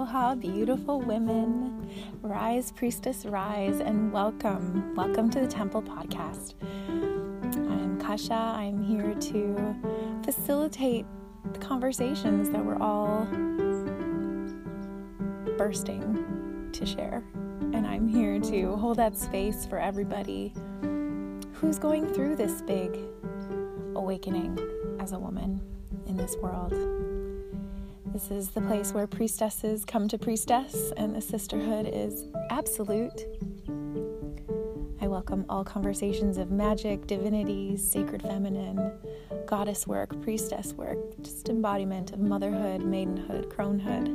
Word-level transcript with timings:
Aloha, 0.00 0.34
beautiful 0.34 0.98
women. 1.02 1.86
Rise, 2.22 2.72
priestess, 2.72 3.26
rise, 3.26 3.80
and 3.80 4.10
welcome. 4.10 4.94
Welcome 4.94 5.28
to 5.28 5.40
the 5.40 5.46
Temple 5.46 5.82
Podcast. 5.82 6.54
I'm 6.88 8.00
Kasha. 8.00 8.32
I'm 8.32 8.82
here 8.82 9.14
to 9.14 9.76
facilitate 10.24 11.04
the 11.52 11.58
conversations 11.58 12.48
that 12.48 12.64
we're 12.64 12.80
all 12.80 13.26
bursting 15.58 16.70
to 16.72 16.86
share. 16.86 17.22
And 17.74 17.86
I'm 17.86 18.08
here 18.08 18.40
to 18.40 18.76
hold 18.76 18.96
that 18.96 19.18
space 19.18 19.66
for 19.66 19.78
everybody 19.78 20.54
who's 21.52 21.78
going 21.78 22.10
through 22.14 22.36
this 22.36 22.62
big 22.62 22.96
awakening 23.94 24.58
as 24.98 25.12
a 25.12 25.18
woman 25.18 25.60
in 26.06 26.16
this 26.16 26.36
world. 26.36 26.72
This 28.12 28.32
is 28.32 28.48
the 28.50 28.60
place 28.62 28.92
where 28.92 29.06
priestesses 29.06 29.84
come 29.84 30.08
to 30.08 30.18
priestess, 30.18 30.92
and 30.96 31.14
the 31.14 31.20
sisterhood 31.20 31.88
is 31.92 32.24
absolute. 32.50 33.24
I 35.00 35.06
welcome 35.06 35.44
all 35.48 35.62
conversations 35.62 36.36
of 36.36 36.50
magic, 36.50 37.06
divinity, 37.06 37.76
sacred 37.76 38.22
feminine, 38.22 38.92
goddess 39.46 39.86
work, 39.86 40.20
priestess 40.22 40.72
work, 40.72 40.98
just 41.22 41.48
embodiment 41.48 42.12
of 42.12 42.18
motherhood, 42.18 42.80
maidenhood, 42.82 43.48
cronehood. 43.48 44.08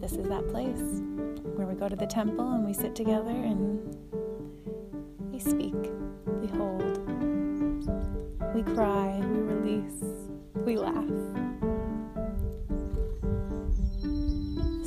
This 0.00 0.14
is 0.14 0.26
that 0.28 0.48
place 0.48 1.00
where 1.54 1.68
we 1.68 1.74
go 1.74 1.88
to 1.88 1.94
the 1.94 2.08
temple 2.08 2.54
and 2.54 2.66
we 2.66 2.72
sit 2.72 2.96
together 2.96 3.30
and 3.30 3.96
we 5.30 5.38
speak, 5.38 5.76
we 6.40 6.48
hold, 6.48 6.98
we 8.52 8.64
cry, 8.74 9.20
we 9.20 9.38
release, 9.38 10.02
we 10.56 10.76
laugh. 10.76 11.43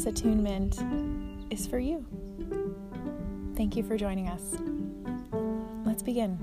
Attunement 0.08 0.80
is 1.52 1.67
for 1.67 1.80
you. 1.80 2.05
Thank 3.55 3.75
you 3.75 3.83
for 3.83 3.97
joining 3.97 4.27
us. 4.27 4.55
Let's 5.86 6.03
begin. 6.03 6.38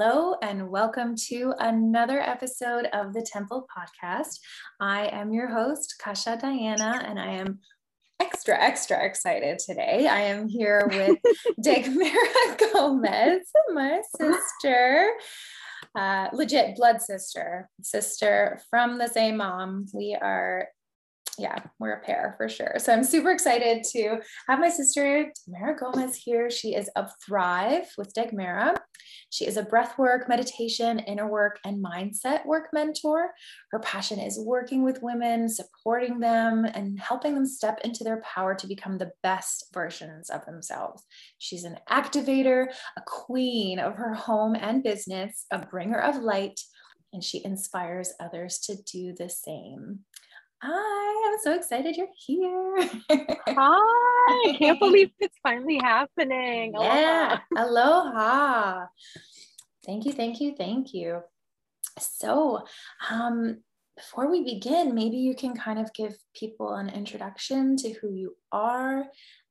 Hello, 0.00 0.36
and 0.42 0.70
welcome 0.70 1.16
to 1.28 1.52
another 1.58 2.20
episode 2.20 2.86
of 2.92 3.12
the 3.12 3.22
Temple 3.22 3.66
Podcast. 3.76 4.38
I 4.78 5.06
am 5.08 5.32
your 5.32 5.48
host, 5.48 5.96
Kasha 6.00 6.38
Diana, 6.40 7.02
and 7.04 7.18
I 7.18 7.32
am 7.32 7.58
extra, 8.20 8.56
extra 8.56 9.04
excited 9.04 9.58
today. 9.58 10.06
I 10.06 10.20
am 10.20 10.46
here 10.46 10.88
with 10.88 11.18
Dagmara 11.64 12.72
Gomez, 12.72 13.48
my 13.74 14.00
sister, 14.16 15.10
uh, 15.96 16.28
legit 16.32 16.76
blood 16.76 17.02
sister, 17.02 17.68
sister 17.82 18.60
from 18.70 18.98
the 18.98 19.08
same 19.08 19.38
mom. 19.38 19.86
We 19.92 20.16
are 20.20 20.68
yeah, 21.38 21.58
we're 21.78 21.92
a 21.92 22.00
pair 22.00 22.34
for 22.36 22.48
sure. 22.48 22.74
So 22.78 22.92
I'm 22.92 23.04
super 23.04 23.30
excited 23.30 23.84
to 23.92 24.18
have 24.48 24.58
my 24.58 24.68
sister 24.68 25.32
Mara 25.46 25.76
Gomez 25.76 26.16
here. 26.16 26.50
She 26.50 26.74
is 26.74 26.88
of 26.96 27.10
THriv 27.28 27.86
with 27.96 28.12
Dagmara. 28.14 28.76
She 29.30 29.46
is 29.46 29.56
a 29.56 29.62
breathwork, 29.62 30.28
meditation, 30.28 30.98
inner 31.00 31.28
work, 31.28 31.58
and 31.64 31.84
mindset 31.84 32.44
work 32.46 32.68
mentor. 32.72 33.30
Her 33.70 33.78
passion 33.78 34.18
is 34.18 34.40
working 34.40 34.82
with 34.82 35.02
women, 35.02 35.48
supporting 35.48 36.18
them, 36.18 36.64
and 36.64 36.98
helping 36.98 37.34
them 37.34 37.46
step 37.46 37.80
into 37.84 38.04
their 38.04 38.22
power 38.22 38.54
to 38.54 38.66
become 38.66 38.98
the 38.98 39.12
best 39.22 39.66
versions 39.72 40.30
of 40.30 40.44
themselves. 40.46 41.04
She's 41.38 41.64
an 41.64 41.76
activator, 41.88 42.66
a 42.96 43.02
queen 43.06 43.78
of 43.78 43.94
her 43.94 44.14
home 44.14 44.54
and 44.54 44.82
business, 44.82 45.44
a 45.50 45.64
bringer 45.66 46.00
of 46.00 46.16
light, 46.16 46.60
and 47.12 47.24
she 47.24 47.42
inspires 47.44 48.12
others 48.20 48.58
to 48.58 48.76
do 48.90 49.14
the 49.16 49.28
same. 49.28 50.00
Hi, 50.60 51.30
I'm 51.32 51.38
so 51.40 51.54
excited 51.54 51.96
you're 51.96 52.08
here. 52.16 52.90
Hi, 53.10 54.50
I 54.50 54.56
can't 54.58 54.80
believe 54.80 55.10
it's 55.20 55.38
finally 55.40 55.78
happening. 55.80 56.74
Yeah, 56.74 57.38
aloha. 57.56 58.86
Thank 59.86 60.04
you, 60.04 60.12
thank 60.12 60.40
you, 60.40 60.56
thank 60.56 60.92
you. 60.92 61.20
So, 62.00 62.64
um, 63.08 63.58
before 63.96 64.30
we 64.30 64.42
begin, 64.42 64.96
maybe 64.96 65.16
you 65.16 65.36
can 65.36 65.54
kind 65.54 65.78
of 65.78 65.92
give 65.92 66.16
people 66.34 66.74
an 66.74 66.88
introduction 66.88 67.76
to 67.76 67.92
who 67.92 68.12
you 68.12 68.34
are, 68.50 69.04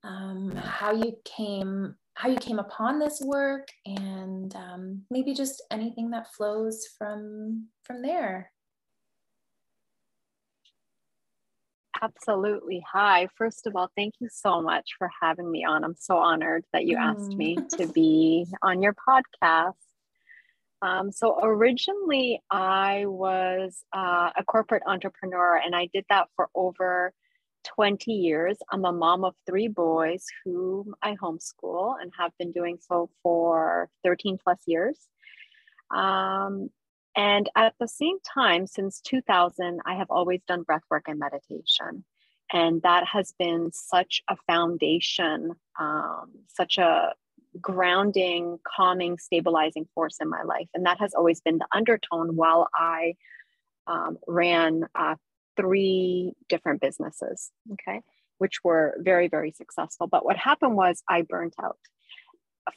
um, 0.03 0.51
how 0.57 0.91
you 0.91 1.15
came, 1.23 1.95
how 2.15 2.27
you 2.27 2.37
came 2.37 2.59
upon 2.59 2.99
this 2.99 3.21
work, 3.21 3.69
and 3.85 4.53
um, 4.55 5.03
maybe 5.09 5.33
just 5.33 5.63
anything 5.71 6.09
that 6.11 6.33
flows 6.33 6.85
from 6.97 7.67
from 7.85 8.01
there. 8.01 8.51
Absolutely. 12.01 12.83
Hi. 12.91 13.27
First 13.35 13.65
of 13.67 13.75
all, 13.75 13.89
thank 13.95 14.15
you 14.19 14.27
so 14.31 14.61
much 14.61 14.91
for 14.97 15.09
having 15.21 15.49
me 15.49 15.63
on. 15.63 15.83
I'm 15.83 15.95
so 15.97 16.17
honored 16.17 16.65
that 16.73 16.85
you 16.85 16.97
mm. 16.97 17.01
asked 17.01 17.35
me 17.35 17.57
to 17.77 17.87
be 17.93 18.45
on 18.61 18.81
your 18.81 18.93
podcast. 18.93 19.73
Um, 20.81 21.11
so, 21.11 21.39
originally, 21.41 22.39
I 22.51 23.05
was 23.07 23.83
uh, 23.93 24.29
a 24.37 24.43
corporate 24.43 24.83
entrepreneur 24.85 25.57
and 25.57 25.75
I 25.75 25.89
did 25.91 26.05
that 26.09 26.27
for 26.35 26.49
over 26.53 27.13
20 27.75 28.11
years. 28.11 28.57
I'm 28.71 28.85
a 28.85 28.91
mom 28.91 29.23
of 29.23 29.33
three 29.47 29.67
boys 29.67 30.23
whom 30.45 30.93
I 31.01 31.15
homeschool 31.15 31.95
and 31.99 32.11
have 32.17 32.31
been 32.37 32.51
doing 32.51 32.77
so 32.79 33.09
for 33.23 33.89
13 34.03 34.37
plus 34.43 34.59
years. 34.67 34.99
Um, 35.89 36.69
and 37.17 37.49
at 37.55 37.73
the 37.79 37.87
same 37.87 38.19
time, 38.19 38.67
since 38.67 39.01
2000, 39.01 39.81
I 39.85 39.95
have 39.95 40.07
always 40.11 40.41
done 40.47 40.63
breathwork 40.63 41.01
and 41.07 41.17
meditation. 41.17 42.05
And 42.53 42.81
that 42.83 43.05
has 43.11 43.33
been 43.39 43.71
such 43.73 44.21
a 44.29 44.37
foundation, 44.45 45.53
um, 45.79 46.31
such 46.47 46.77
a 46.77 47.13
grounding, 47.59 48.59
calming, 48.63 49.17
stabilizing 49.17 49.87
force 49.95 50.17
in 50.21 50.29
my 50.29 50.43
life. 50.43 50.67
And 50.75 50.85
that 50.85 50.99
has 50.99 51.15
always 51.15 51.41
been 51.41 51.57
the 51.57 51.67
undertone 51.73 52.35
while 52.35 52.67
I 52.73 53.15
um, 53.87 54.19
ran 54.27 54.85
uh, 54.93 55.15
three 55.57 56.33
different 56.49 56.81
businesses, 56.81 57.51
okay, 57.73 58.01
which 58.37 58.63
were 58.63 58.95
very, 58.99 59.27
very 59.27 59.51
successful. 59.51 60.05
But 60.05 60.23
what 60.23 60.37
happened 60.37 60.75
was 60.75 61.01
I 61.09 61.23
burnt 61.23 61.55
out 61.61 61.79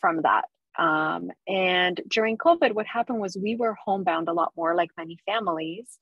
from 0.01 0.23
that. 0.23 0.47
Um, 0.81 1.31
and 1.47 2.01
during 2.09 2.39
COVID, 2.39 2.73
what 2.73 2.87
happened 2.87 3.21
was 3.21 3.37
we 3.37 3.55
were 3.55 3.77
homebound 3.85 4.29
a 4.29 4.33
lot 4.33 4.53
more, 4.57 4.75
like 4.75 4.91
many 4.97 5.19
families, 5.27 5.99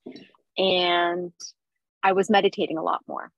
and 0.56 1.32
I 2.02 2.12
was 2.12 2.30
meditating 2.30 2.78
a 2.78 2.82
lot 2.82 3.02
more. 3.08 3.32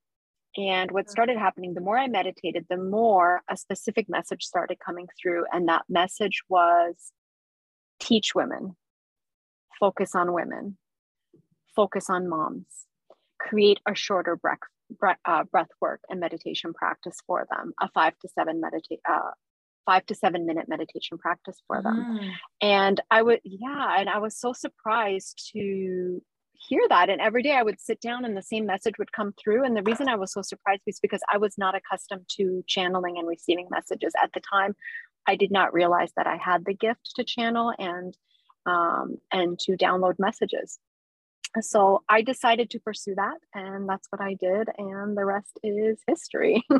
And 0.56 0.90
what 0.90 1.08
started 1.08 1.38
happening, 1.38 1.74
the 1.74 1.80
more 1.80 1.96
I 1.96 2.08
meditated, 2.08 2.66
the 2.68 2.76
more 2.76 3.40
a 3.48 3.56
specific 3.56 4.08
message 4.08 4.44
started 4.44 4.78
coming 4.84 5.06
through. 5.20 5.44
And 5.52 5.68
that 5.68 5.84
message 5.88 6.42
was 6.48 7.12
teach 8.00 8.34
women, 8.34 8.76
focus 9.78 10.14
on 10.14 10.32
women, 10.32 10.76
focus 11.74 12.10
on 12.10 12.28
moms, 12.28 12.66
create 13.38 13.78
a 13.86 13.94
shorter 13.94 14.36
breath, 14.36 14.58
breath, 14.98 15.18
uh, 15.24 15.44
breath 15.44 15.70
work 15.80 16.00
and 16.10 16.18
meditation 16.18 16.74
practice 16.74 17.18
for 17.26 17.46
them, 17.50 17.72
a 17.80 17.88
five 17.90 18.18
to 18.18 18.28
seven 18.28 18.60
meditate, 18.60 19.00
uh, 19.08 19.30
five 19.86 20.06
to 20.06 20.14
seven 20.14 20.46
minute 20.46 20.68
meditation 20.68 21.18
practice 21.18 21.60
for 21.66 21.82
them. 21.82 22.18
Mm. 22.20 22.30
And 22.62 23.00
I 23.10 23.22
would, 23.22 23.40
yeah, 23.44 23.96
and 23.98 24.08
I 24.08 24.18
was 24.18 24.38
so 24.38 24.52
surprised 24.52 25.50
to 25.52 26.22
hear 26.68 26.82
that. 26.88 27.08
And 27.08 27.20
every 27.20 27.42
day 27.42 27.52
I 27.52 27.62
would 27.62 27.80
sit 27.80 28.00
down 28.00 28.24
and 28.24 28.36
the 28.36 28.42
same 28.42 28.66
message 28.66 28.94
would 28.98 29.12
come 29.12 29.32
through. 29.42 29.64
And 29.64 29.76
the 29.76 29.82
reason 29.82 30.08
I 30.08 30.16
was 30.16 30.32
so 30.32 30.42
surprised 30.42 30.82
was 30.86 31.00
because 31.00 31.22
I 31.32 31.38
was 31.38 31.56
not 31.56 31.74
accustomed 31.74 32.28
to 32.36 32.62
channeling 32.66 33.18
and 33.18 33.26
receiving 33.26 33.68
messages 33.70 34.12
at 34.22 34.30
the 34.34 34.40
time. 34.40 34.74
I 35.26 35.36
did 35.36 35.50
not 35.50 35.72
realize 35.72 36.12
that 36.16 36.26
I 36.26 36.36
had 36.36 36.64
the 36.64 36.74
gift 36.74 37.12
to 37.16 37.24
channel 37.24 37.72
and 37.78 38.16
um, 38.66 39.16
and 39.32 39.58
to 39.60 39.72
download 39.72 40.14
messages. 40.18 40.78
So 41.60 42.02
I 42.08 42.22
decided 42.22 42.70
to 42.70 42.80
pursue 42.80 43.14
that, 43.16 43.38
and 43.54 43.88
that's 43.88 44.06
what 44.10 44.20
I 44.20 44.34
did, 44.34 44.68
and 44.78 45.16
the 45.16 45.24
rest 45.24 45.58
is 45.62 45.98
history. 46.06 46.64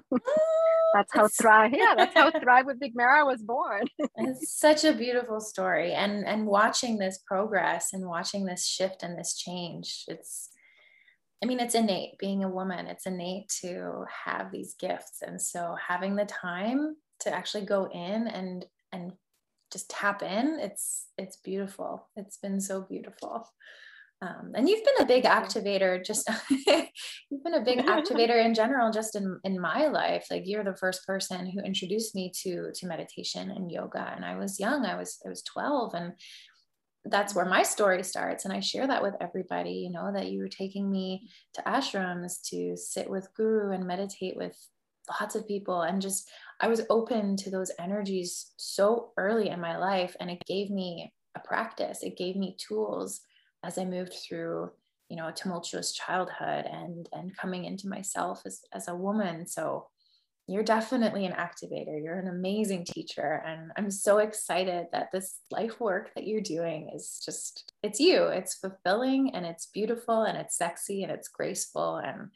Oh, 0.92 0.98
that's 0.98 1.14
how 1.14 1.28
THriv 1.28 1.76
yeah 1.76 1.94
that's 1.96 2.14
how 2.14 2.32
THriv 2.32 2.66
with 2.66 2.80
Dagmara 2.80 3.24
was 3.24 3.42
born. 3.42 3.84
It's 4.16 4.58
such 4.58 4.84
a 4.84 4.92
beautiful 4.92 5.40
story 5.40 5.92
and 5.92 6.26
and 6.26 6.46
watching 6.46 6.98
this 6.98 7.20
progress 7.24 7.92
and 7.92 8.08
watching 8.08 8.44
this 8.44 8.66
shift 8.66 9.04
and 9.04 9.16
this 9.16 9.36
change 9.36 10.04
it's 10.08 10.48
i 11.44 11.46
mean 11.46 11.60
it's 11.60 11.76
innate 11.76 12.18
being 12.18 12.42
a 12.42 12.48
woman 12.48 12.88
it's 12.88 13.06
innate 13.06 13.48
to 13.60 14.04
have 14.24 14.50
these 14.50 14.74
gifts 14.80 15.22
and 15.22 15.40
so 15.40 15.76
having 15.88 16.16
the 16.16 16.24
time 16.24 16.96
to 17.20 17.32
actually 17.32 17.64
go 17.64 17.88
in 17.92 18.26
and 18.26 18.66
and 18.90 19.12
just 19.72 19.88
tap 19.90 20.22
in 20.22 20.58
it's 20.60 21.06
it's 21.16 21.36
beautiful. 21.36 22.08
It's 22.16 22.38
been 22.38 22.60
so 22.60 22.82
beautiful 22.82 23.46
um, 24.22 24.52
and 24.54 24.68
you've 24.68 24.84
been 24.84 25.02
a 25.02 25.08
big 25.08 25.24
activator 25.24 26.04
just 26.04 26.28
you've 26.50 27.42
been 27.42 27.54
a 27.54 27.64
big 27.64 27.78
activator 27.86 28.44
in 28.44 28.54
general 28.54 28.90
just 28.90 29.16
in 29.16 29.40
in 29.44 29.58
my 29.60 29.86
life. 29.86 30.26
Like 30.30 30.42
you're 30.44 30.64
the 30.64 30.76
first 30.76 31.06
person 31.06 31.46
who 31.46 31.60
introduced 31.60 32.14
me 32.14 32.30
to 32.42 32.70
to 32.74 32.86
meditation 32.86 33.50
and 33.50 33.70
yoga 33.70 34.12
and 34.14 34.24
i 34.24 34.36
was 34.36 34.60
young. 34.60 34.84
I 34.84 34.96
was 34.96 35.18
i 35.24 35.28
was 35.28 35.42
12 35.42 35.94
and 35.94 36.12
that's 37.06 37.34
where 37.34 37.46
my 37.46 37.62
story 37.62 38.02
starts. 38.02 38.44
And 38.44 38.52
i 38.52 38.60
share 38.60 38.86
that 38.86 39.02
with 39.02 39.14
everybody 39.20 39.72
you 39.72 39.90
know 39.90 40.12
that 40.12 40.30
you 40.30 40.40
were 40.40 40.48
taking 40.48 40.90
me 40.90 41.30
to 41.54 41.62
ashrams 41.62 42.42
to 42.50 42.76
sit 42.76 43.08
with 43.08 43.32
guru 43.34 43.72
and 43.72 43.86
meditate 43.86 44.36
with 44.36 44.56
lots 45.18 45.34
of 45.34 45.48
people. 45.48 45.80
And 45.80 46.02
just 46.02 46.28
i 46.60 46.68
was 46.68 46.82
open 46.90 47.36
to 47.38 47.50
those 47.50 47.72
energies 47.78 48.52
so 48.58 49.12
early 49.16 49.48
in 49.48 49.62
my 49.62 49.78
life 49.78 50.14
and 50.20 50.30
it 50.30 50.42
gave 50.46 50.68
me 50.68 51.10
a 51.34 51.40
practice. 51.40 52.02
It 52.02 52.18
gave 52.18 52.36
me 52.36 52.56
tools 52.58 53.20
as 53.64 53.78
i 53.78 53.84
moved 53.84 54.14
through 54.14 54.70
you 55.08 55.16
know 55.16 55.28
a 55.28 55.32
tumultuous 55.32 55.92
childhood 55.92 56.66
and 56.70 57.08
and 57.12 57.36
coming 57.36 57.64
into 57.64 57.88
myself 57.88 58.42
as, 58.46 58.60
as 58.72 58.88
a 58.88 58.94
woman 58.94 59.46
so 59.46 59.86
you're 60.50 60.64
definitely 60.64 61.26
an 61.26 61.32
activator. 61.32 62.02
You're 62.02 62.18
an 62.18 62.26
amazing 62.26 62.84
teacher. 62.84 63.40
And 63.46 63.70
I'm 63.76 63.88
so 63.88 64.18
excited 64.18 64.86
that 64.90 65.12
this 65.12 65.38
life 65.52 65.78
work 65.78 66.12
that 66.16 66.26
you're 66.26 66.40
doing 66.40 66.90
is 66.92 67.22
just, 67.24 67.72
it's 67.84 68.00
you. 68.00 68.24
It's 68.24 68.56
fulfilling 68.56 69.32
and 69.32 69.46
it's 69.46 69.66
beautiful 69.66 70.22
and 70.22 70.36
it's 70.36 70.56
sexy 70.56 71.04
and 71.04 71.12
it's 71.12 71.28
graceful. 71.28 71.98
And 71.98 72.30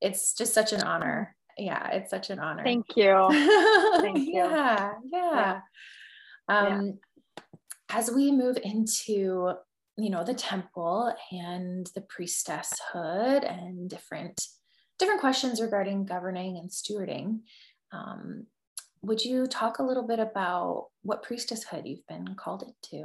it's 0.00 0.34
just 0.34 0.54
such 0.54 0.72
an 0.72 0.84
honor. 0.84 1.34
Yeah, 1.58 1.90
it's 1.90 2.10
such 2.10 2.30
an 2.30 2.38
honor. 2.38 2.62
Thank 2.62 2.86
you. 2.94 3.26
Thank 4.00 4.18
you. 4.18 4.34
yeah, 4.34 4.92
yeah. 5.12 5.30
yeah. 5.32 5.60
Um, 6.48 6.86
yeah. 6.86 7.42
As 7.90 8.12
we 8.12 8.30
move 8.30 8.58
into 8.62 9.54
you 9.96 10.10
know 10.10 10.24
the 10.24 10.34
temple 10.34 11.12
and 11.32 11.90
the 11.94 12.02
priestesshood 12.02 13.50
and 13.50 13.88
different 13.88 14.40
different 14.98 15.20
questions 15.20 15.60
regarding 15.60 16.06
governing 16.06 16.56
and 16.56 16.70
stewarding. 16.70 17.40
Um, 17.92 18.46
would 19.02 19.24
you 19.24 19.46
talk 19.46 19.78
a 19.78 19.82
little 19.82 20.06
bit 20.06 20.18
about 20.18 20.86
what 21.02 21.24
priestesshood 21.24 21.86
you've 21.86 22.06
been 22.06 22.34
called 22.34 22.62
into? 22.62 23.04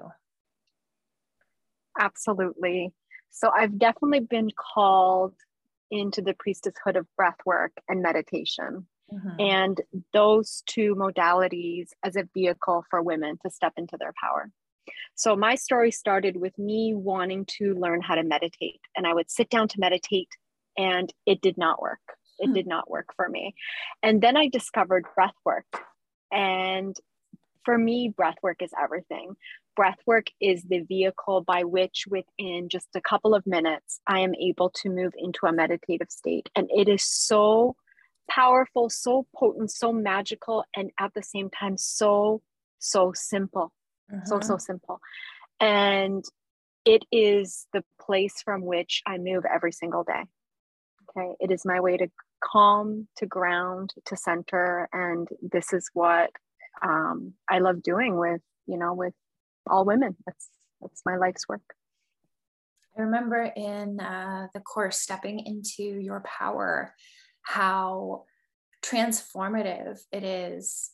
Absolutely. 1.99 2.91
So 3.29 3.51
I've 3.53 3.77
definitely 3.77 4.21
been 4.21 4.49
called 4.73 5.33
into 5.89 6.21
the 6.21 6.33
priestesshood 6.33 6.97
of 6.97 7.05
breath 7.17 7.37
work 7.45 7.73
and 7.87 8.01
meditation. 8.01 8.87
Mm-hmm. 9.13 9.39
And 9.39 9.81
those 10.13 10.63
two 10.65 10.95
modalities 10.95 11.89
as 12.03 12.15
a 12.15 12.27
vehicle 12.33 12.85
for 12.89 13.01
women 13.01 13.37
to 13.43 13.51
step 13.51 13.73
into 13.75 13.97
their 13.99 14.13
power. 14.21 14.49
So, 15.21 15.35
my 15.35 15.53
story 15.53 15.91
started 15.91 16.35
with 16.35 16.57
me 16.57 16.95
wanting 16.95 17.45
to 17.59 17.75
learn 17.75 18.01
how 18.01 18.15
to 18.15 18.23
meditate. 18.23 18.81
And 18.97 19.05
I 19.05 19.13
would 19.13 19.29
sit 19.29 19.51
down 19.51 19.67
to 19.67 19.79
meditate 19.79 20.29
and 20.79 21.13
it 21.27 21.41
did 21.41 21.59
not 21.59 21.79
work. 21.79 21.99
It 22.39 22.47
hmm. 22.47 22.53
did 22.53 22.65
not 22.65 22.89
work 22.89 23.09
for 23.15 23.29
me. 23.29 23.53
And 24.01 24.19
then 24.19 24.35
I 24.35 24.47
discovered 24.47 25.05
breath 25.13 25.35
work. 25.45 25.67
And 26.31 26.97
for 27.65 27.77
me, 27.77 28.11
breath 28.17 28.37
work 28.41 28.63
is 28.63 28.71
everything. 28.81 29.35
Breath 29.75 29.99
work 30.07 30.25
is 30.41 30.63
the 30.63 30.79
vehicle 30.79 31.41
by 31.41 31.65
which, 31.65 32.05
within 32.09 32.67
just 32.67 32.87
a 32.95 33.01
couple 33.01 33.35
of 33.35 33.45
minutes, 33.45 33.99
I 34.07 34.21
am 34.21 34.33
able 34.33 34.71
to 34.77 34.89
move 34.89 35.13
into 35.15 35.45
a 35.45 35.53
meditative 35.53 36.09
state. 36.09 36.49
And 36.55 36.67
it 36.75 36.89
is 36.89 37.03
so 37.03 37.75
powerful, 38.27 38.89
so 38.89 39.27
potent, 39.35 39.69
so 39.69 39.93
magical, 39.93 40.65
and 40.75 40.89
at 40.99 41.13
the 41.13 41.21
same 41.21 41.51
time, 41.51 41.77
so, 41.77 42.41
so 42.79 43.13
simple. 43.13 43.71
Uh-huh. 44.11 44.25
So, 44.25 44.39
so 44.39 44.53
mm-hmm. 44.53 44.59
simple. 44.59 44.99
And 45.59 46.23
it 46.85 47.03
is 47.11 47.67
the 47.73 47.83
place 47.99 48.41
from 48.43 48.61
which 48.61 49.01
I 49.05 49.17
move 49.17 49.43
every 49.45 49.71
single 49.71 50.03
day. 50.03 50.23
Okay. 51.09 51.35
It 51.39 51.51
is 51.51 51.65
my 51.65 51.79
way 51.79 51.97
to 51.97 52.07
calm, 52.43 53.07
to 53.17 53.25
ground, 53.25 53.93
to 54.05 54.15
center. 54.15 54.89
And 54.91 55.27
this 55.41 55.73
is 55.73 55.89
what 55.93 56.31
um, 56.81 57.33
I 57.49 57.59
love 57.59 57.83
doing 57.83 58.17
with, 58.17 58.41
you 58.65 58.77
know, 58.77 58.93
with 58.93 59.13
all 59.69 59.85
women. 59.85 60.15
That's, 60.25 60.49
that's 60.81 61.01
my 61.05 61.17
life's 61.17 61.47
work. 61.47 61.61
I 62.97 63.03
remember 63.03 63.43
in 63.43 63.99
uh, 63.99 64.47
the 64.53 64.59
course, 64.59 64.99
stepping 64.99 65.39
into 65.45 65.83
your 65.83 66.21
power, 66.21 66.93
how 67.43 68.23
transformative 68.83 69.99
it 70.11 70.23
is 70.23 70.91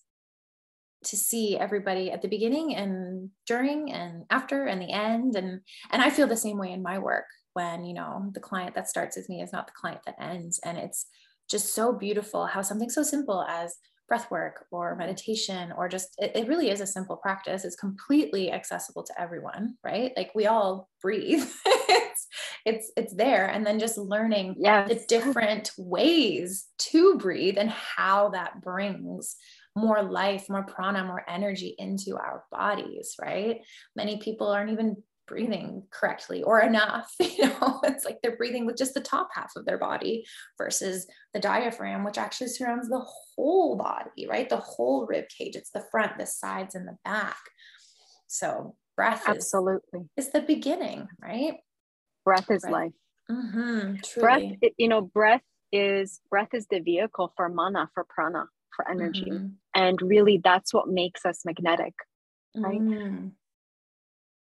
to 1.07 1.18
see 1.18 1.57
everybody 1.57 2.12
at 2.12 2.21
the 2.21 2.27
beginning 2.27 2.75
and 2.75 3.30
during 3.45 3.92
and 3.92 4.25
after 4.30 4.65
and 4.65 4.81
the 4.81 4.92
end. 4.92 5.36
And 5.36 5.62
and 5.92 6.01
i 6.01 6.09
feel 6.09 6.27
the 6.27 6.38
same 6.38 6.57
way 6.57 6.71
in 6.71 6.81
my 6.81 7.00
work 7.00 7.25
when 7.54 7.83
you 7.83 7.94
know 7.94 8.30
the 8.33 8.39
client 8.39 8.75
that 8.75 8.88
starts 8.88 9.18
with 9.18 9.30
me 9.30 9.42
is 9.42 9.51
not 9.51 9.68
the 9.68 9.74
client 9.74 10.01
that 10.06 10.21
ends. 10.21 10.59
And 10.63 10.77
it's 10.77 11.07
just 11.50 11.74
so 11.74 11.94
beautiful 11.94 12.45
how 12.45 12.62
something 12.62 12.89
so 12.89 13.04
simple 13.04 13.44
as 13.50 13.75
breath 14.07 14.31
work 14.31 14.65
or 14.71 14.95
meditation 14.95 15.74
or 15.77 15.89
just 15.89 16.09
it, 16.18 16.31
it, 16.33 16.48
really 16.48 16.69
is 16.69 16.81
a 16.81 16.88
simple 16.88 17.18
practice. 17.18 17.65
It's 17.65 17.75
completely 17.75 18.51
accessible 18.51 19.04
to 19.04 19.21
everyone 19.21 19.75
right? 19.83 20.13
Like 20.15 20.31
we 20.36 20.48
all 20.48 20.89
breathe. 21.01 21.45
It's 21.89 22.27
it's 22.65 22.92
it's 22.98 23.13
there. 23.13 23.48
And 23.48 23.65
then 23.65 23.80
just 23.80 23.98
learning 23.98 24.56
yes. 24.57 24.89
the 24.89 25.06
different 25.07 25.71
ways 25.77 26.65
to 26.80 27.18
breathe 27.18 27.57
and 27.57 27.69
how 27.69 28.30
that 28.30 28.62
brings 28.62 29.36
more 29.77 30.01
life 30.01 30.50
more 30.50 30.63
prana 30.63 31.03
more 31.03 31.24
energy 31.27 31.75
into 31.77 32.18
our 32.18 32.44
bodies 32.51 33.15
right? 33.21 33.62
Many 33.95 34.18
people 34.18 34.47
aren't 34.47 34.71
even 34.71 34.97
breathing 35.27 35.83
correctly 35.91 36.41
or 36.41 36.62
enough 36.62 37.13
you 37.19 37.45
know? 37.45 37.79
It's 37.83 38.06
like 38.06 38.18
they're 38.24 38.38
breathing 38.38 38.65
with 38.65 38.77
just 38.77 38.94
the 38.94 39.01
top 39.01 39.29
half 39.33 39.51
of 39.56 39.65
their 39.65 39.77
body 39.77 40.25
versus 40.57 41.06
the 41.33 41.39
diaphragm 41.39 42.03
which 42.03 42.18
actually 42.18 42.47
surrounds 42.47 42.89
the 42.89 43.06
whole 43.35 43.77
body 43.77 44.27
right? 44.27 44.50
The 44.50 44.57
whole 44.57 45.06
rib 45.06 45.25
cage. 45.29 45.56
It's 45.56 45.71
the 45.71 45.85
front 45.91 46.18
the 46.18 46.25
sides 46.25 46.73
and 46.73 46.88
the 46.88 46.97
back. 47.06 47.38
So 48.27 48.75
breath 48.95 49.23
absolutely. 49.27 50.01
is, 50.18 50.25
is 50.25 50.31
the 50.31 50.41
beginning 50.41 51.07
right? 51.21 51.56
Breath 52.25 52.50
is 52.50 52.62
breath. 52.62 52.73
life. 52.73 52.91
Mm-hmm, 53.30 54.21
breath 54.21 54.41
you 54.77 54.88
know 54.88 55.01
breath 55.01 55.41
is 55.73 56.21
breath 56.30 56.53
is 56.53 56.65
the 56.68 56.80
vehicle 56.80 57.33
for 57.35 57.50
mana 57.50 57.90
for 57.94 58.06
prana 58.09 58.45
for 58.78 58.90
energy. 58.90 59.31
Mm-hmm. 59.31 59.47
And 59.78 60.02
really 60.02 60.42
that's 60.44 60.74
what 60.74 60.90
makes 60.90 61.26
us 61.26 61.46
magnetic 61.46 61.94
right 62.56 62.81
mm. 62.81 63.31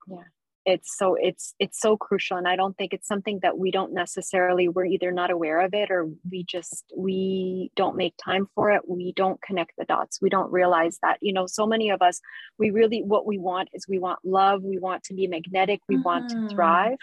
yeah 0.08 0.24
it's 0.64 0.98
so 0.98 1.14
it's 1.14 1.54
it's 1.60 1.80
so 1.80 1.96
crucial 1.96 2.36
and 2.36 2.48
i 2.48 2.56
don't 2.56 2.76
think 2.76 2.92
it's 2.92 3.06
something 3.06 3.38
that 3.42 3.56
we 3.56 3.70
don't 3.70 3.92
necessarily 3.92 4.66
we're 4.68 4.84
either 4.84 5.12
not 5.12 5.30
aware 5.30 5.60
of 5.60 5.72
it 5.72 5.90
or 5.90 6.08
we 6.30 6.42
just 6.42 6.84
we 6.96 7.70
don't 7.76 7.96
make 7.96 8.14
time 8.22 8.48
for 8.54 8.72
it 8.72 8.88
we 8.88 9.12
don't 9.12 9.40
connect 9.42 9.72
the 9.78 9.84
dots 9.84 10.20
we 10.20 10.28
don't 10.28 10.50
realize 10.50 10.98
that 11.02 11.18
you 11.20 11.32
know 11.32 11.46
so 11.46 11.66
many 11.66 11.90
of 11.90 12.02
us 12.02 12.20
we 12.58 12.70
really 12.70 13.02
what 13.02 13.26
we 13.26 13.38
want 13.38 13.68
is 13.72 13.86
we 13.88 13.98
want 13.98 14.18
love 14.24 14.62
we 14.62 14.78
want 14.78 15.04
to 15.04 15.14
be 15.14 15.28
magnetic 15.28 15.80
we 15.88 15.94
mm-hmm. 15.94 16.02
want 16.02 16.28
to 16.28 16.36
mm-hmm. 16.36 16.48
thrive 16.48 16.98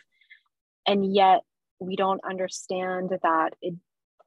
and 0.86 1.14
yet 1.14 1.42
we 1.80 1.96
don't 1.96 2.22
understand 2.28 3.12
that 3.24 3.54
it 3.62 3.76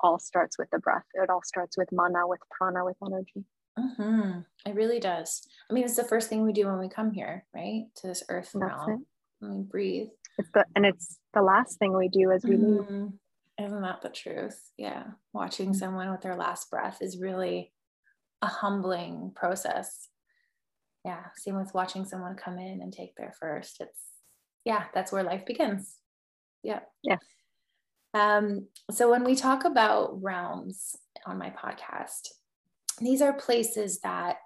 all 0.01 0.19
starts 0.19 0.57
with 0.59 0.69
the 0.71 0.79
breath 0.79 1.05
it 1.15 1.29
all 1.29 1.43
starts 1.45 1.77
with 1.77 1.89
mana 1.93 2.27
with 2.27 2.41
prana 2.51 2.85
with 2.85 2.97
energy 3.05 3.45
mm-hmm. 3.79 4.41
it 4.65 4.75
really 4.75 4.99
does 5.01 5.47
i 5.71 5.73
mean 5.73 5.85
it's 5.85 5.97
the 5.97 6.05
first 6.05 6.29
thing 6.29 6.43
we 6.43 6.53
do 6.53 6.67
when 6.67 6.79
we 6.79 6.89
come 6.89 7.11
here 7.13 7.45
right 7.55 7.85
to 7.95 8.07
this 8.07 8.23
earth 8.29 8.51
That's 8.55 8.73
realm 8.75 8.91
it 8.91 9.01
and 9.41 9.57
we 9.57 9.63
breathe. 9.63 10.09
It's 10.39 10.51
the, 10.53 10.65
and 10.75 10.85
it's 10.85 11.19
the 11.35 11.43
last 11.43 11.79
thing 11.79 11.97
we 11.97 12.09
do 12.09 12.31
as 12.31 12.45
we 12.45 12.57
mm-hmm. 12.57 12.95
leave. 12.95 13.13
Isn't 13.61 13.83
that 13.83 14.03
the 14.03 14.11
truth? 14.11 14.59
Yeah. 14.77 15.05
Watching 15.33 15.71
mm-hmm. 15.71 15.79
someone 15.79 16.11
with 16.11 16.21
their 16.21 16.37
last 16.37 16.71
breath 16.71 16.99
is 17.01 17.19
really 17.19 17.73
a 18.43 18.47
humbling 18.47 19.33
process. 19.35 20.09
Yeah. 21.05 21.25
Same 21.37 21.57
with 21.57 21.73
watching 21.73 22.05
someone 22.05 22.37
come 22.37 22.59
in 22.59 22.81
and 22.83 22.93
take 22.93 23.17
their 23.17 23.33
first. 23.41 23.81
It's, 23.81 24.01
yeah, 24.65 24.85
that's 24.93 25.13
where 25.13 25.23
life 25.23 25.47
begins. 25.47 25.97
Yeah. 26.63 26.81
Yeah. 27.03 27.19
Um, 28.13 28.67
so 28.91 29.11
when 29.11 29.25
we 29.25 29.37
talk 29.37 29.65
about 29.65 30.23
realms 30.23 30.97
on 31.25 31.39
my 31.39 31.51
podcast, 31.51 32.29
these 33.01 33.23
are 33.23 33.33
places 33.33 34.01
that 34.01 34.37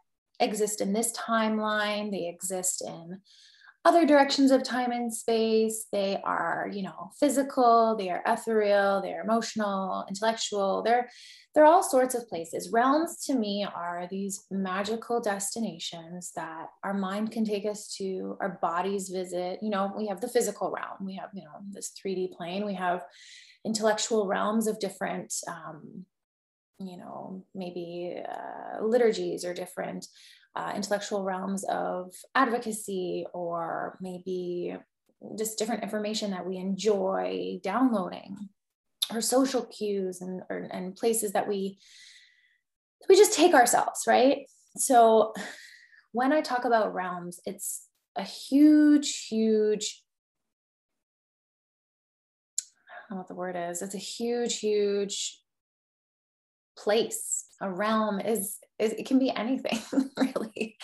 exist 0.41 0.81
in 0.81 0.93
this 0.93 1.13
timeline, 1.13 2.11
they 2.11 2.29
exist 2.29 2.83
in 2.87 3.21
other 3.85 4.05
directions 4.05 4.51
of 4.51 4.63
time 4.63 4.93
and 4.93 5.13
space. 5.13 5.87
They 5.91 6.21
are, 6.23 6.69
you 6.71 6.83
know, 6.83 7.11
physical, 7.19 7.97
they 7.97 8.11
are 8.11 8.23
ethereal, 8.27 9.01
they're 9.01 9.23
emotional, 9.23 10.05
intellectual, 10.09 10.83
they're 10.83 11.09
they're 11.55 11.65
all 11.65 11.83
sorts 11.83 12.15
of 12.15 12.29
places. 12.29 12.71
Realms 12.73 13.25
to 13.25 13.35
me 13.35 13.67
are 13.75 14.07
these 14.09 14.45
magical 14.53 15.21
destinations 15.21 16.31
that 16.37 16.67
our 16.85 16.95
mind 16.95 17.33
can 17.33 17.45
take 17.45 17.67
us 17.67 17.93
to, 17.97 18.37
our 18.41 18.61
bodies 18.63 19.09
visit. 19.09 19.59
You 19.61 19.71
know, 19.71 19.93
we 19.97 20.07
have 20.07 20.21
the 20.21 20.29
physical 20.29 20.71
realm, 20.71 21.05
we 21.05 21.17
have, 21.17 21.31
you 21.35 21.43
know, 21.43 21.51
this 21.71 21.93
3D 22.07 22.33
plane, 22.33 22.65
we 22.65 22.75
have 22.75 23.03
intellectual 23.65 24.29
realms 24.29 24.69
of 24.69 24.79
different 24.79 25.35
um, 25.49 26.05
you 26.81 26.97
know, 26.97 27.45
maybe 27.55 28.17
uh, 28.27 28.85
liturgies 28.85 29.45
or 29.45 29.53
different 29.53 30.07
uh, 30.57 30.73
intellectual 30.75 31.23
realms 31.23 31.65
of 31.65 32.13
advocacy, 32.35 33.27
or 33.33 33.99
maybe 34.01 34.77
just 35.39 35.59
different 35.59 35.83
information 35.83 36.31
that 36.31 36.47
we 36.47 36.57
enjoy 36.57 37.61
downloading, 37.63 38.37
or 39.13 39.21
social 39.21 39.65
cues 39.67 40.23
and, 40.23 40.43
or, 40.49 40.69
and 40.71 40.97
places 40.97 41.33
that 41.33 41.47
we 41.47 41.79
we 43.09 43.17
just 43.17 43.35
take 43.35 43.55
ourselves, 43.55 44.05
right? 44.07 44.47
So 44.77 45.35
when 46.13 46.33
I 46.33 46.41
talk 46.41 46.65
about 46.65 46.95
realms, 46.95 47.41
it's 47.45 47.87
a 48.17 48.23
huge, 48.23 49.27
huge 49.27 50.03
I 53.11 53.15
don't 53.15 53.17
know 53.17 53.21
what 53.23 53.29
the 53.29 53.35
word 53.35 53.57
is. 53.57 53.83
It's 53.83 53.97
a 53.97 53.99
huge, 53.99 54.61
huge 54.61 55.40
place 56.83 57.47
a 57.61 57.71
realm 57.71 58.21
is, 58.21 58.59
is 58.79 58.93
it 58.93 59.07
can 59.07 59.19
be 59.19 59.31
anything 59.31 59.79
really 60.17 60.77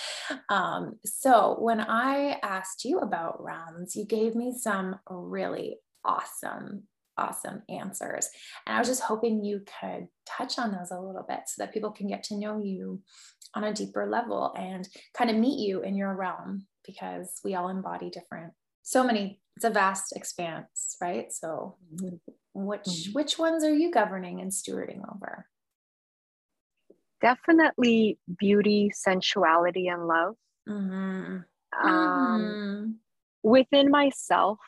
um, 0.51 0.99
so 1.05 1.57
when 1.59 1.81
i 1.81 2.39
asked 2.43 2.85
you 2.85 2.99
about 2.99 3.43
realms 3.43 3.97
you 3.97 4.05
gave 4.05 4.35
me 4.35 4.53
some 4.57 4.97
really 5.09 5.77
awesome 6.05 6.83
awesome 7.19 7.63
answers 7.71 8.29
and 8.67 8.77
i 8.77 8.79
was 8.79 8.89
just 8.89 9.03
hoping 9.03 9.43
you 9.43 9.63
could 9.81 10.07
touch 10.27 10.59
on 10.59 10.71
those 10.71 10.91
a 10.91 11.01
little 11.01 11.25
bit 11.27 11.41
so 11.47 11.63
that 11.63 11.73
people 11.73 11.91
can 11.91 12.07
get 12.07 12.23
to 12.23 12.39
know 12.39 12.61
you 12.63 13.01
on 13.55 13.65
a 13.65 13.73
deeper 13.73 14.07
level 14.07 14.55
and 14.59 14.87
kind 15.17 15.31
of 15.31 15.37
meet 15.37 15.59
you 15.59 15.81
in 15.81 15.97
your 15.97 16.15
realm 16.15 16.67
because 16.85 17.41
we 17.43 17.55
all 17.55 17.71
embody 17.71 18.11
different 18.11 18.53
so 18.83 19.03
many 19.03 19.41
it's 19.57 19.65
a 19.65 19.71
vast 19.71 20.15
expanse 20.15 20.97
right 21.01 21.33
so 21.33 21.77
mm-hmm. 21.95 22.17
which 22.53 22.81
mm-hmm. 22.83 23.13
which 23.13 23.39
ones 23.39 23.65
are 23.65 23.75
you 23.75 23.91
governing 23.91 24.41
and 24.43 24.53
stewarding 24.53 25.01
over 25.15 25.47
definitely 27.27 28.19
beauty, 28.39 28.93
sensuality, 28.95 29.89
and 29.89 30.07
love. 30.07 30.35
Mm-hmm. 30.69 31.89
Um, 31.89 32.41
mm-hmm. 32.41 32.91
Within 33.43 33.91
myself, 33.91 34.59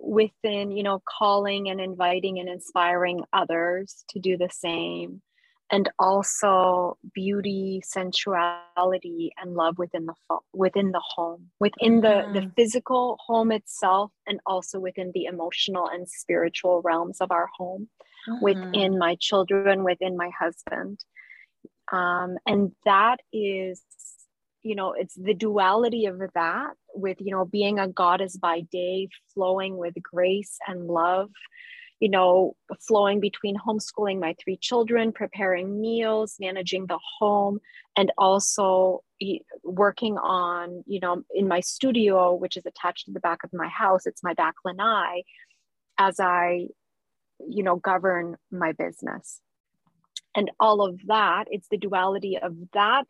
within, 0.00 0.70
you 0.70 0.82
know, 0.82 1.00
calling 1.18 1.68
and 1.70 1.80
inviting 1.80 2.38
and 2.38 2.48
inspiring 2.48 3.22
others 3.32 4.04
to 4.10 4.18
do 4.18 4.36
the 4.36 4.50
same. 4.50 5.22
And 5.70 5.88
also 5.98 6.98
beauty, 7.14 7.80
sensuality, 7.82 9.30
and 9.40 9.54
love 9.54 9.78
within 9.78 10.04
the 10.04 10.12
fo- 10.28 10.44
within 10.52 10.92
the 10.92 11.00
home, 11.14 11.48
within 11.60 12.02
mm-hmm. 12.02 12.34
the 12.34 12.40
the 12.40 12.52
physical 12.56 13.16
home 13.26 13.50
itself, 13.50 14.10
and 14.26 14.38
also 14.44 14.78
within 14.78 15.12
the 15.14 15.24
emotional 15.24 15.88
and 15.88 16.06
spiritual 16.06 16.82
realms 16.84 17.22
of 17.22 17.30
our 17.30 17.48
home, 17.56 17.88
within 18.42 18.70
mm-hmm. 18.72 18.98
my 18.98 19.16
children, 19.18 19.82
within 19.82 20.14
my 20.14 20.30
husband 20.38 20.98
um, 21.92 22.36
and 22.46 22.72
that 22.84 23.18
is 23.32 23.82
you 24.62 24.74
know 24.74 24.94
it's 24.96 25.14
the 25.14 25.34
duality 25.34 26.06
of 26.06 26.20
that 26.34 26.70
with 26.94 27.18
you 27.20 27.30
know 27.30 27.44
being 27.44 27.78
a 27.78 27.88
goddess 27.88 28.36
by 28.36 28.60
day 28.72 29.08
flowing 29.34 29.76
with 29.76 29.94
grace 30.02 30.58
and 30.66 30.86
love 30.86 31.30
you 32.00 32.08
know 32.08 32.54
flowing 32.80 33.20
between 33.20 33.56
homeschooling 33.56 34.20
my 34.20 34.34
three 34.42 34.56
children 34.56 35.12
preparing 35.12 35.80
meals 35.80 36.36
managing 36.40 36.86
the 36.86 36.98
home 37.18 37.60
and 37.96 38.12
also 38.18 39.02
working 39.62 40.16
on 40.18 40.82
you 40.86 41.00
know 41.00 41.22
in 41.34 41.46
my 41.46 41.60
studio 41.60 42.34
which 42.34 42.56
is 42.56 42.66
attached 42.66 43.06
to 43.06 43.12
the 43.12 43.20
back 43.20 43.44
of 43.44 43.50
my 43.52 43.68
house 43.68 44.06
it's 44.06 44.22
my 44.22 44.34
back 44.34 44.54
lanai 44.64 45.22
as 45.98 46.18
i 46.20 46.66
you 47.48 47.62
know 47.62 47.76
govern 47.76 48.36
my 48.50 48.72
business 48.72 49.40
and 50.34 50.50
all 50.60 50.82
of 50.82 51.00
that 51.06 51.44
it's 51.50 51.68
the 51.70 51.78
duality 51.78 52.38
of 52.38 52.54
that 52.72 53.04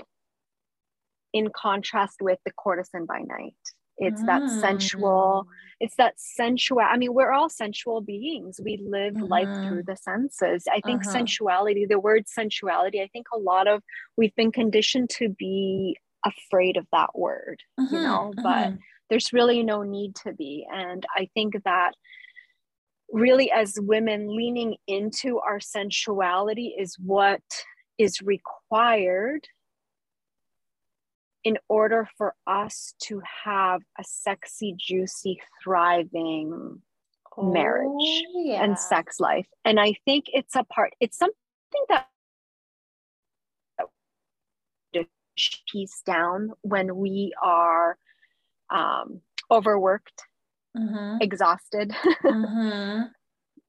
in 1.32 1.48
contrast 1.54 2.16
with 2.20 2.38
the 2.44 2.52
courtesan 2.52 3.06
by 3.06 3.20
night 3.20 3.54
it's 3.98 4.22
mm. 4.22 4.26
that 4.26 4.48
sensual 4.60 5.46
it's 5.80 5.96
that 5.96 6.14
sensual 6.16 6.80
i 6.80 6.96
mean 6.96 7.12
we're 7.12 7.32
all 7.32 7.48
sensual 7.48 8.00
beings 8.00 8.60
we 8.64 8.78
live 8.84 9.14
mm-hmm. 9.14 9.26
life 9.26 9.48
through 9.66 9.82
the 9.82 9.96
senses 9.96 10.64
i 10.70 10.80
think 10.80 11.02
uh-huh. 11.02 11.12
sensuality 11.12 11.86
the 11.86 11.98
word 11.98 12.24
sensuality 12.26 13.02
i 13.02 13.08
think 13.12 13.26
a 13.34 13.38
lot 13.38 13.66
of 13.66 13.82
we've 14.16 14.34
been 14.34 14.52
conditioned 14.52 15.10
to 15.10 15.28
be 15.28 15.96
afraid 16.24 16.76
of 16.76 16.86
that 16.92 17.10
word 17.14 17.60
mm-hmm. 17.78 17.94
you 17.94 18.00
know 18.00 18.32
mm-hmm. 18.34 18.42
but 18.42 18.72
there's 19.10 19.32
really 19.32 19.62
no 19.62 19.82
need 19.82 20.14
to 20.14 20.32
be 20.32 20.66
and 20.72 21.04
i 21.16 21.28
think 21.34 21.54
that 21.64 21.92
really 23.12 23.52
as 23.52 23.78
women 23.78 24.34
leaning 24.34 24.76
into 24.86 25.38
our 25.38 25.60
sensuality 25.60 26.74
is 26.78 26.96
what 26.98 27.42
is 27.98 28.22
required 28.22 29.46
in 31.44 31.58
order 31.68 32.08
for 32.16 32.34
us 32.46 32.94
to 33.02 33.20
have 33.44 33.82
a 33.98 34.04
sexy 34.04 34.74
juicy 34.78 35.40
thriving 35.62 36.80
oh, 37.36 37.52
marriage 37.52 38.24
yeah. 38.34 38.64
and 38.64 38.78
sex 38.78 39.20
life 39.20 39.46
and 39.64 39.78
i 39.78 39.92
think 40.06 40.24
it's 40.32 40.56
a 40.56 40.64
part 40.64 40.92
it's 41.00 41.18
something 41.18 41.36
that 41.88 42.06
piece 45.70 46.02
down 46.04 46.52
when 46.62 46.96
we 46.96 47.32
are 47.42 47.96
um, 48.70 49.20
overworked 49.50 50.24
mm-hmm. 50.76 51.18
exhausted, 51.20 51.92
mm-hmm. 52.24 53.02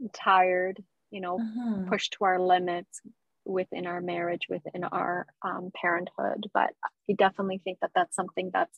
tired, 0.14 0.84
you 1.12 1.22
know, 1.22 1.38
mm-hmm. 1.38 1.90
pushed 1.90 2.14
to 2.14 2.26
our 2.26 2.40
limits 2.40 3.02
within 3.46 3.86
our 3.88 4.02
marriage, 4.02 4.48
within 4.50 4.84
our 4.86 5.28
um, 5.42 5.72
parenthood. 5.80 6.50
But 6.54 6.72
I 7.10 7.14
definitely 7.18 7.62
think 7.64 7.80
that 7.82 7.92
that's 7.96 8.16
something 8.16 8.52
that's 8.54 8.78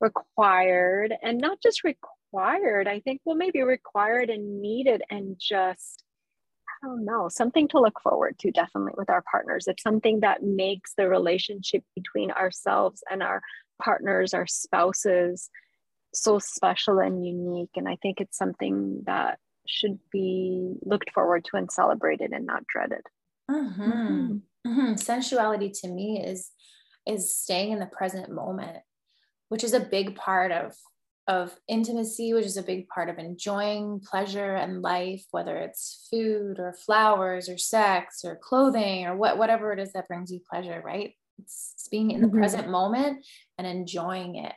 required 0.00 1.14
and 1.22 1.38
not 1.38 1.60
just 1.62 1.82
required, 1.84 2.86
I 2.86 3.00
think, 3.00 3.20
well, 3.24 3.36
maybe 3.36 3.62
required 3.62 4.30
and 4.30 4.60
needed 4.60 5.02
and 5.10 5.36
just. 5.38 6.02
I 6.82 6.88
don't 6.88 7.06
know, 7.06 7.30
something 7.30 7.68
to 7.68 7.80
look 7.80 7.98
forward 8.02 8.38
to 8.40 8.50
definitely 8.50 8.92
with 8.98 9.08
our 9.08 9.24
partners. 9.30 9.66
It's 9.66 9.82
something 9.82 10.20
that 10.20 10.42
makes 10.42 10.92
the 10.94 11.08
relationship 11.08 11.82
between 11.94 12.30
ourselves 12.30 13.02
and 13.10 13.22
our 13.22 13.40
partners, 13.82 14.34
our 14.34 14.46
spouses, 14.46 15.48
so 16.14 16.38
special 16.38 16.98
and 16.98 17.26
unique. 17.26 17.70
And 17.76 17.88
I 17.88 17.96
think 18.02 18.20
it's 18.20 18.36
something 18.36 19.02
that 19.06 19.38
should 19.66 19.98
be 20.10 20.74
looked 20.82 21.10
forward 21.12 21.44
to 21.46 21.56
and 21.56 21.70
celebrated 21.70 22.32
and 22.32 22.46
not 22.46 22.66
dreaded. 22.66 23.02
Mm-hmm. 23.50 23.82
Mm-hmm. 23.82 24.36
Mm-hmm. 24.68 24.92
Sensuality 24.94 25.72
to 25.80 25.88
me 25.88 26.22
is 26.24 26.50
is 27.06 27.36
staying 27.36 27.70
in 27.70 27.78
the 27.78 27.86
present 27.86 28.30
moment, 28.30 28.78
which 29.48 29.62
is 29.62 29.72
a 29.72 29.80
big 29.80 30.16
part 30.16 30.50
of 30.50 30.74
of 31.28 31.56
intimacy, 31.66 32.32
which 32.32 32.46
is 32.46 32.56
a 32.56 32.62
big 32.62 32.88
part 32.88 33.08
of 33.08 33.18
enjoying 33.18 34.00
pleasure 34.00 34.54
and 34.54 34.82
life, 34.82 35.24
whether 35.32 35.56
it's 35.56 36.06
food 36.10 36.58
or 36.58 36.72
flowers 36.72 37.48
or 37.48 37.58
sex 37.58 38.20
or 38.24 38.36
clothing 38.36 39.06
or 39.06 39.16
what 39.16 39.38
whatever 39.38 39.72
it 39.72 39.78
is 39.78 39.92
that 39.92 40.08
brings 40.08 40.32
you 40.32 40.40
pleasure, 40.50 40.82
right? 40.84 41.14
It's 41.38 41.88
being 41.90 42.10
in 42.12 42.22
the 42.22 42.28
mm-hmm. 42.28 42.38
present 42.38 42.70
moment 42.70 43.24
and 43.58 43.66
enjoying 43.66 44.36
it 44.36 44.54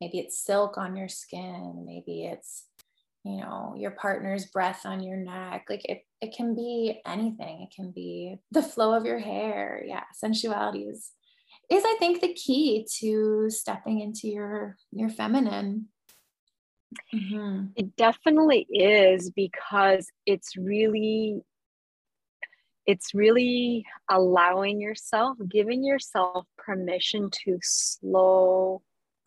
maybe 0.00 0.18
it's 0.18 0.44
silk 0.44 0.78
on 0.78 0.96
your 0.96 1.08
skin 1.08 1.84
maybe 1.86 2.24
it's 2.24 2.64
you 3.24 3.40
know 3.40 3.74
your 3.76 3.90
partner's 3.92 4.46
breath 4.46 4.86
on 4.86 5.02
your 5.02 5.16
neck 5.16 5.66
like 5.68 5.84
it, 5.84 6.04
it 6.20 6.34
can 6.34 6.54
be 6.54 7.00
anything. 7.06 7.62
It 7.62 7.74
can 7.74 7.92
be 7.92 8.36
the 8.50 8.62
flow 8.62 8.94
of 8.94 9.04
your 9.04 9.18
hair. 9.18 9.82
Yeah 9.86 10.04
sensuality 10.22 10.88
is 10.88 11.12
is 11.70 11.82
i 11.84 11.96
think 11.98 12.20
the 12.20 12.32
key 12.34 12.86
to 12.98 13.50
stepping 13.50 14.00
into 14.00 14.28
your 14.28 14.76
your 14.92 15.08
feminine. 15.08 15.88
Mm-hmm. 17.14 17.66
it 17.76 17.96
definitely 17.96 18.66
is 18.70 19.30
because 19.30 20.08
it's 20.24 20.56
really 20.56 21.42
it's 22.86 23.12
really 23.12 23.84
allowing 24.10 24.80
yourself 24.80 25.36
giving 25.50 25.84
yourself 25.84 26.46
permission 26.56 27.28
to 27.44 27.58
slow 27.60 28.80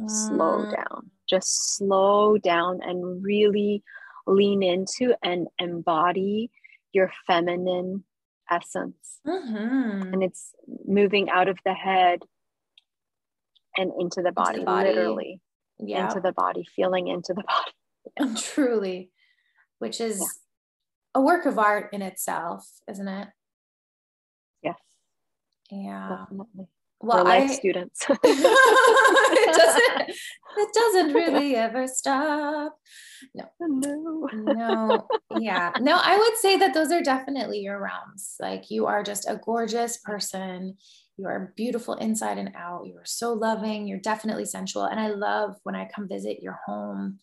slow 0.09 0.65
mm. 0.65 0.75
down 0.75 1.11
just 1.31 1.77
slow 1.77 2.37
down 2.37 2.81
and 2.83 3.23
really 3.23 3.83
lean 4.27 4.61
into 4.61 5.15
and 5.23 5.47
embody 5.59 6.51
your 6.93 7.09
feminine 7.25 8.03
essence 8.49 9.19
mm-hmm. 9.25 10.13
and 10.13 10.21
it's 10.21 10.51
moving 10.85 11.29
out 11.29 11.47
of 11.47 11.57
the 11.63 11.73
head 11.73 12.19
and 13.77 13.93
into 13.97 14.21
the 14.21 14.31
body, 14.33 14.49
into 14.49 14.59
the 14.59 14.65
body. 14.65 14.89
literally 14.89 15.41
yeah. 15.79 16.07
into 16.07 16.19
the 16.19 16.33
body 16.33 16.65
feeling 16.75 17.07
into 17.07 17.33
the 17.33 17.43
body 17.47 17.71
yeah. 18.19 18.35
truly 18.53 19.09
which 19.79 20.01
is 20.01 20.19
yeah. 20.19 20.25
a 21.15 21.21
work 21.21 21.45
of 21.45 21.57
art 21.57 21.89
in 21.93 22.01
itself 22.01 22.67
isn't 22.89 23.07
it 23.07 23.27
yes 24.61 24.75
yeah 25.71 26.25
Definitely. 26.29 26.67
Well, 27.01 27.23
life 27.23 27.49
I, 27.49 27.53
students. 27.53 28.05
it 28.23 29.55
doesn't. 29.55 30.17
It 30.57 30.73
doesn't 30.73 31.13
really 31.15 31.55
ever 31.55 31.87
stop. 31.87 32.77
No, 33.33 33.45
oh, 33.61 33.67
no, 33.67 34.53
no. 34.53 35.07
Yeah, 35.39 35.71
no. 35.79 35.97
I 36.01 36.17
would 36.17 36.37
say 36.37 36.57
that 36.57 36.73
those 36.73 36.91
are 36.91 37.01
definitely 37.01 37.59
your 37.59 37.81
realms. 37.81 38.35
Like 38.39 38.69
you 38.69 38.87
are 38.87 39.03
just 39.03 39.29
a 39.29 39.39
gorgeous 39.43 39.97
person. 39.97 40.77
You 41.17 41.27
are 41.27 41.53
beautiful 41.55 41.95
inside 41.95 42.37
and 42.37 42.51
out. 42.55 42.87
You 42.87 42.97
are 42.97 43.05
so 43.05 43.33
loving. 43.33 43.87
You're 43.87 43.99
definitely 43.99 44.45
sensual, 44.45 44.85
and 44.85 44.99
I 44.99 45.07
love 45.07 45.55
when 45.63 45.75
I 45.75 45.89
come 45.93 46.07
visit 46.07 46.41
your 46.41 46.59
home 46.65 47.19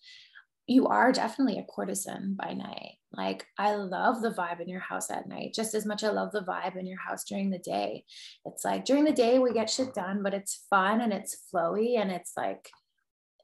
you 0.68 0.87
are 0.87 1.12
definitely 1.12 1.58
a 1.58 1.64
courtesan 1.64 2.37
by 2.38 2.52
night. 2.52 2.96
Like 3.10 3.46
I 3.56 3.75
love 3.75 4.20
the 4.20 4.30
vibe 4.30 4.60
in 4.60 4.68
your 4.68 4.80
house 4.80 5.10
at 5.10 5.26
night, 5.26 5.54
just 5.54 5.75
as 5.75 5.87
much 5.87 6.04
I 6.04 6.10
love 6.10 6.30
the 6.30 6.42
vibe 6.42 6.76
in 6.76 6.87
your 6.87 7.00
house 7.00 7.25
during 7.25 7.48
the 7.48 7.58
day. 7.58 8.04
It's 8.44 8.66
like 8.66 8.84
during 8.84 9.04
the 9.04 9.12
day 9.12 9.38
we 9.38 9.54
get 9.54 9.70
shit 9.70 9.94
done, 9.94 10.22
but 10.22 10.34
it's 10.34 10.66
fun 10.68 11.00
and 11.00 11.12
it's 11.12 11.38
flowy 11.52 11.98
and 11.98 12.10
it's 12.10 12.32
like 12.37 12.68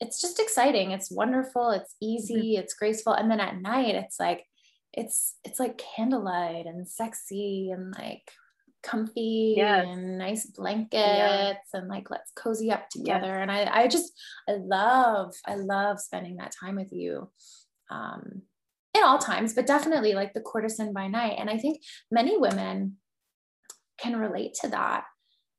it's 0.00 0.20
just 0.20 0.38
exciting. 0.38 0.90
It's 0.90 1.10
wonderful, 1.10 1.70
it's 1.70 1.96
easy, 2.00 2.34
mm-hmm. 2.34 2.60
it's 2.60 2.74
graceful. 2.74 3.14
And 3.14 3.30
then 3.30 3.40
at 3.40 3.60
night 3.60 3.94
it's 3.94 4.20
like 4.20 4.44
it's 4.92 5.36
it's 5.44 5.58
like 5.58 5.82
candlelight 5.96 6.66
and 6.66 6.86
sexy 6.86 7.70
and 7.70 7.94
like 7.98 8.30
comfy 8.84 9.54
yes. 9.56 9.86
and 9.88 10.18
nice 10.18 10.46
blankets 10.46 10.92
yeah. 10.94 11.54
and 11.72 11.88
like 11.88 12.10
let's 12.10 12.30
cozy 12.36 12.70
up 12.70 12.88
together 12.90 13.26
yes. 13.26 13.38
and 13.40 13.50
I, 13.50 13.82
I 13.82 13.88
just 13.88 14.12
i 14.48 14.52
love 14.52 15.34
i 15.46 15.54
love 15.54 16.00
spending 16.00 16.36
that 16.36 16.54
time 16.58 16.76
with 16.76 16.92
you 16.92 17.30
um 17.90 18.42
in 18.94 19.02
all 19.02 19.18
times 19.18 19.54
but 19.54 19.66
definitely 19.66 20.14
like 20.14 20.34
the 20.34 20.40
courtesan 20.40 20.92
by 20.92 21.08
night 21.08 21.36
and 21.38 21.48
i 21.48 21.58
think 21.58 21.80
many 22.10 22.36
women 22.36 22.96
can 23.98 24.16
relate 24.16 24.54
to 24.60 24.68
that 24.68 25.04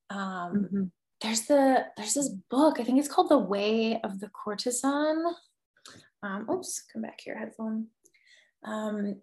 um 0.10 0.20
mm-hmm. 0.20 0.84
there's 1.22 1.42
the 1.48 1.86
there's 1.98 2.14
this 2.14 2.30
book 2.50 2.80
i 2.80 2.84
think 2.84 3.00
it's 3.00 3.08
called 3.08 3.30
the 3.30 3.38
way 3.38 4.00
of 4.04 4.20
the 4.20 4.30
courtesan 4.30 5.24
um 6.22 6.48
oops 6.50 6.84
come 6.94 7.02
back 7.02 7.20
here 7.24 7.38
headphone 7.38 7.88
um 8.64 9.16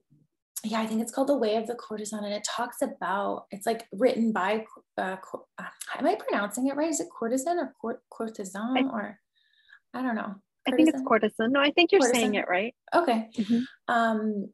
yeah, 0.65 0.81
I 0.81 0.87
think 0.87 1.01
it's 1.01 1.11
called 1.11 1.29
The 1.29 1.37
Way 1.37 1.57
of 1.57 1.67
the 1.67 1.75
Courtesan, 1.75 2.25
and 2.25 2.33
it 2.33 2.45
talks 2.45 2.83
about 2.83 3.47
it's 3.51 3.67
like 3.67 3.87
written 3.93 4.33
by. 4.33 4.65
Uh, 4.97 5.17
uh, 5.59 5.65
am 5.99 6.07
I 6.07 6.15
pronouncing 6.15 6.69
it 6.69 6.77
right? 6.77 6.91
Is 6.91 7.01
it 7.01 7.09
courtesan 7.11 7.59
or 7.59 7.73
court, 7.81 8.01
courtesan 8.11 8.77
I, 8.77 8.83
or 8.83 9.19
I 9.93 10.03
don't 10.03 10.15
know. 10.15 10.23
Courtesan? 10.23 10.73
I 10.73 10.77
think 10.77 10.89
it's 10.89 11.03
courtesan. 11.03 11.53
No, 11.53 11.61
I 11.61 11.71
think 11.73 11.91
you're 11.91 12.01
courtesan. 12.01 12.21
saying 12.21 12.35
it 12.37 12.47
right. 12.49 12.75
Okay. 12.95 13.29
Mm-hmm. 13.37 13.61
Um, 13.93 14.49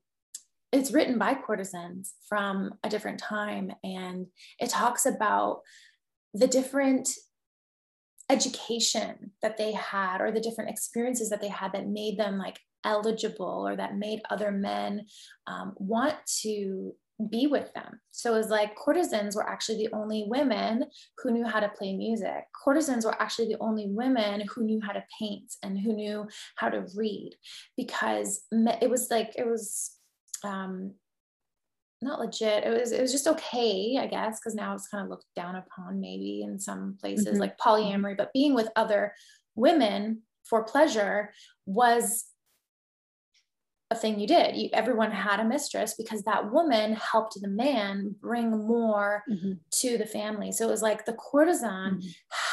it's 0.72 0.92
written 0.92 1.18
by 1.18 1.34
courtesans 1.34 2.14
from 2.26 2.74
a 2.82 2.88
different 2.88 3.18
time, 3.18 3.72
and 3.84 4.26
it 4.58 4.70
talks 4.70 5.04
about 5.04 5.60
the 6.32 6.46
different 6.46 7.10
education 8.30 9.32
that 9.42 9.58
they 9.58 9.72
had 9.72 10.20
or 10.20 10.30
the 10.30 10.40
different 10.40 10.70
experiences 10.70 11.30
that 11.30 11.40
they 11.40 11.48
had 11.48 11.72
that 11.72 11.88
made 11.88 12.18
them 12.18 12.38
like 12.38 12.60
eligible 12.84 13.66
or 13.66 13.76
that 13.76 13.96
made 13.96 14.20
other 14.30 14.50
men 14.50 15.06
um, 15.46 15.74
want 15.76 16.16
to 16.42 16.94
be 17.30 17.48
with 17.48 17.72
them. 17.74 18.00
So 18.12 18.34
it 18.34 18.38
was 18.38 18.48
like 18.48 18.76
courtesans 18.76 19.34
were 19.34 19.48
actually 19.48 19.78
the 19.78 19.92
only 19.92 20.26
women 20.28 20.84
who 21.18 21.32
knew 21.32 21.44
how 21.44 21.58
to 21.58 21.68
play 21.68 21.96
music. 21.96 22.44
Courtesans 22.64 23.04
were 23.04 23.20
actually 23.20 23.48
the 23.48 23.60
only 23.60 23.86
women 23.88 24.44
who 24.48 24.62
knew 24.64 24.80
how 24.80 24.92
to 24.92 25.04
paint 25.18 25.52
and 25.64 25.78
who 25.78 25.92
knew 25.92 26.28
how 26.56 26.68
to 26.68 26.86
read 26.94 27.32
because 27.76 28.44
it 28.52 28.88
was 28.88 29.08
like, 29.10 29.32
it 29.36 29.46
was 29.46 29.96
um, 30.44 30.94
not 32.00 32.20
legit. 32.20 32.62
It 32.64 32.80
was, 32.80 32.92
it 32.92 33.00
was 33.00 33.10
just 33.10 33.26
okay, 33.26 33.98
I 34.00 34.06
guess, 34.06 34.38
because 34.38 34.54
now 34.54 34.74
it's 34.74 34.86
kind 34.86 35.02
of 35.02 35.10
looked 35.10 35.26
down 35.34 35.56
upon 35.56 36.00
maybe 36.00 36.42
in 36.42 36.60
some 36.60 36.96
places 37.00 37.26
mm-hmm. 37.26 37.40
like 37.40 37.58
polyamory, 37.58 38.16
but 38.16 38.32
being 38.32 38.54
with 38.54 38.68
other 38.76 39.12
women 39.56 40.22
for 40.44 40.62
pleasure 40.62 41.32
was 41.66 42.26
a 43.90 43.94
thing 43.94 44.20
you 44.20 44.26
did. 44.26 44.56
You, 44.56 44.68
everyone 44.72 45.10
had 45.10 45.40
a 45.40 45.44
mistress 45.44 45.94
because 45.96 46.22
that 46.22 46.52
woman 46.52 46.94
helped 46.94 47.40
the 47.40 47.48
man 47.48 48.14
bring 48.20 48.50
more 48.50 49.22
mm-hmm. 49.30 49.52
to 49.80 49.98
the 49.98 50.06
family. 50.06 50.52
So 50.52 50.66
it 50.66 50.70
was 50.70 50.82
like 50.82 51.06
the 51.06 51.14
courtesan 51.14 51.98
mm-hmm. 51.98 52.08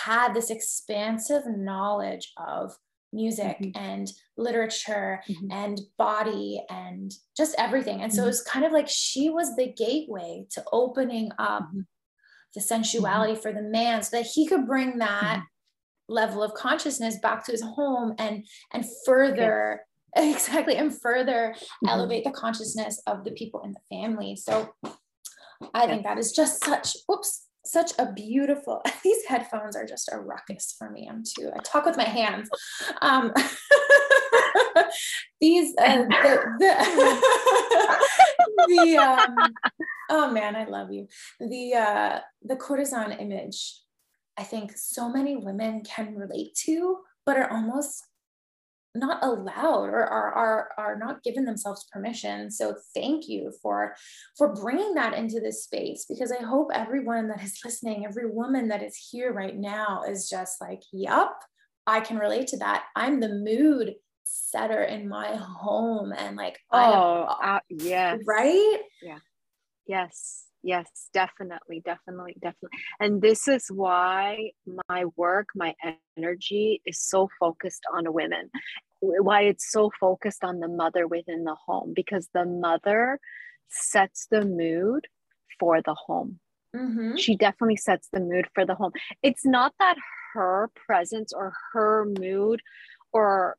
had 0.09 0.33
this 0.33 0.49
expansive 0.49 1.43
knowledge 1.45 2.31
of 2.37 2.77
music 3.11 3.57
mm-hmm. 3.61 3.77
and 3.77 4.11
literature 4.37 5.21
mm-hmm. 5.29 5.51
and 5.51 5.81
body 5.97 6.63
and 6.69 7.11
just 7.35 7.55
everything. 7.57 8.01
And 8.01 8.13
so 8.13 8.19
it 8.19 8.23
mm-hmm. 8.23 8.29
was 8.29 8.43
kind 8.43 8.65
of 8.65 8.71
like 8.71 8.87
she 8.89 9.29
was 9.29 9.55
the 9.55 9.73
gateway 9.73 10.45
to 10.51 10.63
opening 10.71 11.31
up 11.37 11.63
mm-hmm. 11.63 11.81
the 12.53 12.61
sensuality 12.61 13.35
for 13.35 13.51
the 13.51 13.61
man 13.61 14.03
so 14.03 14.17
that 14.17 14.25
he 14.25 14.47
could 14.47 14.67
bring 14.67 14.99
that 14.99 15.43
level 16.07 16.43
of 16.43 16.53
consciousness 16.53 17.17
back 17.19 17.43
to 17.43 17.51
his 17.51 17.63
home 17.63 18.13
and 18.19 18.45
and 18.71 18.85
further 19.05 19.81
exactly 20.15 20.75
and 20.77 20.99
further 20.99 21.53
mm-hmm. 21.55 21.87
elevate 21.87 22.23
the 22.23 22.31
consciousness 22.31 23.01
of 23.07 23.23
the 23.23 23.31
people 23.31 23.61
in 23.63 23.73
the 23.73 23.95
family. 23.95 24.35
So 24.35 24.73
i 25.73 25.87
think 25.87 26.03
that 26.03 26.17
is 26.17 26.31
just 26.31 26.63
such 26.63 26.95
whoops 27.07 27.47
such 27.65 27.91
a 27.97 28.11
beautiful 28.13 28.81
these 29.03 29.25
headphones 29.27 29.75
are 29.75 29.85
just 29.85 30.09
a 30.11 30.19
ruckus 30.19 30.75
for 30.77 30.89
me 30.89 31.07
i'm 31.09 31.23
too 31.23 31.51
i 31.53 31.59
talk 31.59 31.85
with 31.85 31.97
my 31.97 32.03
hands. 32.03 32.49
Um 33.01 33.33
these 35.41 35.73
uh, 35.77 36.03
the, 36.03 36.39
the, 36.59 36.75
the 38.67 38.97
um, 38.97 39.35
oh 40.09 40.31
man 40.31 40.55
i 40.55 40.65
love 40.65 40.91
you. 40.91 41.07
The 41.39 41.73
uh 41.73 42.19
the 42.43 42.55
courtesan 42.55 43.13
image 43.19 43.81
i 44.37 44.43
think 44.43 44.73
so 44.75 45.09
many 45.09 45.35
women 45.35 45.81
can 45.83 46.15
relate 46.15 46.53
to 46.65 46.99
but 47.25 47.37
are 47.37 47.51
almost 47.51 48.03
not 48.95 49.23
allowed 49.23 49.89
or 49.89 50.03
are, 50.03 50.31
are, 50.33 50.69
are 50.77 50.97
not 50.97 51.23
given 51.23 51.45
themselves 51.45 51.87
permission. 51.91 52.49
So 52.49 52.75
thank 52.93 53.27
you 53.27 53.51
for 53.61 53.95
for 54.37 54.53
bringing 54.53 54.93
that 54.95 55.13
into 55.13 55.39
this 55.39 55.63
space 55.63 56.05
because 56.07 56.31
i 56.31 56.43
hope 56.43 56.69
everyone 56.73 57.27
that 57.27 57.43
is 57.43 57.59
listening 57.63 58.05
every 58.05 58.29
woman 58.29 58.67
that 58.69 58.83
is 58.83 58.95
here 59.11 59.33
right 59.33 59.55
now 59.57 60.03
is 60.07 60.29
just 60.29 60.59
like 60.61 60.81
yup 60.91 61.37
i 61.87 61.99
can 61.99 62.17
relate 62.17 62.47
to 62.47 62.57
that. 62.57 62.85
I'm 62.95 63.19
the 63.19 63.29
mood 63.29 63.95
setter 64.23 64.83
in 64.83 65.07
my 65.07 65.35
home 65.35 66.11
and 66.17 66.35
like 66.35 66.59
oh 66.71 67.37
uh, 67.41 67.59
yes. 67.69 68.19
right? 68.25 68.79
Yeah. 69.01 69.19
Yes 69.87 70.45
yes 70.65 71.09
definitely 71.13 71.81
definitely 71.85 72.35
definitely. 72.41 72.77
And 72.99 73.21
this 73.21 73.47
is 73.47 73.67
why 73.69 74.51
my 74.89 75.05
work 75.15 75.47
my 75.55 75.73
energy 76.17 76.81
is 76.85 76.99
so 76.99 77.29
focused 77.39 77.83
on 77.93 78.11
women. 78.13 78.49
Why 78.99 79.41
it's 79.43 79.71
so 79.71 79.91
focused 79.99 80.43
on 80.43 80.59
the 80.59 80.67
mother 80.67 81.07
within 81.07 81.43
the 81.43 81.55
home 81.65 81.93
because 81.95 82.29
the 82.33 82.45
mother 82.45 83.19
sets 83.69 84.27
the 84.29 84.43
mood 84.43 85.07
for 85.59 85.81
the 85.81 85.93
home. 85.93 86.39
Mm-hmm. 86.75 87.15
she 87.15 87.37
definitely 87.37 87.77
sets 87.77 88.09
the 88.11 88.19
mood 88.19 88.47
for 88.53 88.65
the 88.65 88.75
home. 88.75 88.91
It's 89.23 89.45
not 89.45 89.73
that 89.79 89.95
her 90.33 90.69
presence 90.75 91.31
or 91.31 91.53
her 91.71 92.05
mood 92.19 92.61
or 93.13 93.55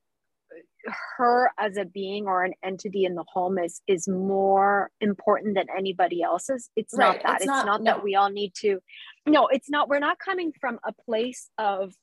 her 1.17 1.51
as 1.59 1.77
a 1.77 1.85
being 1.85 2.27
or 2.27 2.45
an 2.45 2.55
entity 2.65 3.05
in 3.05 3.15
the 3.15 3.25
home 3.33 3.59
is 3.59 3.81
is 3.87 4.09
more 4.09 4.91
important 5.01 5.55
than 5.55 5.67
anybody 5.77 6.23
else's. 6.23 6.71
It's 6.77 6.95
right. 6.95 7.15
not 7.15 7.23
that. 7.23 7.35
it's, 7.35 7.43
it's 7.43 7.47
not, 7.47 7.67
not 7.67 7.83
no. 7.83 7.93
that 7.93 8.05
we 8.05 8.15
all 8.15 8.31
need 8.31 8.55
to 8.61 8.81
no 9.27 9.49
it's 9.49 9.71
not 9.71 9.89
we're 9.89 9.99
not 9.99 10.19
coming 10.19 10.53
from 10.61 10.79
a 10.85 10.93
place 10.93 11.51
of 11.59 11.95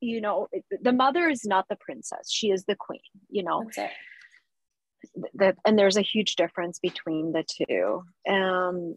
you 0.00 0.20
know 0.20 0.48
the 0.80 0.92
mother 0.92 1.28
is 1.28 1.44
not 1.44 1.66
the 1.68 1.76
princess. 1.76 2.30
She 2.30 2.50
is 2.50 2.64
the 2.64 2.76
queen 2.76 3.00
you 3.28 3.42
know? 3.42 3.64
The, 5.34 5.56
and 5.64 5.78
there's 5.78 5.96
a 5.96 6.02
huge 6.02 6.36
difference 6.36 6.78
between 6.78 7.32
the 7.32 7.44
two. 7.44 8.04
Um 8.30 8.96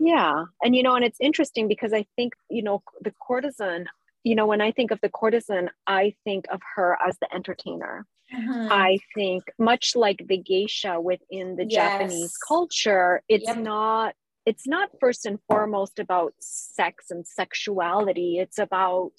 yeah. 0.00 0.44
And 0.62 0.74
you 0.74 0.82
know 0.82 0.94
and 0.94 1.04
it's 1.04 1.18
interesting 1.20 1.68
because 1.68 1.92
i 1.92 2.06
think 2.16 2.34
you 2.50 2.62
know 2.62 2.82
the 3.02 3.12
courtesan 3.12 3.86
you 4.24 4.34
know 4.34 4.46
when 4.46 4.60
i 4.60 4.70
think 4.70 4.90
of 4.90 5.00
the 5.00 5.08
courtesan 5.08 5.68
i 5.86 6.14
think 6.24 6.46
of 6.50 6.60
her 6.74 6.96
as 7.06 7.16
the 7.20 7.34
entertainer 7.34 8.06
Mm-hmm. 8.34 8.72
I 8.72 8.98
think 9.14 9.44
much 9.58 9.94
like 9.94 10.24
the 10.26 10.38
geisha 10.38 10.98
within 10.98 11.56
the 11.56 11.66
yes. 11.68 11.74
Japanese 11.74 12.36
culture, 12.38 13.22
it's 13.28 13.46
yep. 13.46 13.58
not 13.58 14.14
it's 14.46 14.66
not 14.66 14.90
first 15.00 15.26
and 15.26 15.38
foremost 15.48 15.98
about 15.98 16.34
sex 16.40 17.10
and 17.10 17.26
sexuality. 17.26 18.38
It's 18.38 18.58
about 18.58 19.12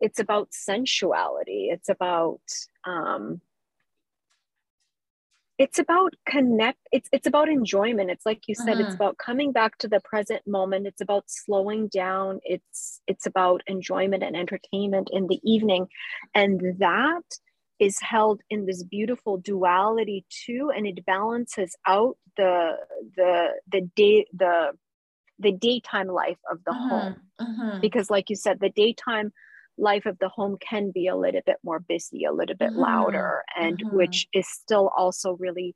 it's 0.00 0.18
about 0.18 0.52
sensuality. 0.52 1.68
It's 1.70 1.88
about 1.88 2.42
um, 2.84 3.40
it's 5.62 5.78
about 5.78 6.12
connect 6.26 6.80
it's 6.90 7.08
it's 7.12 7.28
about 7.28 7.48
enjoyment. 7.48 8.10
It's 8.10 8.26
like 8.26 8.48
you 8.48 8.54
said 8.56 8.80
it's 8.80 8.94
mm-hmm. 8.94 8.94
about 8.96 9.16
coming 9.18 9.52
back 9.52 9.78
to 9.78 9.86
the 9.86 10.00
present 10.00 10.42
moment. 10.44 10.88
It's 10.88 11.00
about 11.00 11.24
slowing 11.28 11.86
down. 11.86 12.40
It's 12.42 13.00
it's 13.06 13.26
about 13.26 13.62
enjoyment 13.68 14.24
and 14.24 14.36
entertainment 14.36 15.08
in 15.12 15.28
the 15.28 15.40
evening. 15.44 15.86
And 16.34 16.60
that 16.78 17.28
is 17.78 17.96
held 18.00 18.40
in 18.50 18.66
this 18.66 18.82
beautiful 18.82 19.36
duality 19.38 20.24
too 20.28 20.72
and 20.74 20.84
it 20.84 21.06
balances 21.06 21.76
out 21.86 22.16
the 22.36 22.76
the 23.16 23.32
the 23.70 23.82
day 23.94 24.26
the 24.32 24.72
the 25.38 25.52
daytime 25.52 26.08
life 26.08 26.42
of 26.50 26.58
the 26.66 26.72
Mhm, 26.72 26.88
home 26.88 27.16
mhm. 27.40 27.80
because 27.80 28.10
like 28.10 28.30
you 28.30 28.36
said 28.36 28.58
the 28.58 28.70
daytime 28.70 29.32
life 29.78 30.06
of 30.06 30.18
the 30.18 30.28
home 30.28 30.56
can 30.60 30.90
be 30.90 31.06
a 31.08 31.16
little 31.16 31.40
bit 31.46 31.56
more 31.64 31.80
busy 31.80 32.24
a 32.24 32.32
little 32.32 32.56
bit 32.56 32.70
Mhm, 32.70 32.76
louder 32.76 33.42
and 33.56 33.78
mhm. 33.80 33.96
which 33.96 34.28
is 34.32 34.48
still 34.48 34.90
also 34.96 35.32
really 35.38 35.74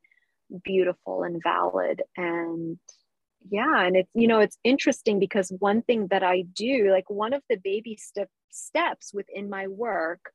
beautiful 0.64 1.22
and 1.24 1.42
valid. 1.42 2.02
And 2.16 2.78
yeah 3.50 3.82
and 3.82 3.96
it's 3.96 4.10
you 4.14 4.26
know 4.26 4.40
it's 4.40 4.58
interesting 4.64 5.18
because 5.20 5.52
one 5.60 5.82
thing 5.82 6.08
that 6.08 6.22
i 6.22 6.42
do 6.54 6.90
like 6.90 7.08
one 7.10 7.32
of 7.32 7.42
the 7.48 7.56
baby 7.56 7.96
step 7.96 8.28
steps 8.50 9.12
within 9.14 9.48
my 9.48 9.68
work 9.68 10.32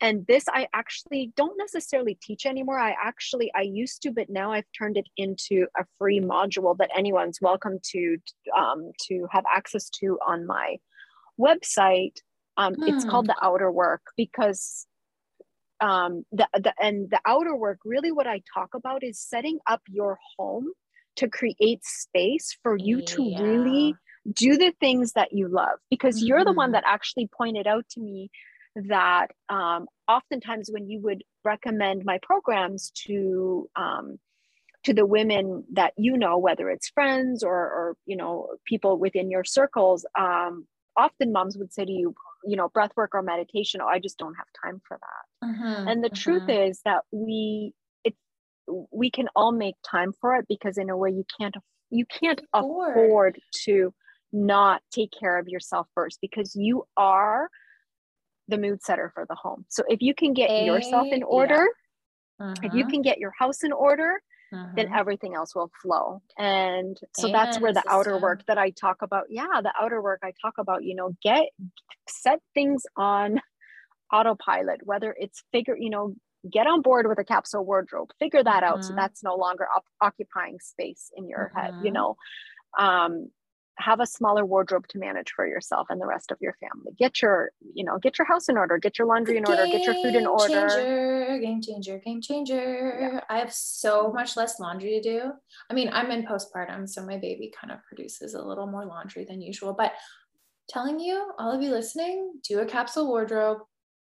and 0.00 0.26
this 0.26 0.44
i 0.48 0.66
actually 0.74 1.32
don't 1.36 1.58
necessarily 1.58 2.18
teach 2.22 2.46
anymore. 2.46 2.78
I 2.78 2.94
actually 3.02 3.50
i 3.54 3.62
used 3.62 4.02
to 4.02 4.10
but 4.10 4.30
now 4.30 4.52
i've 4.52 4.70
turned 4.78 4.96
it 4.96 5.08
into 5.16 5.66
a 5.78 5.84
free 5.98 6.20
module 6.20 6.76
that 6.78 6.90
anyone's 6.96 7.40
welcome 7.40 7.78
to 7.92 8.18
um, 8.56 8.92
to 9.08 9.26
have 9.30 9.44
access 9.54 9.90
to 10.00 10.18
on 10.26 10.46
my 10.46 10.76
website 11.40 12.18
um, 12.56 12.76
it's 12.86 13.04
Hmm. 13.04 13.04
called 13.04 13.26
the 13.28 13.36
outer 13.42 13.70
work 13.70 14.02
because 14.16 14.86
um, 15.80 16.24
the, 16.32 16.48
the 16.54 16.72
and 16.80 17.10
the 17.10 17.20
outer 17.26 17.54
work 17.56 17.78
really 17.84 18.12
what 18.12 18.26
i 18.26 18.40
talk 18.54 18.74
about 18.74 19.02
is 19.04 19.20
setting 19.20 19.58
up 19.66 19.82
your 19.88 20.18
home 20.38 20.68
to 21.16 21.28
create 21.28 21.84
space 21.84 22.56
for 22.62 22.76
you 22.76 23.02
to 23.02 23.22
Yeah. 23.24 23.38
really 23.38 23.98
do 24.34 24.56
the 24.56 24.72
things 24.80 25.12
that 25.12 25.32
you 25.32 25.48
love 25.48 25.78
because 25.90 26.22
you're 26.22 26.44
the 26.44 26.52
one 26.54 26.72
Mhm. 26.72 26.72
that 26.72 26.84
actually 26.86 27.28
pointed 27.36 27.66
out 27.66 27.84
to 27.90 28.00
me 28.00 28.30
that 28.74 29.28
um, 29.48 29.86
oftentimes 30.08 30.68
when 30.70 30.88
you 30.88 31.00
would 31.00 31.22
recommend 31.44 32.04
my 32.04 32.18
programs 32.22 32.90
to 33.06 33.68
um, 33.76 34.18
to 34.84 34.94
the 34.94 35.06
women 35.06 35.64
that 35.72 35.92
you 35.96 36.16
know 36.16 36.38
whether 36.38 36.70
it's 36.70 36.88
friends 36.90 37.42
or 37.42 37.54
or 37.54 37.96
you 38.06 38.16
know 38.16 38.48
people 38.66 38.98
within 38.98 39.30
your 39.30 39.44
circles 39.44 40.06
um, 40.18 40.66
often 40.96 41.32
moms 41.32 41.56
would 41.58 41.72
say 41.72 41.84
to 41.84 41.92
you 41.92 42.14
you 42.44 42.56
know 42.56 42.68
breath 42.68 42.92
work 42.96 43.10
or 43.14 43.22
meditation 43.22 43.80
oh 43.82 43.86
i 43.88 43.98
just 43.98 44.18
don't 44.18 44.34
have 44.34 44.46
time 44.64 44.80
for 44.86 44.98
that 45.00 45.40
Mhm, 45.42 45.92
and 45.92 46.04
the 46.04 46.10
truth 46.10 46.42
mhm. 46.42 46.48
is 46.48 46.80
that 46.84 47.04
we 47.10 47.72
it's 48.04 48.18
we 48.92 49.10
can 49.10 49.28
all 49.36 49.52
make 49.52 49.76
time 49.88 50.12
for 50.20 50.36
it 50.36 50.46
because 50.48 50.78
in 50.78 50.90
a 50.90 50.96
way 50.96 51.10
you 51.10 51.24
can't 51.38 51.56
you 51.90 52.04
can't 52.06 52.42
Afford. 52.58 52.94
afford 52.94 53.38
to 53.64 53.92
not 54.32 54.82
take 54.92 55.12
care 55.18 55.38
of 55.38 55.48
yourself 55.48 55.88
first 55.94 56.18
because 56.20 56.54
you 56.56 56.84
are 56.96 57.48
the 58.48 58.58
mood 58.58 58.82
setter 58.82 59.10
for 59.14 59.26
the 59.28 59.34
home 59.34 59.64
so 59.68 59.82
if 59.88 60.00
you 60.02 60.14
can 60.14 60.32
get 60.32 60.52
yourself 60.56 61.08
A- 61.08 61.12
in 61.12 61.22
yeah. 61.30 61.48
order 61.48 61.66
if 62.62 62.72
you 62.72 62.84
Mhm, 62.84 62.86
can 62.86 63.02
get 63.02 63.18
your 63.18 63.32
house 63.38 63.62
in 63.64 63.72
order 63.72 64.20
then 64.76 64.86
mhm. 64.86 64.96
everything 64.96 65.34
else 65.34 65.54
will 65.54 65.70
flow 65.82 66.22
and 66.38 66.98
so 67.12 67.28
that's 67.28 67.58
where 67.60 67.72
the 67.72 67.84
outer 67.88 68.18
work 68.18 68.40
that 68.46 68.58
i 68.58 68.70
talk 68.70 68.98
about 69.02 69.24
yeah 69.30 69.60
the 69.62 69.72
outer 69.80 70.02
work 70.02 70.20
i 70.22 70.32
talk 70.42 70.54
about 70.58 70.84
you 70.84 70.94
know 70.94 71.12
get 71.22 71.46
set 72.08 72.40
things 72.54 72.84
on 72.96 73.40
autopilot 74.12 74.80
whether 74.84 75.14
it's 75.18 75.42
figure 75.52 75.76
you 75.76 75.90
know 75.90 76.14
get 76.50 76.66
on 76.66 76.80
board 76.80 77.08
with 77.08 77.18
a 77.18 77.24
capsule 77.24 77.64
wardrobe 77.66 78.10
figure 78.20 78.42
that 78.44 78.62
out 78.62 78.84
so 78.84 78.92
Mhm. 78.92 78.96
that's 78.96 79.22
no 79.22 79.34
longer 79.34 79.66
op- 79.76 79.84
occupying 80.00 80.58
space 80.60 81.10
in 81.16 81.28
your 81.28 81.50
head 81.56 81.74
you 81.78 81.90
Mhm. 81.90 81.92
know 81.92 82.14
um 82.78 83.28
have 83.78 84.00
a 84.00 84.06
smaller 84.06 84.44
wardrobe 84.44 84.86
to 84.88 84.98
manage 84.98 85.32
for 85.32 85.46
yourself 85.46 85.86
and 85.90 86.00
the 86.00 86.06
rest 86.06 86.30
of 86.30 86.38
your 86.40 86.56
family 86.60 86.92
get 86.98 87.20
your 87.20 87.50
you 87.74 87.84
know 87.84 87.98
get 87.98 88.18
your 88.18 88.26
house 88.26 88.48
in 88.48 88.56
order 88.56 88.78
get 88.78 88.98
your 88.98 89.06
laundry 89.06 89.36
in 89.36 89.44
order 89.46 89.66
get 89.66 89.82
your 89.82 89.94
food 89.94 90.14
in 90.14 90.26
order. 90.26 90.68
Game 90.68 90.68
Changer, 90.68 91.38
game 91.40 91.62
changer, 91.62 91.98
game 91.98 92.20
changer. 92.20 93.22
I 93.28 93.38
have 93.38 93.52
so 93.52 94.12
much 94.12 94.36
less 94.36 94.60
laundry 94.60 95.00
to 95.00 95.02
do. 95.02 95.32
I 95.70 95.74
mean, 95.74 95.90
I'm 95.92 96.10
in 96.10 96.24
postpartum, 96.24 96.88
so 96.88 97.04
my 97.04 97.16
baby 97.16 97.52
kind 97.58 97.72
of 97.72 97.82
produces 97.84 98.34
a 98.34 98.42
little 98.42 98.66
more 98.66 98.84
laundry 98.84 99.24
than 99.24 99.40
usual. 99.40 99.72
But 99.72 99.92
telling 100.68 100.98
you, 100.98 101.32
all 101.38 101.52
of 101.52 101.62
you 101.62 101.70
listening, 101.70 102.32
do 102.46 102.60
a 102.60 102.66
capsule 102.66 103.06
wardrobe, 103.06 103.58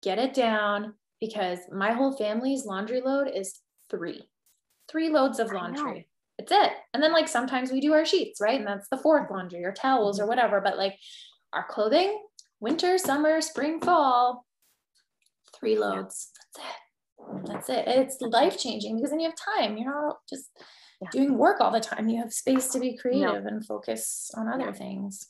get 0.03 0.18
it 0.18 0.35
down 0.35 0.94
because 1.20 1.61
my 1.73 1.92
whole 1.92 2.16
family's 2.16 2.64
laundry 2.64 3.01
load 3.01 3.29
is 3.35 3.61
three, 3.90 4.23
three 4.90 5.09
loads 5.09 5.38
of 5.38 5.53
laundry. 5.53 6.09
It's 6.40 6.50
it. 6.53 6.72
And 6.94 7.03
then 7.03 7.12
like 7.12 7.29
sometimes 7.29 7.70
we 7.70 7.81
do 7.83 7.92
our 7.92 8.07
sheets, 8.07 8.40
right? 8.40 8.59
And 8.59 8.66
that's 8.66 8.88
the 8.88 8.96
fourth 8.96 9.31
laundry 9.31 9.62
or 9.62 9.72
towels 9.72 10.18
or 10.18 10.26
whatever. 10.26 10.62
But 10.62 10.79
like 10.79 10.94
our 11.53 11.66
clothing, 11.68 12.18
winter, 12.61 12.96
summer, 12.96 13.42
spring, 13.42 13.79
fall, 13.79 14.46
three 15.55 15.76
loads. 15.76 16.31
That's 16.55 16.66
it. 16.66 17.46
That's 17.46 17.68
it. 17.68 17.85
It's 17.88 18.20
life 18.22 18.59
changing 18.59 18.96
because 18.96 19.11
then 19.11 19.20
you 19.20 19.29
have 19.29 19.37
time. 19.59 19.76
You're 19.76 19.92
not 19.92 20.20
just 20.26 20.48
Yeah. 21.03 21.09
doing 21.12 21.37
work 21.37 21.61
all 21.61 21.70
the 21.70 21.81
time. 21.81 22.09
You 22.09 22.22
have 22.22 22.33
space 22.33 22.68
to 22.68 22.81
be 22.81 22.96
creative 22.96 23.44
and 23.44 23.64
focus 23.66 24.31
on 24.35 24.48
other 24.48 24.66
Yeah. 24.66 24.72
things. 24.72 25.29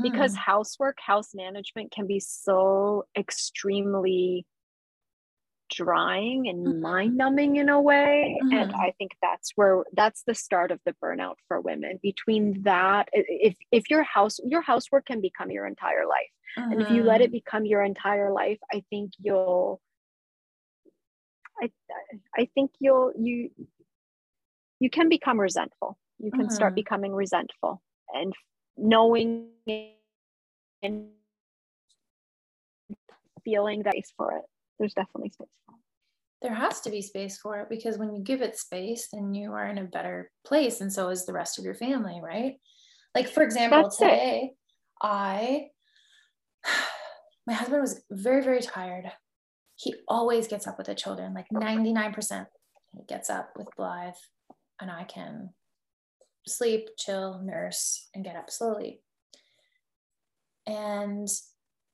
because 0.00 0.34
Mhm. 0.34 0.38
housework 0.38 0.98
house 1.00 1.34
management 1.34 1.90
can 1.90 2.06
be 2.06 2.20
so 2.20 3.04
extremely 3.16 4.46
drying 5.74 6.48
and 6.48 6.64
Mhm. 6.66 6.80
mind 6.80 7.16
numbing 7.16 7.56
in 7.56 7.68
a 7.68 7.80
way 7.80 8.40
and 8.50 8.70
Mhm. 8.70 8.80
i 8.80 8.92
think 8.98 9.12
that's 9.22 9.52
where 9.56 9.84
that's 9.94 10.22
the 10.24 10.34
start 10.34 10.70
of 10.70 10.80
the 10.86 10.94
burnout 11.02 11.36
for 11.48 11.60
women 11.60 11.98
between 12.02 12.62
that 12.62 13.08
if 13.12 13.56
if 13.72 13.90
your 13.90 14.02
house 14.02 14.38
your 14.44 14.62
housework 14.62 15.06
can 15.06 15.20
become 15.20 15.50
your 15.50 15.66
entire 15.66 16.06
life 16.06 16.30
and 16.70 16.80
if 16.82 16.90
you 16.90 17.02
let 17.04 17.20
it 17.20 17.30
become 17.32 17.64
your 17.66 17.82
entire 17.82 18.32
life 18.32 18.58
i 18.72 18.82
think 18.90 19.12
you'll 19.18 19.80
i 21.62 21.70
i 22.36 22.44
think 22.54 22.70
you'll 22.80 23.12
you 23.18 23.50
you 24.80 24.90
can 24.90 25.08
become 25.08 25.38
resentful 25.40 25.98
you 26.18 26.30
can 26.32 26.48
start 26.50 26.72
Mhm. 26.72 26.76
becoming 26.76 27.12
resentful 27.14 27.82
and 28.14 28.32
knowing 28.76 29.50
and 30.82 31.10
feeling 33.44 33.82
that 33.82 33.92
space 33.92 34.12
for 34.16 34.36
it 34.38 34.44
there's 34.82 34.94
definitely 34.94 35.30
space 35.30 35.48
for 35.66 35.74
it 35.74 35.82
there 36.42 36.54
has 36.54 36.80
to 36.80 36.90
be 36.90 37.00
space 37.00 37.38
for 37.38 37.60
it 37.60 37.68
because 37.70 37.96
when 37.96 38.12
you 38.12 38.20
give 38.20 38.42
it 38.42 38.58
space, 38.58 39.08
then 39.12 39.32
you 39.32 39.52
are 39.52 39.66
in 39.68 39.78
a 39.78 39.84
better 39.84 40.30
place, 40.44 40.80
and 40.80 40.92
so 40.92 41.08
is 41.08 41.24
the 41.24 41.32
rest 41.32 41.58
of 41.58 41.64
your 41.64 41.74
family, 41.74 42.20
right? 42.22 42.54
Like, 43.14 43.28
for 43.28 43.42
example, 43.42 43.82
That's 43.82 44.00
it. 44.00 44.04
today, 44.04 44.50
I, 45.00 45.68
my 47.46 47.54
husband 47.54 47.80
was 47.80 48.02
very, 48.10 48.42
very 48.42 48.60
tired. 48.60 49.10
He 49.76 49.94
always 50.08 50.48
gets 50.48 50.66
up 50.66 50.78
with 50.78 50.88
the 50.88 50.94
children, 50.94 51.32
like 51.32 51.46
99%. 51.52 52.46
He 52.96 53.04
gets 53.08 53.30
up 53.30 53.50
with 53.56 53.68
Blythe, 53.76 54.14
and 54.80 54.90
I 54.90 55.04
can 55.04 55.50
sleep, 56.46 56.88
chill, 56.98 57.40
nurse, 57.42 58.08
and 58.14 58.24
get 58.24 58.36
up 58.36 58.50
slowly. 58.50 59.00
And 60.66 61.28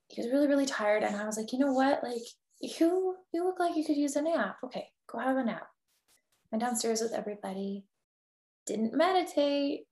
he 0.09 0.23
was 0.23 0.31
really, 0.31 0.49
really 0.49 0.67
tired. 0.67 1.03
And 1.03 1.17
I 1.17 1.27
was 1.27 1.37
like, 1.37 1.53
you 1.53 1.59
know 1.59 1.73
what? 1.73 2.03
Like, 2.03 2.23
you 2.61 3.17
you 3.33 3.45
look 3.45 3.59
like 3.61 3.77
you 3.77 3.85
could 3.85 3.97
use 3.97 4.17
a 4.17 4.23
nap. 4.23 4.57
Okay, 4.65 4.89
go 5.11 5.19
have 5.19 5.37
a 5.37 5.45
nap. 5.45 5.69
Went 6.51 6.63
downstairs 6.63 7.01
with 7.01 7.13
everybody, 7.13 7.85
didn't 8.67 8.95
meditate, 8.95 9.85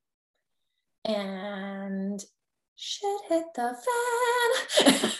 and 1.05 2.23
shit 2.77 3.21
hit 3.29 3.45
the 3.55 3.77
fan. 3.85 5.13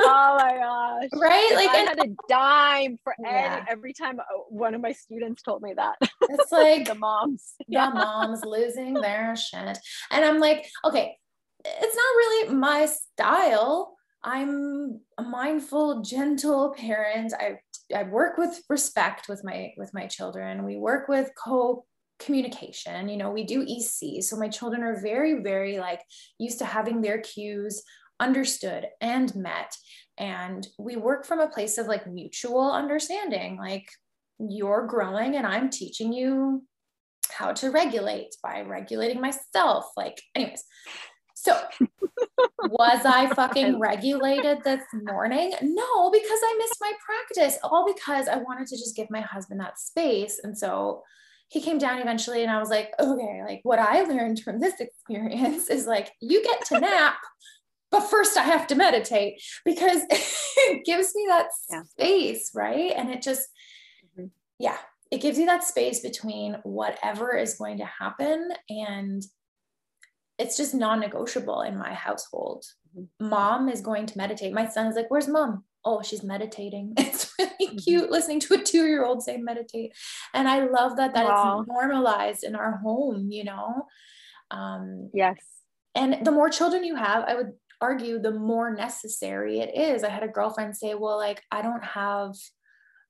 oh 0.00 0.36
my 0.38 0.56
gosh 0.58 1.20
right? 1.20 1.48
If 1.50 1.56
Like 1.56 1.70
I 1.70 1.76
had 1.78 1.98
a 2.04 2.08
dime 2.28 2.98
for 3.04 3.14
Yeah. 3.20 3.58
any, 3.60 3.70
every 3.70 3.92
time 3.92 4.18
uh, 4.20 4.24
one 4.48 4.74
of 4.74 4.80
my 4.80 4.92
students 4.92 5.42
told 5.42 5.62
me 5.62 5.74
that. 5.74 5.96
it's 6.22 6.50
like 6.52 6.86
the 6.88 6.94
moms. 6.94 7.54
the 7.68 7.78
moms 7.78 8.44
losing 8.44 8.94
their 8.94 9.36
shit. 9.36 9.78
And 10.10 10.24
I'm 10.24 10.38
like, 10.38 10.66
okay, 10.84 11.16
it's 11.64 11.96
not 11.96 12.16
really 12.16 12.54
my 12.54 12.86
style. 12.86 13.96
I'm 14.24 15.00
a 15.16 15.22
mindful, 15.22 16.02
gentle 16.02 16.74
parent. 16.76 17.32
I 17.38 17.58
I 17.94 18.02
work 18.02 18.36
with 18.36 18.60
respect 18.68 19.28
with 19.28 19.42
my 19.44 19.72
with 19.76 19.94
my 19.94 20.06
children. 20.06 20.64
We 20.64 20.76
work 20.76 21.08
with 21.08 21.30
co 21.42 21.84
communication. 22.18 23.08
You 23.08 23.16
know, 23.16 23.30
we 23.30 23.44
do 23.44 23.62
EC. 23.62 24.22
So 24.22 24.36
my 24.36 24.48
children 24.48 24.82
are 24.82 25.00
very, 25.00 25.42
very 25.42 25.78
like 25.78 26.02
used 26.38 26.58
to 26.58 26.64
having 26.64 27.00
their 27.00 27.18
cues 27.18 27.82
understood 28.20 28.86
and 29.00 29.34
met. 29.36 29.72
And 30.18 30.66
we 30.78 30.96
work 30.96 31.24
from 31.24 31.40
a 31.40 31.48
place 31.48 31.78
of 31.78 31.86
like 31.86 32.06
mutual 32.06 32.72
understanding. 32.72 33.56
Like 33.56 33.88
you're 34.38 34.86
growing 34.86 35.36
and 35.36 35.46
I'm 35.46 35.70
teaching 35.70 36.12
you 36.12 36.64
how 37.30 37.52
to 37.52 37.70
regulate 37.70 38.34
by 38.42 38.62
regulating 38.62 39.20
myself. 39.20 39.86
Like, 39.96 40.20
anyways, 40.34 40.64
so 41.40 41.56
was 42.62 43.04
I 43.04 43.32
fucking 43.34 43.78
regulated 43.78 44.58
this 44.64 44.82
morning? 44.92 45.52
No, 45.62 46.10
because 46.10 46.40
I 46.42 46.56
missed 46.58 46.78
my 46.80 46.92
practice, 47.04 47.58
all 47.62 47.86
because 47.86 48.26
I 48.28 48.38
wanted 48.38 48.66
to 48.68 48.76
just 48.76 48.96
give 48.96 49.08
my 49.10 49.20
husband 49.20 49.60
that 49.60 49.78
space. 49.78 50.40
And 50.42 50.56
so 50.56 51.02
he 51.48 51.60
came 51.60 51.78
down 51.78 52.00
eventually, 52.00 52.42
and 52.42 52.50
I 52.50 52.58
was 52.58 52.70
like, 52.70 52.92
okay, 52.98 53.42
like 53.46 53.60
what 53.62 53.78
I 53.78 54.02
learned 54.02 54.40
from 54.40 54.60
this 54.60 54.74
experience 54.80 55.70
is 55.70 55.86
like, 55.86 56.10
you 56.20 56.42
get 56.42 56.64
to 56.66 56.80
nap. 56.80 57.16
But 57.90 58.00
first, 58.00 58.36
I 58.36 58.42
have 58.42 58.66
to 58.66 58.74
meditate 58.74 59.40
because 59.64 60.02
it 60.10 60.84
gives 60.84 61.14
me 61.14 61.24
that 61.28 61.46
Yeah. 61.70 61.82
space, 61.84 62.50
right? 62.54 62.92
And 62.94 63.10
it 63.10 63.22
just, 63.22 63.48
Mhm. 64.18 64.30
yeah, 64.58 64.76
it 65.10 65.22
gives 65.22 65.38
you 65.38 65.46
that 65.46 65.64
space 65.64 66.00
between 66.00 66.54
whatever 66.64 67.34
is 67.34 67.54
going 67.54 67.78
to 67.78 67.86
happen 67.86 68.50
and 68.68 69.22
it's 70.38 70.56
just 70.56 70.74
non-negotiable 70.74 71.62
in 71.62 71.76
my 71.76 71.92
household. 71.92 72.64
Mm-hmm. 72.96 73.28
mom 73.28 73.68
is 73.68 73.82
going 73.82 74.06
to 74.06 74.16
meditate. 74.16 74.52
My 74.54 74.66
son's 74.66 74.96
like 74.96 75.10
where's 75.10 75.28
mom? 75.28 75.64
Oh 75.84 76.02
she's 76.02 76.22
meditating. 76.22 76.94
It's 76.98 77.32
really 77.38 77.66
mm-hmm. 77.68 77.76
cute 77.76 78.10
listening 78.10 78.40
to 78.40 78.54
a 78.54 78.62
two-year-old 78.62 79.22
say 79.22 79.36
meditate. 79.36 79.92
And 80.32 80.48
i 80.48 80.64
love 80.64 80.96
that 80.96 81.14
that 81.14 81.26
wow. 81.26 81.60
it's 81.60 81.68
normalized 81.68 82.44
in 82.44 82.54
our 82.54 82.78
home 82.78 83.28
you 83.30 83.44
know? 83.44 83.86
Um 84.50 85.10
yes. 85.12 85.36
and 85.94 86.24
the 86.24 86.32
more 86.32 86.48
children 86.48 86.82
you 86.82 86.96
have 86.96 87.24
i 87.24 87.34
would 87.34 87.52
argue 87.80 88.18
the 88.18 88.32
more 88.32 88.74
necessary 88.74 89.60
it 89.60 89.76
is. 89.76 90.02
I 90.02 90.08
had 90.08 90.24
a 90.24 90.28
girlfriend 90.28 90.76
say 90.76 90.94
well 90.94 91.18
like 91.18 91.42
i 91.52 91.60
don't 91.60 91.84
have 91.84 92.34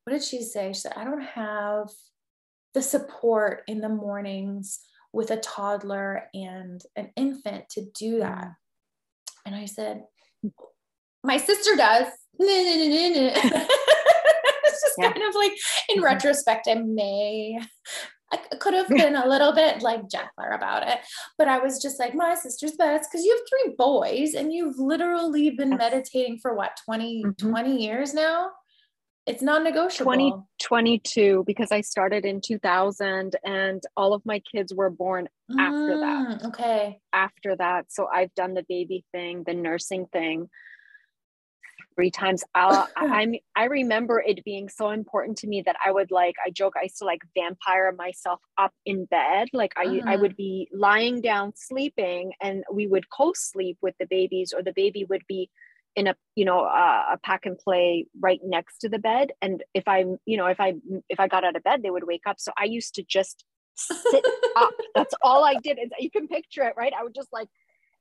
what 0.05 0.14
did 0.14 0.25
she 0.25 0.43
say? 0.43 0.73
She 0.73 0.81
said 0.81 0.95
i 0.97 1.05
don't 1.05 1.23
have 1.23 1.88
the 2.75 2.83
support 2.83 3.62
in 3.67 3.81
the 3.81 3.88
mornings 3.88 4.81
with 5.12 5.31
a 5.31 5.37
toddler 5.37 6.25
and 6.35 6.83
an 6.97 7.11
infant 7.16 7.68
to 7.71 7.85
do 7.94 8.18
that. 8.18 8.44
Mm. 8.44 8.55
And 9.47 9.55
I 9.55 9.64
said, 9.64 10.05
My 11.25 11.37
sister 11.37 11.77
does. 11.77 12.07
it's 12.38 13.62
just 14.83 14.94
yeah. 14.99 15.11
kind 15.11 15.29
of 15.29 15.35
like 15.35 15.53
in 15.88 15.97
mm-hmm. 15.97 16.05
retrospect, 16.05 16.68
I 16.68 16.75
may 16.75 17.59
I 18.31 18.37
could 18.59 18.75
have 18.75 18.88
been 18.88 19.16
a 19.16 19.27
little 19.27 19.53
bit 19.53 19.83
like 19.83 20.11
gentler 20.11 20.51
about 20.51 20.87
it, 20.87 20.99
but 21.38 21.49
I 21.49 21.59
was 21.59 21.81
just 21.81 21.99
like, 21.99 22.14
my 22.14 22.35
sister's 22.35 22.73
best 22.73 23.11
because 23.11 23.25
you 23.25 23.33
have 23.33 23.49
three 23.49 23.75
boys 23.77 24.35
and 24.35 24.53
you've 24.53 24.79
literally 24.79 25.51
been 25.51 25.77
meditating 25.77 26.38
for 26.38 26.55
what, 26.55 26.79
20, 26.85 27.25
mm-hmm. 27.25 27.49
20 27.49 27.83
years 27.83 28.12
now? 28.12 28.51
It's 29.29 29.43
non-negotiable. 29.43 30.12
2022 30.12 31.45
because 31.47 31.71
I 31.71 31.83
started 31.83 32.25
in 32.25 32.41
2000 32.41 33.37
and 33.45 33.83
all 33.95 34.14
of 34.14 34.25
my 34.25 34.41
kids 34.41 34.73
were 34.75 34.88
born 34.88 35.29
mm, 35.51 35.61
after 35.61 35.99
that. 36.01 36.41
Mm, 36.41 36.49
okay. 36.49 37.01
After 37.12 37.55
that, 37.57 37.93
so 37.93 38.09
I've 38.12 38.35
done 38.35 38.55
the 38.55 38.64
baby 38.69 39.05
thing, 39.12 39.45
the 39.47 39.53
nursing 39.53 40.07
thing 40.07 40.49
three 41.95 42.11
times. 42.11 42.43
Uh, 42.55 42.87
I 42.97 43.41
I 43.55 43.64
remember 43.64 44.23
it 44.25 44.45
being 44.45 44.69
so 44.69 44.91
important 44.91 45.37
to 45.38 45.47
me 45.47 45.62
that 45.67 45.77
I 45.85 45.91
would 45.91 46.11
like 46.11 46.37
I 46.45 46.51
joke 46.51 46.75
I 46.79 46.85
used 46.85 46.99
to 46.99 47.05
like 47.05 47.21
vampire 47.37 47.93
myself 47.93 48.41
up 48.57 48.73
in 48.87 49.05
bed. 49.07 49.49
Like 49.53 49.75
I 49.77 49.85
uh-huh. 49.85 50.03
I 50.07 50.17
would 50.17 50.37
be 50.37 50.69
lying 50.73 51.21
down 51.21 51.53
sleeping 51.55 52.33
and 52.41 52.64
we 52.73 52.87
would 52.87 53.11
co-sleep 53.11 53.77
with 53.83 53.95
the 54.01 54.07
babies 54.07 54.55
or 54.57 54.62
the 54.62 54.73
baby 54.75 55.05
would 55.05 55.25
be 55.29 55.51
in 55.96 56.07
a 56.07 56.14
you 56.35 56.44
know 56.44 56.61
a, 56.61 57.14
a 57.14 57.18
pack 57.22 57.46
and 57.46 57.59
play 57.59 58.07
right 58.20 58.40
next 58.44 58.79
to 58.79 58.88
the 58.88 58.98
bed. 58.98 59.33
And 59.42 59.62
if 59.74 59.87
i 59.87 60.05
you 60.27 60.37
know 60.37 60.46
if 60.46 60.61
i 60.61 60.74
if 61.09 61.20
i 61.20 61.29
got 61.29 61.44
out 61.44 61.57
of 61.57 61.62
bed 61.62 61.83
they 61.83 61.90
would 61.90 62.07
wake 62.07 62.27
up. 62.27 62.37
So 62.38 62.53
i 62.59 62.64
used 62.64 62.94
to 62.94 63.03
just 63.03 63.44
sit 63.74 64.24
up. 64.57 64.74
That's 64.94 65.14
all 65.22 65.44
i 65.44 65.55
did. 65.62 65.79
Is 65.79 65.90
you 65.98 66.11
can 66.11 66.29
picture 66.29 66.62
it 66.62 66.74
right? 66.77 66.92
I 66.98 67.03
would 67.03 67.14
just 67.14 67.33
like 67.33 67.48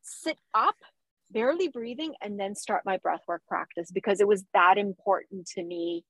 sit 0.01 0.37
up 0.53 0.75
barely 1.31 1.67
breathing 1.67 2.13
and 2.21 2.39
then 2.39 2.55
start 2.55 2.83
my 2.85 2.97
breath 2.97 3.21
work 3.27 3.41
practice 3.47 3.91
because 3.91 4.21
it 4.21 4.27
was 4.27 4.45
that 4.53 4.77
important 4.77 5.45
to 5.45 5.63
me 5.63 6.03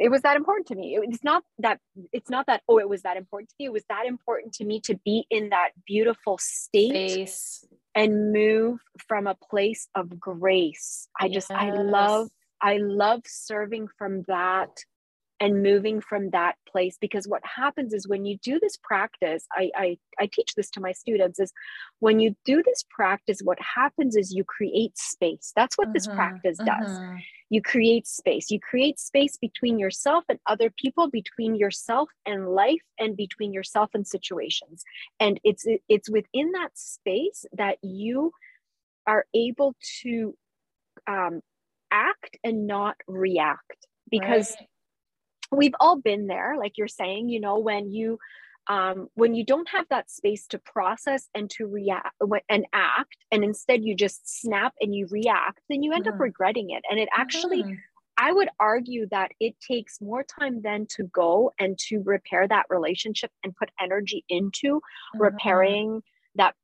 it 0.00 0.10
was 0.10 0.22
that 0.22 0.36
important 0.36 0.66
to 0.66 0.74
me 0.74 0.98
it's 1.02 1.22
not 1.22 1.44
that 1.58 1.78
it's 2.12 2.30
not 2.30 2.46
that 2.46 2.62
oh 2.68 2.78
it 2.78 2.88
was 2.88 3.02
that 3.02 3.16
important 3.16 3.48
to 3.50 3.54
me 3.58 3.66
it 3.66 3.72
was 3.72 3.84
that 3.88 4.06
important 4.06 4.52
to 4.54 4.64
me 4.64 4.80
to 4.80 4.98
be 5.04 5.26
in 5.30 5.50
that 5.50 5.70
beautiful 5.86 6.38
state 6.38 7.10
Space 7.10 7.66
and 7.94 8.32
move 8.32 8.80
from 9.08 9.26
a 9.26 9.34
place 9.34 9.88
of 9.94 10.18
grace. 10.18 11.08
I 11.18 11.28
just. 11.28 11.50
I 11.50 11.70
love, 11.70 12.28
I 12.60 12.78
love 12.78 13.22
serving 13.26 13.88
from 13.98 14.22
that 14.28 14.70
and 15.40 15.62
moving 15.62 16.00
from 16.00 16.30
that 16.30 16.56
place 16.70 16.96
because 17.00 17.26
what 17.26 17.42
happens 17.44 17.92
is 17.92 18.06
when 18.06 18.24
you 18.24 18.38
do 18.42 18.58
this 18.60 18.76
practice 18.82 19.46
I, 19.52 19.70
I 19.74 19.98
i 20.18 20.28
teach 20.30 20.54
this 20.54 20.70
to 20.72 20.80
my 20.80 20.92
students 20.92 21.40
is 21.40 21.52
when 21.98 22.20
you 22.20 22.36
do 22.44 22.62
this 22.64 22.84
practice 22.90 23.40
what 23.42 23.58
happens 23.60 24.16
is 24.16 24.32
you 24.32 24.44
create 24.44 24.96
space. 24.98 25.52
That's 25.56 25.76
what 25.76 25.88
uh-huh, 25.88 25.92
this 25.94 26.06
practice 26.06 26.58
uh-huh. 26.60 26.84
does 26.84 27.00
you 27.50 27.60
create 27.60 28.06
space. 28.06 28.50
You 28.50 28.60
create 28.60 29.00
space 29.00 29.36
between 29.36 29.78
yourself 29.78 30.24
and 30.28 30.38
other 30.46 30.70
people 30.70 31.10
between 31.10 31.56
yourself 31.56 32.08
and 32.24 32.48
life 32.48 32.82
and 32.98 33.16
between 33.16 33.52
yourself 33.52 33.90
and 33.92 34.06
situations. 34.06 34.84
And 35.18 35.40
it's 35.42 35.66
it's 35.88 36.08
within 36.08 36.52
that 36.52 36.70
space 36.74 37.44
that 37.52 37.78
you 37.82 38.32
are 39.06 39.24
able 39.34 39.74
to 40.02 40.34
um, 41.08 41.40
act 41.90 42.36
and 42.44 42.66
not 42.66 42.96
react. 43.08 43.86
Because 44.10 44.54
right 44.58 44.66
we've 45.50 45.74
all 45.80 46.00
been 46.00 46.26
there 46.26 46.56
like 46.58 46.72
you're 46.76 46.88
saying 46.88 47.28
you 47.28 47.40
know 47.40 47.58
when 47.58 47.90
you 47.90 48.18
um, 48.68 49.08
when 49.14 49.34
you 49.34 49.44
don't 49.44 49.68
have 49.70 49.86
that 49.90 50.10
space 50.10 50.46
to 50.48 50.58
process 50.58 51.28
and 51.34 51.50
to 51.50 51.66
react 51.66 52.14
and 52.48 52.66
act 52.72 53.16
and 53.32 53.42
instead 53.42 53.82
you 53.82 53.96
just 53.96 54.40
snap 54.40 54.74
and 54.80 54.94
you 54.94 55.06
react 55.10 55.60
then 55.68 55.82
you 55.82 55.92
end 55.92 56.04
mm-hmm. 56.04 56.14
up 56.14 56.20
regretting 56.20 56.70
it 56.70 56.82
and 56.88 57.00
it 57.00 57.08
actually 57.16 57.62
mm-hmm. 57.62 57.74
i 58.18 58.32
would 58.32 58.48
argue 58.60 59.06
that 59.10 59.32
it 59.40 59.54
takes 59.66 60.00
more 60.00 60.22
time 60.22 60.60
then 60.62 60.86
to 60.88 61.04
go 61.04 61.50
and 61.58 61.78
to 61.78 62.00
repair 62.04 62.46
that 62.46 62.66
relationship 62.68 63.30
and 63.42 63.56
put 63.56 63.70
energy 63.80 64.24
into 64.28 64.76
mm-hmm. 64.76 65.22
repairing 65.22 66.02
that 66.36 66.54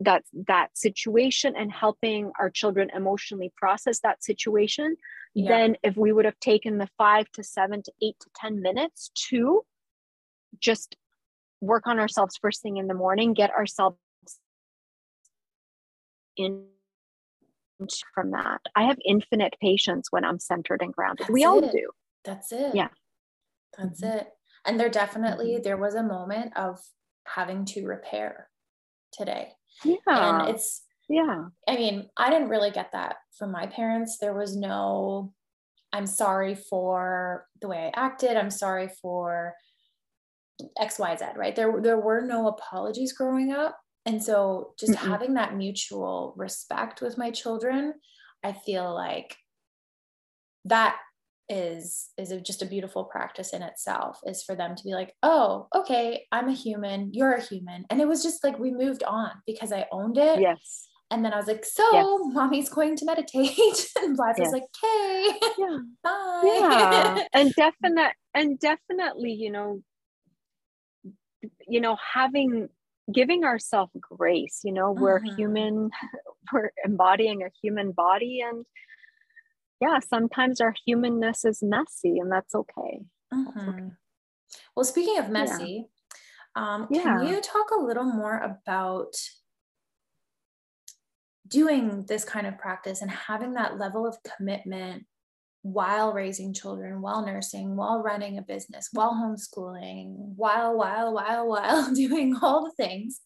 that 0.00 0.22
that 0.48 0.76
situation 0.76 1.54
and 1.56 1.72
helping 1.72 2.30
our 2.38 2.50
children 2.50 2.90
emotionally 2.94 3.52
process 3.56 4.00
that 4.00 4.22
situation 4.22 4.96
yeah. 5.34 5.48
than 5.48 5.76
if 5.82 5.96
we 5.96 6.12
would 6.12 6.24
have 6.24 6.38
taken 6.40 6.78
the 6.78 6.88
five 6.96 7.30
to 7.32 7.42
seven 7.42 7.82
to 7.82 7.92
eight 8.02 8.16
to 8.20 8.28
10 8.36 8.62
minutes 8.62 9.10
to 9.28 9.62
just 10.58 10.96
work 11.60 11.86
on 11.86 11.98
ourselves 11.98 12.38
first 12.40 12.62
thing 12.62 12.76
in 12.76 12.86
the 12.86 12.94
morning, 12.94 13.34
get 13.34 13.50
ourselves 13.50 13.98
in 16.36 16.66
from 18.14 18.30
that. 18.30 18.60
I 18.74 18.84
have 18.84 18.98
infinite 19.04 19.54
patience 19.60 20.08
when 20.10 20.24
I'm 20.24 20.38
centered 20.38 20.80
and 20.80 20.92
grounded. 20.92 21.26
That's 21.26 21.32
we 21.32 21.44
all 21.44 21.60
do. 21.60 21.90
That's 22.24 22.52
it. 22.52 22.74
Yeah. 22.74 22.88
That's 23.76 24.00
mm-hmm. 24.00 24.18
it. 24.18 24.28
And 24.64 24.80
there 24.80 24.88
definitely 24.88 25.52
mm-hmm. 25.52 25.62
there 25.62 25.76
was 25.76 25.94
a 25.94 26.02
moment 26.02 26.56
of 26.56 26.78
having 27.26 27.64
to 27.66 27.84
repair 27.84 28.48
today. 29.16 29.48
Yeah. 29.84 29.96
And 30.06 30.48
it's 30.48 30.82
yeah. 31.08 31.44
I 31.68 31.76
mean, 31.76 32.08
I 32.16 32.30
didn't 32.30 32.48
really 32.48 32.70
get 32.70 32.92
that 32.92 33.16
from 33.38 33.52
my 33.52 33.66
parents. 33.66 34.18
There 34.18 34.34
was 34.34 34.56
no, 34.56 35.32
I'm 35.92 36.06
sorry 36.06 36.54
for 36.54 37.46
the 37.60 37.68
way 37.68 37.90
I 37.94 38.06
acted. 38.06 38.36
I'm 38.36 38.50
sorry 38.50 38.88
for 39.00 39.54
XYZ, 40.80 41.36
right? 41.36 41.54
There, 41.54 41.80
there 41.80 42.00
were 42.00 42.22
no 42.22 42.48
apologies 42.48 43.12
growing 43.12 43.52
up. 43.52 43.78
And 44.04 44.22
so 44.22 44.74
just 44.78 44.92
mm 44.92 44.96
having 44.96 45.34
that 45.34 45.56
mutual 45.56 46.32
respect 46.36 47.00
with 47.00 47.18
my 47.18 47.30
children, 47.30 47.94
I 48.42 48.52
feel 48.52 48.92
like 48.94 49.36
that 50.64 50.96
is 51.48 52.08
is 52.18 52.32
a, 52.32 52.40
just 52.40 52.62
a 52.62 52.66
beautiful 52.66 53.04
practice 53.04 53.52
in 53.52 53.62
itself 53.62 54.18
is 54.26 54.42
for 54.42 54.56
them 54.56 54.74
to 54.74 54.82
be 54.82 54.92
like 54.92 55.12
oh 55.22 55.68
okay 55.74 56.24
i'm 56.32 56.48
a 56.48 56.52
human 56.52 57.10
you're 57.12 57.34
a 57.34 57.42
human 57.42 57.84
and 57.88 58.00
it 58.00 58.08
was 58.08 58.22
just 58.22 58.42
like 58.42 58.58
we 58.58 58.72
moved 58.72 59.04
on 59.04 59.30
because 59.46 59.72
i 59.72 59.86
owned 59.92 60.18
it 60.18 60.40
yes 60.40 60.88
and 61.10 61.24
then 61.24 61.32
I 61.32 61.36
was 61.36 61.46
like, 61.46 61.64
so 61.64 61.84
yes. 61.92 62.34
mommy's 62.34 62.68
going 62.68 62.96
to 62.96 63.04
meditate. 63.04 63.92
and 64.02 64.16
Blythe 64.16 64.34
yes. 64.38 64.46
was 64.46 64.52
like, 64.52 64.64
okay, 64.84 65.38
yeah. 65.56 65.78
bye. 66.02 66.42
Yeah. 66.44 67.24
and 67.32 67.54
definite 67.54 68.14
and 68.34 68.58
definitely, 68.58 69.32
you 69.32 69.50
know, 69.52 69.82
you 71.68 71.80
know, 71.80 71.96
having 72.14 72.68
giving 73.12 73.44
ourselves 73.44 73.92
grace, 74.00 74.60
you 74.64 74.72
know, 74.72 74.90
we're 74.90 75.20
mm-hmm. 75.20 75.36
human, 75.36 75.90
we're 76.52 76.70
embodying 76.84 77.42
a 77.42 77.50
human 77.62 77.92
body 77.92 78.40
and 78.44 78.66
yeah, 79.80 79.98
sometimes 80.00 80.60
our 80.60 80.74
humanness 80.86 81.44
is 81.44 81.62
messy 81.62 82.18
and 82.18 82.30
that's 82.30 82.54
okay. 82.54 83.00
Mm-hmm. 83.32 83.44
That's 83.44 83.68
okay. 83.68 83.90
Well, 84.74 84.84
speaking 84.84 85.18
of 85.18 85.30
messy, 85.30 85.86
yeah. 86.56 86.74
um, 86.74 86.88
can 86.88 87.22
yeah. 87.24 87.30
you 87.30 87.40
talk 87.40 87.70
a 87.70 87.82
little 87.82 88.04
more 88.04 88.38
about 88.38 89.14
doing 91.48 92.04
this 92.08 92.24
kind 92.24 92.46
of 92.46 92.58
practice 92.58 93.02
and 93.02 93.10
having 93.10 93.54
that 93.54 93.78
level 93.78 94.06
of 94.06 94.16
commitment 94.36 95.04
while 95.62 96.12
raising 96.12 96.54
children, 96.54 97.02
while 97.02 97.26
nursing, 97.26 97.76
while 97.76 98.02
running 98.02 98.38
a 98.38 98.42
business, 98.42 98.88
while 98.92 99.12
homeschooling, 99.12 100.14
while, 100.36 100.76
while, 100.76 101.12
while, 101.12 101.48
while 101.48 101.94
doing 101.94 102.36
all 102.40 102.64
the 102.64 102.84
things. 102.84 103.20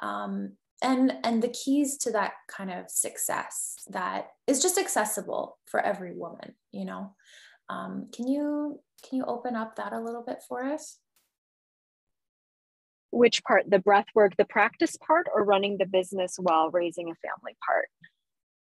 Um, 0.00 0.52
and 0.82 1.12
and 1.24 1.42
the 1.42 1.48
keys 1.48 1.96
to 1.98 2.12
that 2.12 2.32
kind 2.48 2.70
of 2.70 2.90
success 2.90 3.76
that 3.90 4.28
is 4.46 4.62
just 4.62 4.78
accessible 4.78 5.58
for 5.66 5.80
every 5.80 6.14
woman, 6.14 6.54
you 6.72 6.84
know. 6.84 7.14
Um, 7.68 8.08
can 8.14 8.28
you 8.28 8.80
can 9.06 9.18
you 9.18 9.24
open 9.24 9.56
up 9.56 9.76
that 9.76 9.92
a 9.92 10.00
little 10.00 10.22
bit 10.22 10.42
for 10.48 10.64
us? 10.64 10.98
which 13.10 13.42
part 13.42 13.64
the 13.66 13.78
breath 13.78 14.04
work 14.14 14.36
the 14.36 14.44
practice 14.44 14.94
part 14.96 15.26
or 15.34 15.42
running 15.42 15.78
the 15.78 15.86
business 15.86 16.36
while 16.38 16.70
raising 16.70 17.06
a 17.06 17.14
family 17.26 17.56
part 17.66 17.88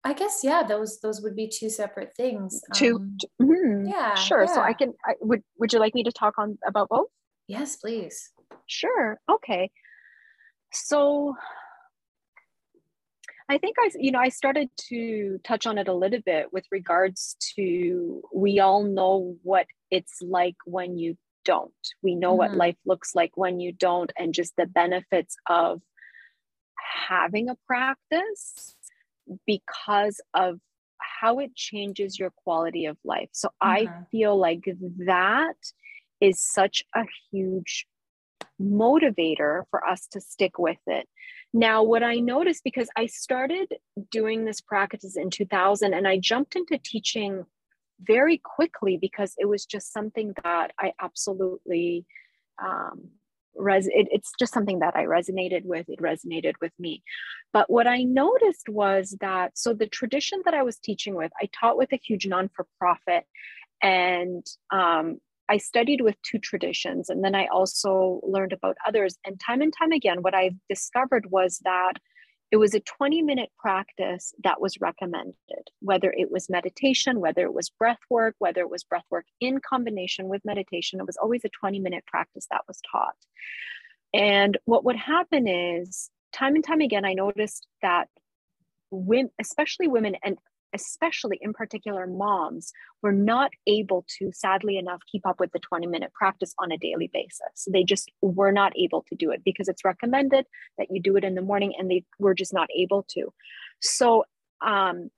I 0.07 0.13
guess 0.13 0.39
yeah, 0.41 0.63
those 0.63 1.01
those 1.01 1.21
would 1.21 1.35
be 1.35 1.49
two 1.49 1.69
separate 1.69 2.15
things. 2.15 2.61
Two, 2.73 2.95
um, 2.95 3.17
mm, 3.41 3.89
yeah, 3.89 4.15
sure. 4.15 4.45
Yeah. 4.45 4.53
So 4.53 4.61
I 4.61 4.71
can. 4.71 4.93
I, 5.05 5.15
would 5.19 5.43
Would 5.59 5.73
you 5.73 5.79
like 5.79 5.93
me 5.93 6.03
to 6.03 6.13
talk 6.13 6.35
on 6.37 6.57
about 6.65 6.87
both? 6.87 7.07
Yes, 7.47 7.75
please. 7.75 8.29
Sure. 8.67 9.19
Okay. 9.29 9.69
So 10.71 11.35
I 13.49 13.57
think 13.57 13.77
I, 13.79 13.89
you 13.97 14.11
know, 14.11 14.19
I 14.19 14.29
started 14.29 14.69
to 14.89 15.39
touch 15.43 15.65
on 15.65 15.77
it 15.77 15.87
a 15.87 15.93
little 15.93 16.19
bit 16.25 16.51
with 16.51 16.65
regards 16.69 17.37
to 17.55 18.21
we 18.33 18.59
all 18.59 18.83
know 18.83 19.37
what 19.43 19.67
it's 19.89 20.21
like 20.21 20.57
when 20.65 20.97
you 20.97 21.17
don't. 21.45 21.71
We 22.01 22.15
know 22.15 22.31
mm-hmm. 22.31 22.37
what 22.37 22.55
life 22.55 22.75
looks 22.85 23.15
like 23.15 23.31
when 23.35 23.59
you 23.59 23.71
don't, 23.71 24.11
and 24.17 24.33
just 24.33 24.53
the 24.57 24.65
benefits 24.65 25.37
of 25.49 25.81
having 27.07 27.49
a 27.49 27.55
practice 27.65 28.75
because 29.45 30.19
of 30.33 30.59
how 30.99 31.39
it 31.39 31.55
changes 31.55 32.19
your 32.19 32.31
quality 32.43 32.85
of 32.85 32.97
life. 33.05 33.29
So 33.31 33.47
mm-hmm. 33.63 33.69
I 33.69 34.05
feel 34.11 34.37
like 34.37 34.65
that 35.05 35.55
is 36.19 36.41
such 36.41 36.83
a 36.95 37.05
huge 37.31 37.87
motivator 38.61 39.63
for 39.69 39.85
us 39.87 40.07
to 40.07 40.21
stick 40.21 40.59
with 40.59 40.79
it. 40.87 41.07
Now, 41.53 41.83
what 41.83 42.03
I 42.03 42.15
noticed 42.15 42.63
because 42.63 42.89
I 42.95 43.05
started 43.05 43.73
doing 44.11 44.45
this 44.45 44.61
practice 44.61 45.15
in 45.15 45.29
2000 45.29 45.93
and 45.93 46.07
I 46.07 46.17
jumped 46.17 46.55
into 46.55 46.77
teaching 46.77 47.45
very 48.01 48.37
quickly 48.37 48.97
because 48.97 49.33
it 49.37 49.45
was 49.45 49.65
just 49.65 49.91
something 49.91 50.33
that 50.43 50.71
I 50.79 50.93
absolutely 51.01 52.05
um, 52.61 53.09
res- 53.57 53.87
it, 53.87 54.07
it's 54.11 54.31
just 54.39 54.53
something 54.53 54.79
that 54.79 54.95
I 54.95 55.05
resonated 55.05 55.65
with. 55.65 55.89
It 55.89 55.99
resonated 55.99 56.53
with 56.61 56.73
me. 56.79 57.03
But 57.53 57.69
what 57.69 57.87
I 57.87 58.03
noticed 58.03 58.69
was 58.69 59.17
that 59.21 59.57
so 59.57 59.73
the 59.73 59.87
tradition 59.87 60.41
that 60.45 60.53
I 60.53 60.63
was 60.63 60.77
teaching 60.77 61.15
with, 61.15 61.31
I 61.41 61.49
taught 61.59 61.77
with 61.77 61.91
a 61.93 61.97
huge 61.97 62.27
non 62.27 62.49
for 62.49 62.67
profit, 62.79 63.25
and 63.81 64.45
um, 64.71 65.19
I 65.49 65.57
studied 65.57 66.01
with 66.01 66.21
two 66.23 66.39
traditions 66.39 67.09
and 67.09 67.23
then 67.23 67.35
I 67.35 67.47
also 67.47 68.19
learned 68.23 68.53
about 68.53 68.77
others. 68.85 69.17
And 69.25 69.39
time 69.39 69.61
and 69.61 69.73
time 69.77 69.91
again, 69.91 70.21
what 70.21 70.35
I 70.35 70.51
discovered 70.69 71.31
was 71.31 71.59
that 71.63 71.93
it 72.51 72.57
was 72.57 72.73
a 72.73 72.79
20 72.79 73.21
minute 73.23 73.49
practice 73.57 74.33
that 74.43 74.61
was 74.61 74.79
recommended, 74.79 75.35
whether 75.81 76.13
it 76.15 76.31
was 76.31 76.49
meditation, 76.49 77.19
whether 77.19 77.43
it 77.43 77.53
was 77.53 77.69
breath 77.69 77.99
work, 78.09 78.35
whether 78.39 78.61
it 78.61 78.69
was 78.69 78.83
breath 78.83 79.05
work 79.09 79.25
in 79.41 79.59
combination 79.59 80.27
with 80.27 80.45
meditation. 80.45 80.99
It 80.99 81.05
was 81.05 81.17
always 81.17 81.43
a 81.43 81.49
20 81.49 81.79
minute 81.79 82.05
practice 82.05 82.47
that 82.49 82.61
was 82.67 82.79
taught. 82.89 83.15
And 84.13 84.57
what 84.65 84.85
would 84.85 84.95
happen 84.95 85.47
is, 85.47 86.09
time 86.31 86.55
and 86.55 86.63
time 86.63 86.81
again, 86.81 87.03
I 87.03 87.13
noticed 87.13 87.67
that 87.81 88.07
women, 88.91 89.31
especially 89.39 89.87
women, 89.87 90.15
and 90.23 90.37
especially 90.73 91.37
in 91.41 91.53
particular 91.53 92.07
moms, 92.07 92.71
were 93.01 93.11
not 93.11 93.51
able 93.65 94.05
to, 94.17 94.31
sadly 94.33 94.77
enough, 94.77 95.01
keep 95.11 95.25
up 95.25 95.39
with 95.39 95.51
the 95.51 95.59
20 95.59 95.87
minute 95.87 96.13
practice 96.13 96.53
on 96.59 96.71
a 96.71 96.77
daily 96.77 97.09
basis. 97.13 97.67
They 97.71 97.83
just 97.83 98.11
were 98.21 98.51
not 98.51 98.73
able 98.77 99.03
to 99.09 99.15
do 99.15 99.31
it 99.31 99.43
because 99.43 99.67
it's 99.67 99.85
recommended 99.85 100.45
that 100.77 100.87
you 100.89 101.01
do 101.01 101.15
it 101.17 101.23
in 101.23 101.35
the 101.35 101.41
morning 101.41 101.73
and 101.77 101.89
they 101.89 102.03
were 102.19 102.33
just 102.33 102.53
not 102.53 102.69
able 102.77 103.05
to. 103.09 103.33
So, 103.81 104.25
um, 104.61 105.09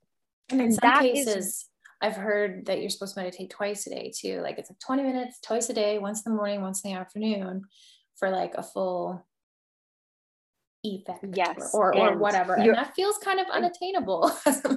and 0.50 0.60
in 0.60 0.72
some 0.72 1.00
cases, 1.00 1.36
is, 1.36 1.66
I've 2.00 2.16
heard 2.16 2.66
that 2.66 2.80
you're 2.80 2.90
supposed 2.90 3.14
to 3.14 3.20
meditate 3.20 3.50
twice 3.50 3.86
a 3.86 3.90
day 3.90 4.12
too. 4.14 4.40
Like 4.40 4.58
it's 4.58 4.70
like 4.70 4.80
20 4.80 5.02
minutes 5.02 5.40
twice 5.40 5.68
a 5.68 5.74
day, 5.74 5.98
once 5.98 6.24
in 6.24 6.32
the 6.32 6.36
morning, 6.36 6.60
once 6.62 6.82
in 6.84 6.92
the 6.92 6.98
afternoon 6.98 7.62
for 8.16 8.30
like 8.30 8.54
a 8.54 8.62
full 8.62 9.24
effect 10.82 11.24
yes 11.34 11.70
or, 11.74 11.94
or, 11.94 12.10
or 12.10 12.18
whatever 12.18 12.54
and 12.54 12.74
that 12.74 12.94
feels 12.94 13.18
kind 13.18 13.38
of 13.38 13.46
unattainable 13.52 14.32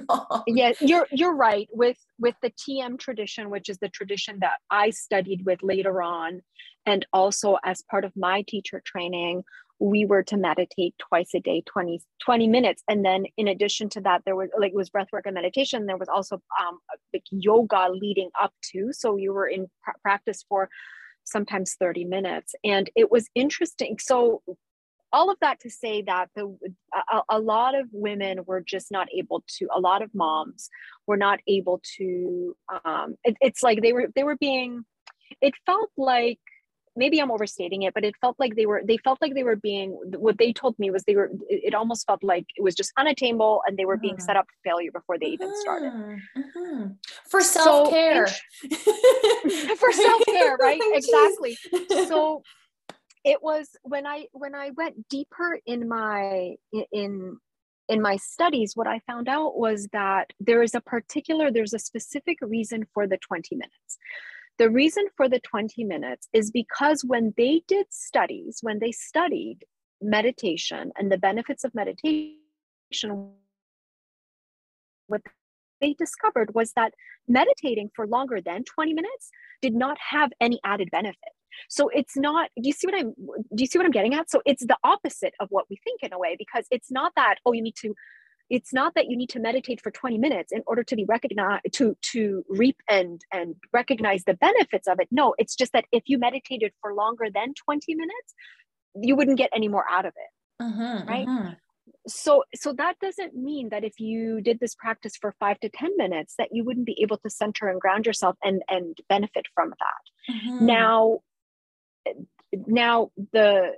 yeah 0.46 0.72
you're 0.80 1.06
you're 1.10 1.34
right 1.34 1.68
with 1.72 1.96
with 2.18 2.34
the 2.42 2.50
tm 2.50 2.98
tradition 2.98 3.48
which 3.48 3.68
is 3.70 3.78
the 3.78 3.88
tradition 3.88 4.38
that 4.40 4.58
i 4.70 4.90
studied 4.90 5.44
with 5.46 5.58
later 5.62 6.02
on 6.02 6.42
and 6.84 7.06
also 7.12 7.56
as 7.64 7.82
part 7.90 8.04
of 8.04 8.12
my 8.16 8.42
teacher 8.46 8.82
training 8.84 9.42
we 9.80 10.04
were 10.04 10.22
to 10.22 10.36
meditate 10.36 10.94
twice 10.98 11.30
a 11.34 11.40
day 11.40 11.62
20 11.66 12.00
20 12.22 12.48
minutes 12.48 12.82
and 12.88 13.04
then 13.04 13.24
in 13.36 13.48
addition 13.48 13.88
to 13.88 14.00
that 14.00 14.22
there 14.26 14.36
was 14.36 14.50
like 14.58 14.72
it 14.72 14.76
was 14.76 14.90
breath 14.90 15.08
work 15.12 15.24
and 15.24 15.34
meditation 15.34 15.86
there 15.86 15.96
was 15.96 16.08
also 16.08 16.36
um 16.60 16.78
like 17.12 17.24
yoga 17.30 17.88
leading 17.90 18.30
up 18.40 18.52
to 18.62 18.92
so 18.92 19.16
you 19.16 19.32
were 19.32 19.48
in 19.48 19.66
pr- 19.82 19.98
practice 20.02 20.44
for 20.48 20.68
sometimes 21.24 21.76
30 21.80 22.04
minutes 22.04 22.54
and 22.62 22.90
it 22.94 23.10
was 23.10 23.28
interesting 23.34 23.98
so 23.98 24.42
all 25.14 25.30
of 25.30 25.38
that 25.40 25.60
to 25.60 25.70
say 25.70 26.02
that 26.02 26.28
the 26.34 26.44
a, 26.92 27.20
a, 27.28 27.38
lot 27.38 27.76
of 27.76 27.86
women 27.92 28.40
were 28.46 28.60
just 28.60 28.90
not 28.90 29.06
able 29.16 29.44
to 29.46 29.68
a 29.72 29.80
lot 29.80 30.02
of 30.02 30.12
moms 30.12 30.68
were 31.06 31.16
not 31.16 31.38
able 31.46 31.80
to 31.96 32.56
um 32.84 33.14
it, 33.22 33.36
it's 33.40 33.62
like 33.62 33.80
they 33.80 33.92
were 33.92 34.08
they 34.16 34.24
were 34.24 34.36
being 34.36 34.84
it 35.40 35.54
felt 35.64 35.90
like 35.96 36.40
maybe 36.96 37.20
i'm 37.20 37.30
overstating 37.30 37.82
it 37.82 37.94
but 37.94 38.04
it 38.04 38.14
felt 38.20 38.36
like 38.40 38.56
they 38.56 38.66
were 38.66 38.82
they 38.84 38.98
felt 38.98 39.18
like 39.22 39.34
they 39.34 39.44
were 39.44 39.60
being 39.70 39.90
what 40.26 40.36
they 40.38 40.52
told 40.52 40.76
me 40.80 40.90
was 40.90 41.04
they 41.04 41.16
were 41.20 41.30
it 41.48 41.74
almost 41.74 42.06
felt 42.08 42.22
like 42.24 42.46
it 42.56 42.62
was 42.62 42.74
just 42.74 42.92
unattainable 42.96 43.62
and 43.66 43.76
they 43.76 43.84
were 43.84 43.96
being 43.96 44.14
mm-hmm. 44.14 44.30
set 44.30 44.36
up 44.36 44.46
for 44.48 44.58
failure 44.68 44.92
before 44.92 45.18
they 45.18 45.26
even 45.26 45.50
started. 45.60 45.92
Mm-hmm. 45.92 46.86
for 47.30 47.40
self-care. 47.40 48.26
so, 48.26 49.76
for 49.76 49.92
self-care 49.92 50.56
right? 50.56 50.80
exactly. 51.00 51.56
So 52.08 52.42
it 53.24 53.42
was 53.42 53.70
when 53.82 54.06
i 54.06 54.26
when 54.32 54.54
i 54.54 54.70
went 54.70 55.08
deeper 55.08 55.58
in 55.66 55.88
my 55.88 56.54
in 56.92 57.38
in 57.88 58.00
my 58.00 58.16
studies 58.16 58.72
what 58.74 58.86
i 58.86 59.00
found 59.06 59.28
out 59.28 59.58
was 59.58 59.88
that 59.92 60.30
there 60.38 60.62
is 60.62 60.74
a 60.74 60.80
particular 60.80 61.50
there's 61.50 61.74
a 61.74 61.78
specific 61.78 62.38
reason 62.42 62.86
for 62.92 63.06
the 63.06 63.18
20 63.18 63.56
minutes. 63.56 63.98
The 64.56 64.70
reason 64.70 65.06
for 65.16 65.28
the 65.28 65.40
20 65.40 65.82
minutes 65.82 66.28
is 66.32 66.52
because 66.52 67.04
when 67.04 67.34
they 67.36 67.62
did 67.66 67.86
studies 67.90 68.58
when 68.62 68.78
they 68.78 68.92
studied 68.92 69.64
meditation 70.00 70.92
and 70.96 71.10
the 71.10 71.18
benefits 71.18 71.64
of 71.64 71.74
meditation 71.74 72.36
what 75.06 75.22
they 75.80 75.94
discovered 75.94 76.54
was 76.54 76.72
that 76.72 76.94
meditating 77.26 77.90
for 77.96 78.06
longer 78.06 78.40
than 78.40 78.64
20 78.64 78.94
minutes 78.94 79.30
did 79.60 79.74
not 79.74 79.98
have 80.10 80.30
any 80.40 80.60
added 80.64 80.88
benefit 80.90 81.33
so 81.68 81.88
it's 81.88 82.16
not, 82.16 82.50
do 82.56 82.66
you 82.66 82.72
see 82.72 82.86
what 82.86 82.94
I'm, 82.94 83.14
do 83.54 83.62
you 83.62 83.66
see 83.66 83.78
what 83.78 83.86
I'm 83.86 83.92
getting 83.92 84.14
at? 84.14 84.30
So 84.30 84.42
it's 84.44 84.64
the 84.64 84.76
opposite 84.84 85.34
of 85.40 85.48
what 85.50 85.66
we 85.70 85.78
think 85.84 86.02
in 86.02 86.12
a 86.12 86.18
way, 86.18 86.36
because 86.38 86.66
it's 86.70 86.90
not 86.90 87.12
that, 87.16 87.36
oh, 87.46 87.52
you 87.52 87.62
need 87.62 87.76
to, 87.82 87.94
it's 88.50 88.72
not 88.72 88.94
that 88.94 89.06
you 89.08 89.16
need 89.16 89.30
to 89.30 89.40
meditate 89.40 89.80
for 89.80 89.90
20 89.90 90.18
minutes 90.18 90.52
in 90.52 90.62
order 90.66 90.82
to 90.84 90.96
be 90.96 91.04
recognized 91.04 91.64
to 91.72 91.96
to 92.12 92.44
reap 92.48 92.76
and 92.88 93.20
and 93.32 93.56
recognize 93.72 94.24
the 94.24 94.34
benefits 94.34 94.86
of 94.86 94.98
it 95.00 95.08
no 95.10 95.34
it's 95.38 95.56
just 95.56 95.72
that 95.72 95.84
if 95.92 96.02
you 96.06 96.18
meditated 96.18 96.72
for 96.80 96.94
longer 96.94 97.26
than 97.32 97.54
20 97.64 97.94
minutes 97.94 98.34
you 99.00 99.16
wouldn't 99.16 99.38
get 99.38 99.50
any 99.54 99.68
more 99.68 99.84
out 99.90 100.04
of 100.04 100.12
it 100.16 100.62
mm-hmm, 100.62 101.08
right 101.08 101.26
mm-hmm. 101.26 101.52
so 102.06 102.44
so 102.54 102.72
that 102.72 102.98
doesn't 103.00 103.34
mean 103.34 103.70
that 103.70 103.84
if 103.84 103.98
you 103.98 104.40
did 104.40 104.60
this 104.60 104.74
practice 104.74 105.16
for 105.16 105.34
five 105.40 105.58
to 105.60 105.68
ten 105.68 105.90
minutes 105.96 106.34
that 106.38 106.48
you 106.52 106.64
wouldn't 106.64 106.86
be 106.86 106.98
able 107.02 107.16
to 107.18 107.30
center 107.30 107.68
and 107.68 107.80
ground 107.80 108.06
yourself 108.06 108.36
and 108.42 108.62
and 108.68 108.98
benefit 109.08 109.46
from 109.54 109.70
that 109.70 110.34
mm-hmm. 110.34 110.66
now 110.66 111.18
now 112.66 113.10
the 113.32 113.72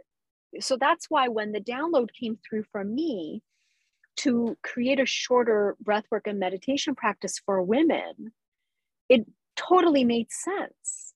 so 0.60 0.76
that's 0.78 1.06
why 1.08 1.28
when 1.28 1.52
the 1.52 1.60
download 1.60 2.08
came 2.18 2.38
through 2.48 2.64
from 2.72 2.94
me 2.94 3.42
to 4.16 4.56
create 4.62 4.98
a 4.98 5.06
shorter 5.06 5.76
breathwork 5.84 6.22
and 6.26 6.38
meditation 6.38 6.94
practice 6.94 7.40
for 7.44 7.62
women 7.62 8.32
it 9.08 9.26
totally 9.56 10.04
made 10.04 10.28
sense. 10.30 11.14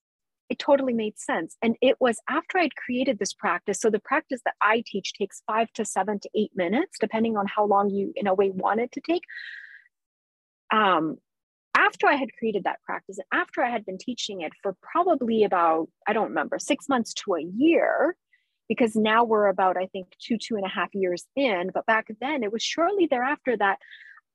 It 0.48 0.58
totally 0.58 0.94
made 0.94 1.18
sense. 1.18 1.56
And 1.62 1.76
it 1.80 1.96
was 2.00 2.18
after 2.28 2.58
i'd 2.58 2.74
created 2.74 3.18
this 3.18 3.32
practice. 3.32 3.78
So 3.80 3.90
the 3.90 4.00
practice 4.00 4.40
that 4.44 4.54
i 4.60 4.82
teach 4.84 5.12
takes 5.12 5.42
five 5.46 5.72
to 5.74 5.84
seven 5.84 6.18
to 6.20 6.30
eight 6.34 6.52
minutes 6.54 6.98
depending 6.98 7.36
on 7.36 7.46
how 7.46 7.64
long 7.66 7.90
you 7.90 8.12
in 8.16 8.26
a 8.26 8.34
way 8.34 8.50
want 8.50 8.80
it 8.80 8.92
to 8.92 9.00
take. 9.00 9.22
Um, 10.72 11.18
after 11.74 12.06
I 12.06 12.14
had 12.14 12.28
created 12.38 12.64
that 12.64 12.82
practice 12.82 13.18
and 13.18 13.40
after 13.40 13.62
I 13.62 13.70
had 13.70 13.84
been 13.84 13.98
teaching 13.98 14.40
it 14.40 14.52
for 14.62 14.76
probably 14.82 15.44
about, 15.44 15.88
I 16.06 16.12
don't 16.12 16.28
remember, 16.28 16.58
six 16.58 16.88
months 16.88 17.14
to 17.14 17.34
a 17.34 17.42
year, 17.42 18.16
because 18.68 18.94
now 18.94 19.24
we're 19.24 19.48
about, 19.48 19.76
I 19.76 19.86
think, 19.86 20.08
two, 20.20 20.38
two 20.38 20.56
and 20.56 20.64
a 20.64 20.68
half 20.68 20.94
years 20.94 21.26
in. 21.34 21.70
But 21.74 21.86
back 21.86 22.06
then, 22.20 22.44
it 22.44 22.52
was 22.52 22.62
shortly 22.62 23.06
thereafter 23.06 23.56
that 23.56 23.78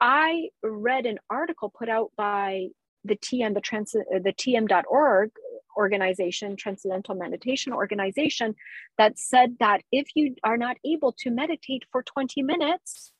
I 0.01 0.49
read 0.61 1.05
an 1.05 1.19
article 1.29 1.69
put 1.69 1.87
out 1.87 2.11
by 2.17 2.67
the 3.05 3.15
TM, 3.15 3.53
the, 3.53 3.61
trans, 3.61 3.91
the 3.91 4.33
TM.org 4.37 5.31
organization, 5.77 6.55
Transcendental 6.55 7.15
Meditation 7.15 7.71
Organization, 7.71 8.55
that 8.97 9.17
said 9.17 9.55
that 9.59 9.81
if 9.91 10.07
you 10.15 10.35
are 10.43 10.57
not 10.57 10.77
able 10.85 11.13
to 11.19 11.29
meditate 11.29 11.83
for 11.91 12.03
20 12.03 12.41
minutes, 12.43 13.11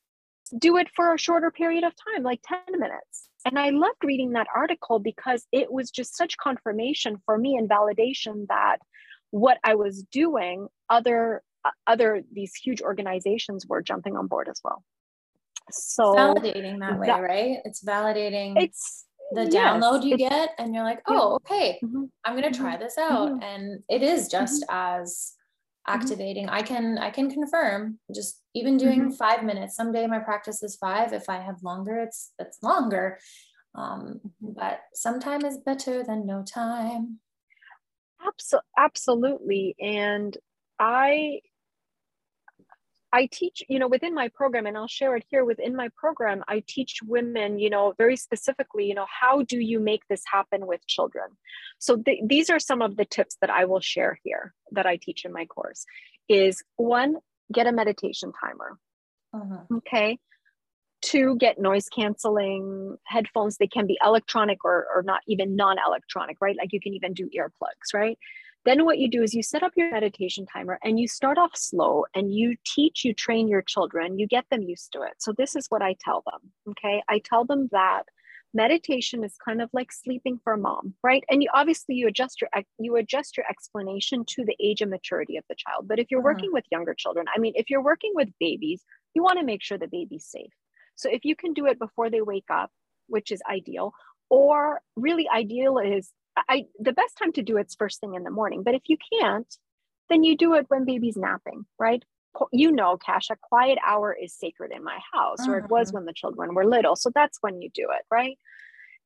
do 0.57 0.77
it 0.77 0.87
for 0.95 1.13
a 1.13 1.17
shorter 1.17 1.51
period 1.51 1.83
of 1.83 1.93
time, 1.95 2.23
like 2.23 2.41
10 2.45 2.79
minutes. 2.79 3.29
And 3.45 3.59
I 3.59 3.69
loved 3.69 4.03
reading 4.03 4.31
that 4.33 4.47
article 4.55 4.99
because 4.99 5.45
it 5.51 5.71
was 5.71 5.91
just 5.91 6.17
such 6.17 6.37
confirmation 6.37 7.17
for 7.25 7.37
me 7.37 7.57
and 7.57 7.69
validation 7.69 8.47
that 8.47 8.77
what 9.31 9.57
I 9.63 9.75
was 9.75 10.03
doing, 10.11 10.67
other 10.89 11.43
uh, 11.63 11.71
other 11.87 12.23
these 12.31 12.53
huge 12.55 12.81
organizations 12.81 13.65
were 13.67 13.81
jumping 13.81 14.15
on 14.15 14.27
board 14.27 14.47
as 14.49 14.59
well. 14.63 14.83
so 15.71 16.13
validating 16.13 16.79
that 16.79 16.99
way, 16.99 17.07
that, 17.07 17.21
right? 17.21 17.57
It's 17.65 17.83
validating. 17.83 18.53
It's 18.61 19.05
the 19.31 19.45
yes, 19.45 19.53
download 19.53 20.03
you 20.03 20.17
get, 20.17 20.51
and 20.57 20.73
you're 20.73 20.83
like, 20.83 21.01
oh, 21.07 21.35
okay, 21.35 21.79
mm-hmm. 21.83 22.03
I'm 22.23 22.35
gonna 22.35 22.51
try 22.51 22.73
mm-hmm. 22.73 22.83
this 22.83 22.97
out, 22.97 23.29
mm-hmm. 23.29 23.43
and 23.43 23.83
it 23.89 24.03
is 24.03 24.27
just 24.27 24.63
mm-hmm. 24.63 25.01
as 25.01 25.33
mm-hmm. 25.87 26.01
activating. 26.01 26.49
I 26.49 26.61
can 26.61 26.97
I 26.97 27.09
can 27.09 27.29
confirm 27.29 27.99
just 28.13 28.41
even 28.53 28.77
doing 28.77 29.01
mm-hmm. 29.01 29.11
five 29.11 29.43
minutes. 29.43 29.75
Someday 29.75 30.07
my 30.07 30.19
practice 30.19 30.63
is 30.63 30.75
five. 30.75 31.13
If 31.13 31.29
I 31.29 31.37
have 31.37 31.63
longer, 31.63 31.99
it's 31.99 32.31
it's 32.39 32.61
longer. 32.63 33.19
Um, 33.75 34.21
but 34.41 34.79
sometime 34.93 35.43
is 35.45 35.57
better 35.57 36.03
than 36.03 36.25
no 36.25 36.43
time. 36.43 37.19
Absolutely, 38.77 39.75
and 39.79 40.37
I 40.79 41.41
I 43.15 43.29
teach, 43.31 43.63
you 43.69 43.79
know, 43.79 43.87
within 43.87 44.13
my 44.13 44.27
program, 44.27 44.65
and 44.65 44.77
I'll 44.77 44.89
share 44.89 45.15
it 45.15 45.23
here 45.29 45.45
within 45.45 45.73
my 45.73 45.87
program, 45.95 46.43
I 46.49 46.61
teach 46.67 46.99
women, 47.01 47.59
you 47.59 47.69
know, 47.69 47.93
very 47.97 48.17
specifically, 48.17 48.87
you 48.87 48.93
know, 48.93 49.05
how 49.09 49.41
do 49.43 49.57
you 49.57 49.79
make 49.79 50.05
this 50.09 50.21
happen 50.29 50.67
with 50.67 50.85
children? 50.85 51.27
So 51.79 51.95
th- 51.95 52.23
these 52.25 52.49
are 52.49 52.59
some 52.59 52.81
of 52.81 52.97
the 52.97 53.05
tips 53.05 53.37
that 53.39 53.49
I 53.49 53.63
will 53.63 53.79
share 53.79 54.19
here 54.25 54.53
that 54.71 54.85
I 54.85 54.97
teach 54.97 55.23
in 55.23 55.31
my 55.31 55.45
course 55.45 55.85
is 56.27 56.61
one, 56.75 57.15
get 57.53 57.67
a 57.67 57.71
meditation 57.71 58.33
timer. 58.33 58.77
Uh-huh. 59.33 59.77
Okay. 59.77 60.19
Two, 61.01 61.37
get 61.37 61.57
noise 61.57 61.87
canceling 61.87 62.97
headphones. 63.05 63.55
They 63.55 63.67
can 63.67 63.87
be 63.87 63.97
electronic 64.05 64.65
or, 64.65 64.87
or 64.93 65.03
not 65.03 65.21
even 65.25 65.55
non 65.55 65.77
electronic, 65.87 66.35
right? 66.41 66.57
Like 66.57 66.73
you 66.73 66.81
can 66.81 66.93
even 66.93 67.13
do 67.13 67.29
earplugs, 67.29 67.93
right? 67.93 68.17
Then 68.65 68.83
what 68.83 68.97
you 68.97 69.07
do 69.07 69.21
is 69.21 69.33
you 69.33 69.43
set 69.43 69.61
up 69.61 69.73
your 69.75 69.91
meditation 69.91 70.45
timer 70.45 70.79
and 70.83 70.99
you 70.99 71.07
start 71.07 71.37
off 71.37 71.51
slow 71.55 72.05
and 72.15 72.33
you 72.33 72.55
teach, 72.65 73.05
you 73.05 73.13
train 73.13 73.47
your 73.47 73.61
children, 73.61 74.17
you 74.17 74.27
get 74.27 74.45
them 74.49 74.63
used 74.63 74.91
to 74.93 75.03
it. 75.03 75.13
So 75.19 75.33
this 75.37 75.55
is 75.55 75.67
what 75.69 75.83
I 75.83 75.95
tell 75.99 76.23
them. 76.25 76.51
Okay. 76.71 77.03
I 77.07 77.19
tell 77.19 77.45
them 77.45 77.69
that 77.71 78.03
meditation 78.55 79.23
is 79.23 79.35
kind 79.43 79.61
of 79.61 79.69
like 79.71 79.91
sleeping 79.91 80.39
for 80.43 80.57
mom, 80.57 80.95
right? 81.03 81.23
And 81.29 81.43
you 81.43 81.49
obviously 81.53 81.93
you 81.93 82.07
adjust 82.07 82.41
your 82.41 82.49
you 82.79 82.95
adjust 82.95 83.37
your 83.37 83.45
explanation 83.47 84.25
to 84.29 84.45
the 84.45 84.55
age 84.59 84.81
and 84.81 84.89
maturity 84.89 85.37
of 85.37 85.43
the 85.47 85.55
child. 85.55 85.87
But 85.87 85.99
if 85.99 86.07
you're 86.09 86.21
uh-huh. 86.21 86.33
working 86.33 86.49
with 86.51 86.63
younger 86.71 86.95
children, 86.95 87.27
I 87.35 87.39
mean, 87.39 87.53
if 87.55 87.69
you're 87.69 87.83
working 87.83 88.13
with 88.15 88.29
babies, 88.39 88.83
you 89.13 89.21
want 89.21 89.39
to 89.39 89.45
make 89.45 89.61
sure 89.61 89.77
the 89.77 89.87
baby's 89.87 90.25
safe. 90.25 90.53
So 90.95 91.09
if 91.11 91.23
you 91.23 91.35
can 91.35 91.53
do 91.53 91.67
it 91.67 91.77
before 91.77 92.09
they 92.09 92.21
wake 92.21 92.49
up, 92.49 92.71
which 93.07 93.31
is 93.31 93.41
ideal, 93.47 93.93
or 94.29 94.81
really 94.95 95.27
ideal 95.29 95.77
is 95.77 96.11
I 96.37 96.65
the 96.79 96.93
best 96.93 97.17
time 97.17 97.31
to 97.33 97.43
do 97.43 97.57
it's 97.57 97.75
first 97.75 97.99
thing 97.99 98.15
in 98.15 98.23
the 98.23 98.29
morning. 98.31 98.63
But 98.63 98.75
if 98.75 98.83
you 98.87 98.97
can't, 99.19 99.53
then 100.09 100.23
you 100.23 100.37
do 100.37 100.53
it 100.55 100.65
when 100.69 100.85
baby's 100.85 101.17
napping, 101.17 101.65
right? 101.79 102.03
You 102.51 102.71
know, 102.71 102.97
Cash, 102.97 103.29
a 103.31 103.37
quiet 103.41 103.77
hour 103.85 104.13
is 104.13 104.33
sacred 104.33 104.71
in 104.75 104.83
my 104.83 104.99
house, 105.13 105.47
or 105.47 105.57
it 105.57 105.69
was 105.69 105.87
mm-hmm. 105.87 105.97
when 105.97 106.05
the 106.05 106.13
children 106.13 106.53
were 106.53 106.65
little. 106.65 106.95
So 106.97 107.09
that's 107.13 107.37
when 107.41 107.61
you 107.61 107.69
do 107.73 107.87
it, 107.97 108.05
right? 108.11 108.37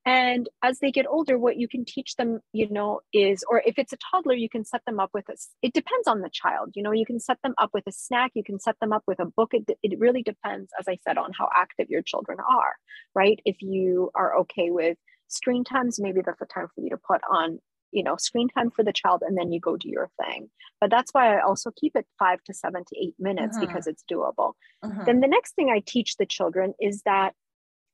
And 0.05 0.47
as 0.63 0.79
they 0.79 0.91
get 0.91 1.05
older, 1.07 1.37
what 1.37 1.57
you 1.57 1.67
can 1.67 1.83
teach 1.85 2.15
them, 2.15 2.39
you 2.53 2.69
know, 2.69 3.01
is, 3.13 3.43
or 3.49 3.61
if 3.65 3.77
it's 3.77 3.93
a 3.93 3.97
toddler, 4.09 4.33
you 4.33 4.49
can 4.49 4.63
set 4.65 4.81
them 4.85 4.99
up 4.99 5.11
with 5.13 5.27
a, 5.29 5.35
it 5.61 5.73
depends 5.73 6.07
on 6.07 6.21
the 6.21 6.29
child. 6.31 6.71
You 6.73 6.83
know, 6.83 6.91
you 6.91 7.05
can 7.05 7.19
set 7.19 7.37
them 7.43 7.53
up 7.57 7.71
with 7.73 7.83
a 7.85 7.91
snack, 7.91 8.31
you 8.33 8.43
can 8.43 8.59
set 8.59 8.79
them 8.79 8.93
up 8.93 9.03
with 9.05 9.19
a 9.19 9.25
book. 9.25 9.53
It, 9.53 9.69
it 9.83 9.99
really 9.99 10.23
depends, 10.23 10.71
as 10.79 10.87
I 10.87 10.97
said, 11.05 11.17
on 11.17 11.31
how 11.37 11.49
active 11.55 11.89
your 11.89 12.01
children 12.01 12.39
are, 12.39 12.75
right? 13.13 13.39
If 13.45 13.61
you 13.61 14.09
are 14.15 14.39
okay 14.39 14.71
with 14.71 14.97
screen 15.29 15.63
times 15.63 15.99
maybe 15.99 16.21
that's 16.25 16.39
the 16.39 16.45
time 16.45 16.67
for 16.73 16.81
you 16.81 16.89
to 16.89 16.97
put 16.97 17.21
on 17.31 17.59
you 17.91 18.03
know 18.03 18.15
screen 18.17 18.47
time 18.49 18.69
for 18.69 18.83
the 18.83 18.93
child 18.93 19.23
and 19.25 19.37
then 19.37 19.51
you 19.51 19.59
go 19.59 19.77
do 19.77 19.89
your 19.89 20.09
thing 20.21 20.49
but 20.81 20.89
that's 20.89 21.13
why 21.13 21.35
i 21.35 21.41
also 21.41 21.71
keep 21.75 21.95
it 21.95 22.05
five 22.17 22.43
to 22.43 22.53
seven 22.53 22.83
to 22.85 22.95
eight 22.99 23.15
minutes 23.19 23.57
uh-huh. 23.57 23.65
because 23.65 23.87
it's 23.87 24.03
doable 24.11 24.53
uh-huh. 24.83 25.03
then 25.05 25.19
the 25.19 25.27
next 25.27 25.55
thing 25.55 25.69
i 25.69 25.81
teach 25.85 26.17
the 26.17 26.25
children 26.25 26.73
is 26.79 27.01
that 27.03 27.33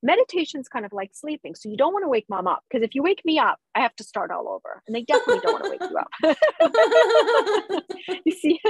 meditation 0.02 0.60
is 0.60 0.68
kind 0.68 0.84
of 0.84 0.92
like 0.92 1.10
sleeping 1.14 1.54
so 1.54 1.68
you 1.68 1.76
don't 1.76 1.92
want 1.92 2.04
to 2.04 2.08
wake 2.08 2.26
mom 2.28 2.46
up 2.46 2.62
because 2.68 2.84
if 2.84 2.94
you 2.94 3.02
wake 3.02 3.22
me 3.24 3.38
up 3.38 3.58
i 3.74 3.80
have 3.80 3.96
to 3.96 4.04
start 4.04 4.30
all 4.30 4.48
over 4.48 4.82
and 4.86 4.94
they 4.94 5.02
definitely 5.02 5.40
don't 5.40 5.54
want 5.54 5.64
to 5.64 5.70
wake 5.70 5.80
you 5.90 5.96
up 5.98 6.10
you 8.24 8.32
see 8.32 8.60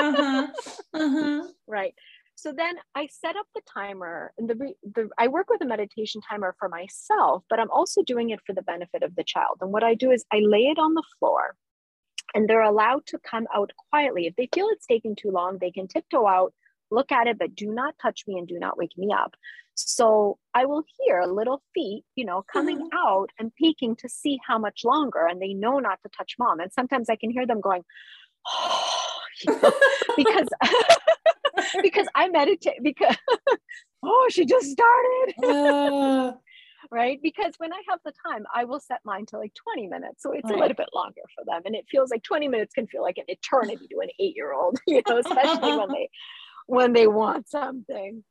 uh-huh. 0.00 0.46
uh-huh. 0.94 1.42
right 1.66 1.94
so 2.34 2.52
then 2.52 2.76
I 2.94 3.08
set 3.08 3.36
up 3.36 3.46
the 3.54 3.62
timer 3.72 4.32
and 4.38 4.48
the, 4.48 4.74
the 4.82 5.08
I 5.18 5.28
work 5.28 5.48
with 5.50 5.62
a 5.62 5.66
meditation 5.66 6.20
timer 6.28 6.54
for 6.58 6.68
myself, 6.68 7.44
but 7.48 7.60
I'm 7.60 7.70
also 7.70 8.02
doing 8.02 8.30
it 8.30 8.40
for 8.46 8.52
the 8.52 8.62
benefit 8.62 9.02
of 9.02 9.14
the 9.14 9.24
child. 9.24 9.58
And 9.60 9.72
what 9.72 9.84
I 9.84 9.94
do 9.94 10.10
is 10.10 10.24
I 10.32 10.40
lay 10.40 10.66
it 10.66 10.78
on 10.78 10.94
the 10.94 11.04
floor 11.18 11.54
and 12.34 12.48
they're 12.48 12.62
allowed 12.62 13.06
to 13.06 13.18
come 13.18 13.46
out 13.54 13.72
quietly. 13.90 14.26
If 14.26 14.36
they 14.36 14.48
feel 14.54 14.68
it's 14.70 14.86
taking 14.86 15.14
too 15.14 15.30
long, 15.30 15.58
they 15.58 15.70
can 15.70 15.88
tiptoe 15.88 16.26
out, 16.26 16.52
look 16.90 17.12
at 17.12 17.26
it, 17.26 17.38
but 17.38 17.54
do 17.54 17.72
not 17.72 17.94
touch 18.00 18.24
me 18.26 18.38
and 18.38 18.48
do 18.48 18.58
not 18.58 18.78
wake 18.78 18.96
me 18.96 19.12
up. 19.12 19.34
So 19.74 20.38
I 20.54 20.66
will 20.66 20.84
hear 20.98 21.22
little 21.24 21.62
feet, 21.74 22.04
you 22.14 22.24
know, 22.24 22.44
coming 22.52 22.78
mm-hmm. 22.78 22.96
out 22.96 23.30
and 23.38 23.54
peeking 23.54 23.96
to 23.96 24.08
see 24.08 24.38
how 24.46 24.58
much 24.58 24.82
longer. 24.84 25.26
And 25.26 25.40
they 25.40 25.54
know 25.54 25.78
not 25.78 25.98
to 26.02 26.10
touch 26.16 26.36
mom. 26.38 26.60
And 26.60 26.72
sometimes 26.72 27.08
I 27.08 27.16
can 27.16 27.30
hear 27.30 27.46
them 27.46 27.60
going, 27.60 27.82
oh, 28.48 29.00
you 29.46 29.52
know, 29.52 29.72
because 30.16 30.48
because 31.82 32.06
I 32.14 32.28
meditate 32.28 32.82
because 32.82 33.16
oh, 34.02 34.28
she 34.30 34.44
just 34.44 34.70
started. 34.70 35.34
Uh. 35.44 36.32
right? 36.90 37.18
Because 37.22 37.54
when 37.58 37.72
I 37.72 37.80
have 37.88 38.00
the 38.04 38.12
time, 38.26 38.44
I 38.54 38.64
will 38.64 38.80
set 38.80 39.00
mine 39.04 39.24
to 39.26 39.38
like 39.38 39.52
20 39.74 39.88
minutes. 39.88 40.22
So 40.22 40.32
it's 40.32 40.44
right. 40.44 40.54
a 40.54 40.58
little 40.58 40.76
bit 40.76 40.88
longer 40.94 41.22
for 41.34 41.44
them. 41.46 41.62
And 41.64 41.74
it 41.74 41.86
feels 41.90 42.10
like 42.10 42.22
20 42.22 42.48
minutes 42.48 42.74
can 42.74 42.86
feel 42.86 43.02
like 43.02 43.18
an 43.18 43.24
eternity 43.28 43.86
to 43.90 44.00
an 44.00 44.10
eight-year-old, 44.18 44.78
you 44.86 45.02
know, 45.08 45.18
especially 45.18 45.76
when 45.76 45.88
they 45.88 46.10
when 46.66 46.92
they 46.92 47.06
want 47.06 47.48
something. 47.48 48.22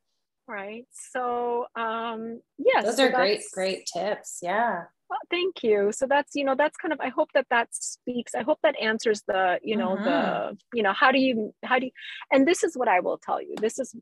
Right. 0.48 0.86
So 0.90 1.66
um 1.76 2.40
yes. 2.58 2.84
Those 2.84 2.96
so 2.96 3.06
are 3.06 3.10
great, 3.10 3.42
great 3.52 3.88
tips. 3.92 4.40
Yeah. 4.42 4.84
Well, 5.12 5.18
thank 5.30 5.62
you. 5.62 5.92
So 5.92 6.06
that's, 6.06 6.34
you 6.34 6.42
know, 6.42 6.54
that's 6.56 6.78
kind 6.78 6.90
of, 6.90 6.98
I 6.98 7.10
hope 7.10 7.28
that 7.34 7.44
that 7.50 7.68
speaks, 7.72 8.34
I 8.34 8.40
hope 8.40 8.58
that 8.62 8.74
answers 8.80 9.22
the, 9.28 9.60
you 9.62 9.76
know, 9.76 9.94
the, 9.96 10.10
mm-hmm. 10.10 10.54
you 10.72 10.82
know, 10.82 10.94
how 10.94 11.12
do 11.12 11.18
you, 11.18 11.52
how 11.62 11.78
do 11.78 11.84
you, 11.84 11.92
and 12.30 12.48
this 12.48 12.64
is 12.64 12.78
what 12.78 12.88
I 12.88 13.00
will 13.00 13.18
tell 13.18 13.38
you. 13.38 13.54
This 13.60 13.78
is, 13.78 13.94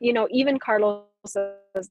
you 0.00 0.14
know, 0.14 0.26
even 0.30 0.58
Carlos 0.58 1.04
says 1.26 1.90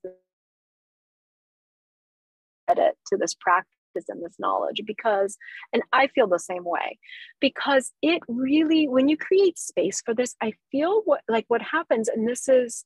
credit 2.67 2.95
to 3.07 3.17
this 3.17 3.35
practice 3.35 3.69
and 4.09 4.23
this 4.23 4.35
knowledge 4.39 4.81
because 4.85 5.37
and 5.71 5.81
i 5.93 6.07
feel 6.07 6.27
the 6.27 6.37
same 6.39 6.65
way 6.65 6.99
because 7.39 7.93
it 8.01 8.21
really 8.27 8.89
when 8.89 9.07
you 9.07 9.15
create 9.15 9.57
space 9.57 10.01
for 10.03 10.13
this 10.13 10.35
i 10.41 10.51
feel 10.69 11.01
what 11.05 11.21
like 11.29 11.45
what 11.47 11.61
happens 11.61 12.09
and 12.09 12.27
this 12.27 12.49
is 12.49 12.83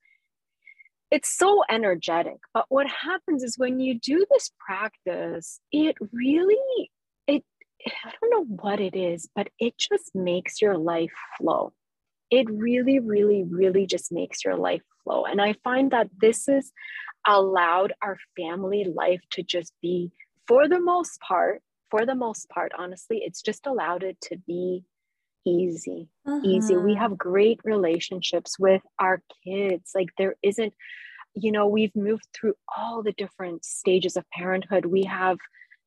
it's 1.12 1.36
so 1.38 1.64
energetic 1.70 2.38
but 2.54 2.66
what 2.70 2.88
happens 2.88 3.44
is 3.44 3.58
when 3.58 3.80
you 3.80 4.00
do 4.00 4.26
this 4.32 4.52
practice 4.60 5.60
it 5.72 5.96
really 6.12 6.92
it 7.28 7.44
i 7.88 8.12
don't 8.22 8.32
know 8.32 8.56
what 8.62 8.80
it 8.80 8.96
is 8.96 9.30
but 9.36 9.50
it 9.60 9.74
just 9.78 10.12
makes 10.14 10.62
your 10.62 10.78
life 10.78 11.14
flow. 11.38 11.74
It 12.32 12.48
really 12.50 13.00
really 13.00 13.44
really 13.44 13.86
just 13.88 14.12
makes 14.12 14.44
your 14.46 14.56
life 14.56 14.84
flow. 15.04 15.26
And 15.26 15.42
i 15.42 15.54
find 15.64 15.92
that 15.92 16.10
this 16.22 16.46
has 16.48 16.72
allowed 17.28 17.94
our 18.02 18.18
family 18.38 18.86
life 18.96 19.22
to 19.32 19.44
just 19.44 19.74
be 19.82 20.12
for 20.48 20.68
the 20.68 20.80
most 20.80 21.20
part 21.22 21.62
for 21.92 22.06
the 22.06 22.16
most 22.16 22.48
part 22.50 22.72
honestly 22.78 23.22
it's 23.26 23.42
just 23.42 23.68
allowed 23.68 24.04
it 24.04 24.18
to 24.22 24.38
be 24.48 24.84
easy 25.46 26.08
uh-huh. 26.26 26.42
easy 26.44 26.76
we 26.76 26.92
mm-hmm. 26.92 27.02
have 27.02 27.18
great 27.18 27.60
relationships 27.64 28.60
with 28.60 28.82
our 29.00 29.22
kids 29.44 29.92
like 29.96 30.10
there 30.18 30.36
isn't 30.44 30.74
you 31.34 31.52
know 31.52 31.68
we've 31.68 31.96
moved 31.96 32.28
through 32.34 32.54
all 32.78 33.02
the 33.02 33.14
different 33.14 33.64
stages 33.64 34.16
of 34.16 34.30
parenthood 34.32 34.86
we 34.86 35.04
have 35.04 35.38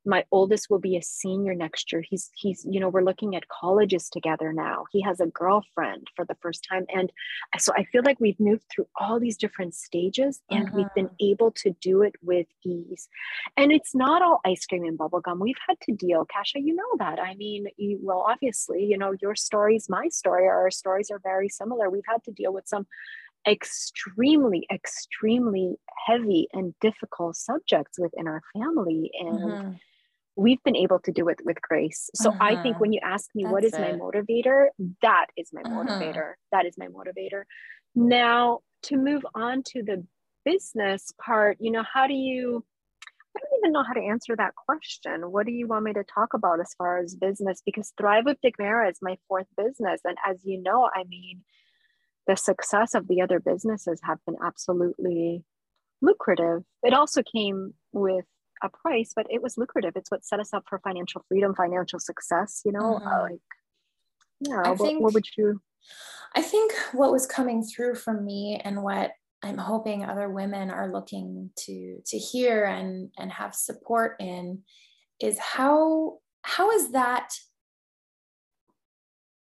my 0.04 0.24
oldest 0.32 0.68
will 0.68 0.80
be 0.80 0.96
a 0.96 1.02
senior 1.02 1.54
next 1.54 1.92
year. 1.92 2.02
He's 2.08 2.30
he's 2.34 2.66
you 2.68 2.80
know 2.80 2.88
we're 2.88 3.04
looking 3.04 3.36
at 3.36 3.48
colleges 3.48 4.08
together 4.08 4.52
now. 4.52 4.84
He 4.90 5.00
has 5.02 5.20
a 5.20 5.26
girlfriend 5.26 6.08
for 6.16 6.24
the 6.24 6.36
first 6.40 6.66
time. 6.68 6.86
And 6.94 7.12
so 7.58 7.72
i 7.76 7.84
feel 7.84 8.02
like 8.04 8.18
we've 8.18 8.40
moved 8.40 8.64
through 8.70 8.86
all 8.96 9.20
these 9.20 9.36
different 9.36 9.74
stages 9.74 10.40
and 10.50 10.66
uh-huh. 10.66 10.76
we've 10.76 10.94
been 10.94 11.06
uh-huh. 11.06 11.30
able 11.32 11.50
to 11.52 11.74
do 11.80 12.02
it 12.02 12.14
with 12.22 12.46
ease. 12.64 13.08
And 13.56 13.70
it's 13.70 13.94
not 13.94 14.22
all 14.22 14.40
ice 14.44 14.66
cream 14.66 14.84
and 14.84 14.98
bubblegum. 14.98 15.38
We've 15.38 15.54
had 15.68 15.78
to 15.82 15.92
deal 15.92 16.26
kasha 16.32 16.60
you 16.60 16.74
know 16.74 16.92
that. 16.98 17.20
I 17.20 17.34
mean 17.34 17.66
you, 17.76 17.98
well 18.02 18.24
obviously 18.28 18.84
you 18.84 18.98
know 18.98 19.14
your 19.20 19.34
stories 19.34 19.88
my 19.88 20.08
story 20.08 20.48
our 20.48 20.70
stories 20.70 21.10
are 21.10 21.20
very 21.22 21.48
similar. 21.48 21.90
We've 21.90 22.02
had 22.08 22.24
to 22.24 22.32
deal 22.32 22.52
with 22.52 22.66
some 22.66 22.86
extremely 23.46 24.66
extremely 24.72 25.76
heavy 26.06 26.48
and 26.52 26.74
difficult 26.80 27.36
subjects 27.36 27.98
within 27.98 28.26
our 28.26 28.42
family. 28.54 29.10
And 29.20 29.38
mm-hmm 29.38 29.72
we've 30.36 30.62
been 30.64 30.76
able 30.76 30.98
to 31.00 31.12
do 31.12 31.28
it 31.28 31.40
with 31.44 31.60
grace. 31.60 32.10
So 32.14 32.30
uh-huh. 32.30 32.38
I 32.40 32.62
think 32.62 32.74
uh-huh. 32.74 32.80
when 32.80 32.92
you 32.92 33.00
ask 33.02 33.28
me 33.34 33.44
That's 33.44 33.52
what 33.52 33.64
is 33.64 33.74
it. 33.74 33.80
my 33.80 33.92
motivator, 33.92 34.66
that 35.02 35.26
is 35.36 35.50
my 35.52 35.62
uh-huh. 35.62 35.84
motivator. 35.84 36.32
That 36.52 36.66
is 36.66 36.76
my 36.78 36.86
motivator. 36.86 37.44
Now 37.94 38.60
to 38.84 38.96
move 38.96 39.24
on 39.34 39.62
to 39.68 39.82
the 39.82 40.04
business 40.44 41.12
part, 41.24 41.58
you 41.60 41.70
know, 41.70 41.84
how 41.92 42.06
do 42.06 42.14
you 42.14 42.64
I 43.34 43.40
don't 43.40 43.60
even 43.60 43.72
know 43.72 43.82
how 43.82 43.94
to 43.94 44.00
answer 44.00 44.36
that 44.36 44.54
question. 44.54 45.30
What 45.30 45.46
do 45.46 45.52
you 45.52 45.66
want 45.66 45.84
me 45.84 45.94
to 45.94 46.04
talk 46.04 46.34
about 46.34 46.60
as 46.60 46.74
far 46.74 46.98
as 46.98 47.14
business? 47.14 47.62
Because 47.64 47.92
THriv 47.98 48.26
with 48.26 48.36
Dagmara 48.44 48.90
is 48.90 48.98
my 49.00 49.16
fourth 49.26 49.46
business. 49.56 50.02
And 50.04 50.18
as 50.28 50.44
you 50.44 50.60
know, 50.60 50.90
I 50.94 51.04
mean, 51.04 51.42
the 52.26 52.36
success 52.36 52.94
of 52.94 53.08
the 53.08 53.22
other 53.22 53.40
businesses 53.40 54.00
have 54.04 54.18
been 54.26 54.36
absolutely 54.44 55.44
lucrative. 56.02 56.62
It 56.82 56.92
also 56.92 57.22
came 57.22 57.72
with 57.92 58.26
a 58.62 58.68
price, 58.68 59.12
but 59.14 59.26
it 59.30 59.42
was 59.42 59.58
lucrative. 59.58 59.92
It's 59.96 60.10
what 60.10 60.24
set 60.24 60.40
us 60.40 60.52
up 60.52 60.64
for 60.68 60.78
financial 60.78 61.24
freedom, 61.28 61.54
financial 61.54 61.98
success, 61.98 62.62
you 62.64 62.72
know, 62.72 62.96
uh, 62.96 63.00
mm-hmm. 63.00 63.22
like, 63.22 63.40
yeah, 64.40 64.68
what, 64.70 64.78
think, 64.78 65.02
what 65.02 65.14
would 65.14 65.26
you? 65.36 65.60
I 66.34 66.42
think 66.42 66.72
what 66.92 67.12
was 67.12 67.26
coming 67.26 67.62
through 67.62 67.96
from 67.96 68.24
me 68.24 68.60
and 68.64 68.82
what 68.82 69.12
I'm 69.42 69.58
hoping 69.58 70.04
other 70.04 70.28
women 70.28 70.70
are 70.70 70.92
looking 70.92 71.50
to 71.60 72.00
to 72.06 72.18
hear 72.18 72.64
and 72.64 73.10
and 73.18 73.30
have 73.32 73.54
support 73.54 74.16
in 74.20 74.62
is 75.20 75.38
how 75.38 76.18
how 76.42 76.70
is 76.70 76.92
that 76.92 77.34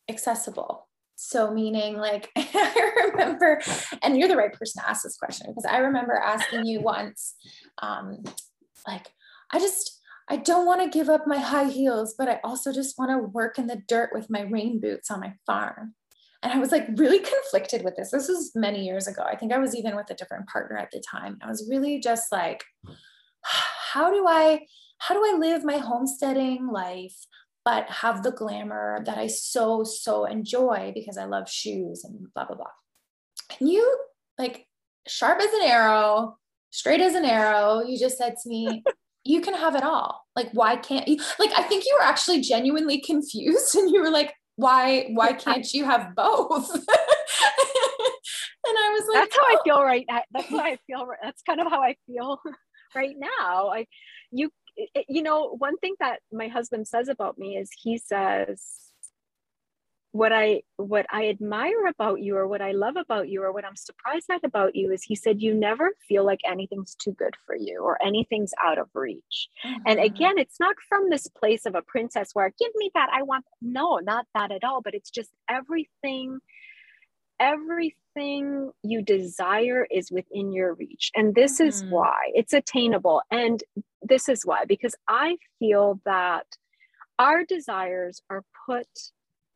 accessible 0.09 0.89
so 1.17 1.51
meaning 1.53 1.97
like 1.97 2.31
i 2.37 3.11
remember 3.11 3.61
and 4.03 4.17
you're 4.17 4.29
the 4.29 4.37
right 4.37 4.53
person 4.53 4.83
to 4.83 4.89
ask 4.89 5.03
this 5.03 5.17
question 5.17 5.47
because 5.49 5.65
i 5.65 5.79
remember 5.79 6.15
asking 6.15 6.65
you 6.65 6.81
once 6.81 7.35
um, 7.83 8.23
like 8.87 9.13
i 9.53 9.59
just 9.59 10.01
i 10.29 10.37
don't 10.37 10.67
want 10.67 10.81
to 10.83 10.99
give 10.99 11.09
up 11.09 11.27
my 11.27 11.39
high 11.39 11.69
heels 11.69 12.15
but 12.17 12.29
i 12.29 12.41
also 12.45 12.73
just 12.73 12.99
want 12.99 13.11
to 13.11 13.19
work 13.19 13.59
in 13.59 13.67
the 13.67 13.83
dirt 13.89 14.11
with 14.13 14.31
my 14.31 14.43
rain 14.43 14.81
boots 14.81 15.11
on 15.11 15.21
my 15.21 15.35
farm. 15.47 15.95
And 16.43 16.53
i 16.53 16.59
was 16.59 16.71
like 16.71 16.87
really 16.95 17.19
conflicted 17.19 17.83
with 17.85 17.97
this. 17.97 18.11
This 18.11 18.29
was 18.29 18.53
many 18.55 18.85
years 18.85 19.09
ago. 19.09 19.23
I 19.23 19.37
think 19.37 19.53
i 19.53 19.59
was 19.59 19.75
even 19.75 19.97
with 19.97 20.11
a 20.11 20.15
different 20.15 20.49
partner 20.49 20.77
at 20.77 20.91
the 20.91 21.03
time. 21.11 21.39
I 21.43 21.49
was 21.49 21.69
really 21.71 22.01
just 22.01 22.31
like 22.31 22.65
how 23.93 24.11
do 24.11 24.27
i 24.29 24.67
how 24.99 25.15
do 25.15 25.21
i 25.21 25.39
live 25.39 25.65
my 25.65 25.79
homesteading 25.79 26.69
life 26.69 27.27
but 27.67 27.91
have 27.91 28.23
the 28.23 28.31
glamour 28.31 29.03
that 29.07 29.19
I 29.19 29.27
so, 29.27 29.83
so 29.83 30.25
enjoy 30.25 30.93
because 30.95 31.19
I 31.19 31.25
love 31.25 31.51
shoes 31.51 32.05
and 32.05 32.33
blah, 32.33 32.45
blah, 32.45 32.55
blah. 32.55 32.67
And 33.59 33.69
you, 33.69 33.99
like, 34.39 34.69
sharp 35.09 35.41
as 35.41 35.53
an 35.53 35.63
arrow, 35.63 36.39
straight 36.77 37.01
as 37.01 37.15
an 37.15 37.25
arrow, 37.25 37.83
you 37.83 37.99
just 37.99 38.19
said 38.19 38.37
to 38.43 38.49
me, 38.49 38.85
you 39.25 39.41
can 39.41 39.55
have 39.55 39.75
it 39.75 39.83
all. 39.83 40.27
Like, 40.37 40.51
why 40.53 40.77
can't 40.77 41.09
you? 41.09 41.17
Like, 41.39 41.51
I 41.57 41.63
think 41.63 41.85
you 41.87 41.97
were 41.99 42.05
actually 42.05 42.43
genuinely 42.43 43.01
confused 43.01 43.75
and 43.75 43.91
you 43.91 44.03
were 44.03 44.11
like, 44.11 44.35
why, 44.57 45.09
why 45.15 45.33
can't 45.33 45.73
you 45.73 45.85
have 45.85 46.15
both? 46.15 46.71
and 46.75 46.85
I 48.67 48.99
was 48.99 49.09
like, 49.09 49.23
that's 49.23 49.37
how 49.37 49.43
oh. 49.43 49.59
I 49.59 49.65
feel 49.65 49.83
right 49.83 50.05
now. 50.09 50.23
That's 50.33 50.49
how 50.49 50.61
I 50.61 50.79
feel. 50.87 51.09
That's 51.23 51.43
kind 51.43 51.61
of 51.61 51.69
how 51.69 51.83
I 51.83 51.97
feel 52.07 52.41
right 52.95 53.17
now. 53.19 53.71
I, 53.71 53.87
you 54.31 54.51
you 55.09 55.23
know, 55.23 55.57
one 55.57 55.79
thing 55.79 55.95
that 56.01 56.21
my 56.31 56.49
husband 56.49 56.87
says 56.87 57.09
about 57.09 57.39
me 57.39 57.57
is 57.57 57.71
he 57.83 57.97
says, 57.97 58.63
what 60.17 60.33
I 60.33 60.63
what 60.77 61.07
I 61.11 61.29
admire 61.29 61.87
about 61.87 62.21
you 62.23 62.37
or 62.37 62.49
what 62.49 62.63
I 62.63 62.73
love 62.73 62.97
about 62.97 63.29
you 63.29 63.43
or 63.43 63.53
what 63.53 63.65
I'm 63.65 63.77
surprised 63.77 64.31
at 64.31 64.45
about 64.45 64.75
you 64.75 64.91
is 64.93 65.03
he 65.03 65.15
said 65.15 65.43
you 65.43 65.55
never 65.55 65.93
feel 66.09 66.25
like 66.25 66.41
anything's 66.45 66.95
too 66.95 67.13
good 67.13 67.35
for 67.45 67.55
you 67.55 67.81
or 67.83 67.99
anything's 68.05 68.53
out 68.65 68.79
of 68.79 68.89
reach. 68.95 69.49
Mm-hmm. 69.65 69.83
And 69.87 70.01
again, 70.01 70.39
it's 70.39 70.59
not 70.59 70.77
from 70.89 71.11
this 71.11 71.29
place 71.29 71.67
of 71.67 71.75
a 71.75 71.83
princess 71.83 72.31
where 72.33 72.53
give 72.59 72.73
me 72.77 72.91
that 72.95 73.11
I 73.13 73.23
want 73.23 73.45
no, 73.61 73.99
not 73.99 74.27
that 74.35 74.51
at 74.51 74.65
all, 74.65 74.81
but 74.81 74.95
it's 74.95 75.11
just 75.11 75.31
everything 75.49 76.41
everything 77.39 78.71
you 78.83 79.03
desire 79.03 79.87
is 79.91 80.11
within 80.11 80.53
your 80.53 80.73
reach. 80.75 81.11
And 81.15 81.35
this 81.35 81.61
mm-hmm. 81.61 81.69
is 81.69 81.85
why 81.85 82.31
it's 82.35 82.55
attainable. 82.55 83.21
And 83.31 83.63
this 84.03 84.31
is 84.31 84.47
why, 84.47 84.65
because 84.65 84.95
I 85.09 85.37
feel 85.59 86.01
that 86.07 86.47
our 87.19 87.45
desires 87.45 88.23
are 88.31 88.45
put, 88.67 88.89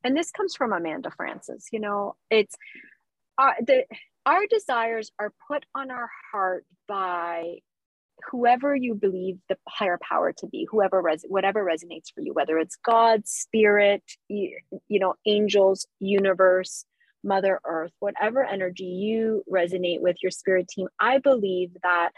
and 0.05 0.17
this 0.17 0.31
comes 0.31 0.55
from 0.55 0.73
Amanda 0.73 1.11
Frances, 1.11 1.69
you 1.73 1.81
know, 1.81 2.17
it's 2.31 2.57
uh, 3.39 3.53
the, 3.67 3.85
our 4.27 4.47
desires 4.49 5.11
are 5.19 5.33
put 5.49 5.65
on 5.75 5.91
our 5.91 6.11
heart 6.33 6.65
by 6.87 7.57
whoever 8.31 8.75
you 8.75 8.95
believe 8.95 9.39
the 9.49 9.57
higher 9.69 9.99
power 10.03 10.33
to 10.33 10.47
be 10.47 10.67
whoever 10.71 11.01
res- 11.01 11.25
whatever 11.29 11.65
resonates 11.65 12.13
for 12.15 12.21
you 12.21 12.35
whether 12.35 12.59
it's 12.59 12.77
god 12.85 13.27
spirit 13.27 14.03
you, 14.29 14.59
you 14.89 15.01
know 15.01 15.15
angels 15.27 15.87
universe 16.01 16.85
mother 17.25 17.61
earth 17.65 17.93
whatever 17.99 18.45
energy 18.45 18.85
you 18.85 19.43
resonate 19.51 20.01
with 20.01 20.17
your 20.23 20.31
spirit 20.31 20.69
team 20.69 20.87
i 20.99 21.17
believe 21.17 21.71
that 21.83 22.11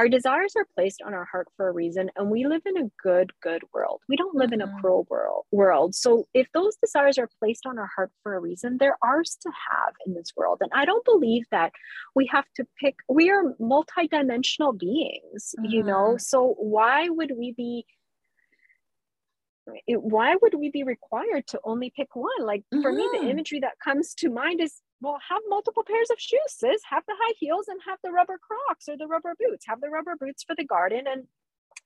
our 0.00 0.08
desires 0.08 0.54
are 0.56 0.66
placed 0.74 1.02
on 1.02 1.12
our 1.12 1.26
heart 1.26 1.46
for 1.58 1.68
a 1.68 1.72
reason 1.72 2.10
and 2.16 2.30
we 2.30 2.46
live 2.46 2.62
in 2.64 2.78
a 2.78 2.90
good 3.02 3.30
good 3.42 3.62
world 3.74 4.00
we 4.08 4.16
don't 4.16 4.34
live 4.34 4.46
mm-hmm. 4.46 4.54
in 4.54 4.60
a 4.62 4.66
mm-hmm. 4.66 4.80
cruel 4.80 5.06
world 5.10 5.44
world 5.52 5.94
so 5.94 6.26
if 6.32 6.46
those 6.54 6.74
desires 6.76 7.18
are 7.18 7.28
placed 7.38 7.66
on 7.66 7.78
our 7.78 7.90
heart 7.94 8.10
for 8.22 8.34
a 8.34 8.40
reason 8.40 8.78
they're 8.80 8.96
ours 9.02 9.36
to 9.42 9.50
have 9.70 9.92
in 10.06 10.14
this 10.14 10.32
world 10.38 10.56
and 10.62 10.70
i 10.74 10.86
don't 10.86 11.04
believe 11.04 11.44
that 11.50 11.70
we 12.14 12.26
have 12.26 12.46
to 12.56 12.64
pick 12.80 12.94
we 13.10 13.28
are 13.28 13.54
multidimensional 13.60 14.76
beings 14.78 15.54
mm-hmm. 15.58 15.66
you 15.66 15.82
know 15.82 16.12
mm-hmm. 16.12 16.18
so 16.18 16.54
why 16.56 17.10
would 17.10 17.32
we 17.36 17.52
be 17.52 17.84
it, 19.86 20.02
why 20.02 20.34
would 20.40 20.54
we 20.54 20.70
be 20.70 20.82
required 20.82 21.46
to 21.48 21.60
only 21.62 21.92
pick 21.94 22.16
one? 22.16 22.40
Like 22.40 22.62
mm-hmm. 22.62 22.82
for 22.82 22.92
me, 22.92 23.08
the 23.12 23.18
mm-hmm. 23.18 23.28
imagery 23.28 23.60
that 23.60 23.78
comes 23.84 24.14
to 24.14 24.28
mind 24.28 24.60
is 24.60 24.80
well, 25.00 25.18
have 25.28 25.42
multiple 25.48 25.84
pairs 25.86 26.10
of 26.10 26.20
shoes, 26.20 26.40
sis. 26.48 26.82
Have 26.90 27.04
the 27.06 27.14
high 27.18 27.34
heels 27.38 27.68
and 27.68 27.80
have 27.86 27.98
the 28.04 28.12
rubber 28.12 28.38
crocs 28.38 28.88
or 28.88 28.96
the 28.96 29.06
rubber 29.06 29.34
boots. 29.38 29.66
Have 29.66 29.80
the 29.80 29.90
rubber 29.90 30.14
boots 30.18 30.42
for 30.42 30.54
the 30.54 30.64
garden. 30.64 31.04
And, 31.06 31.24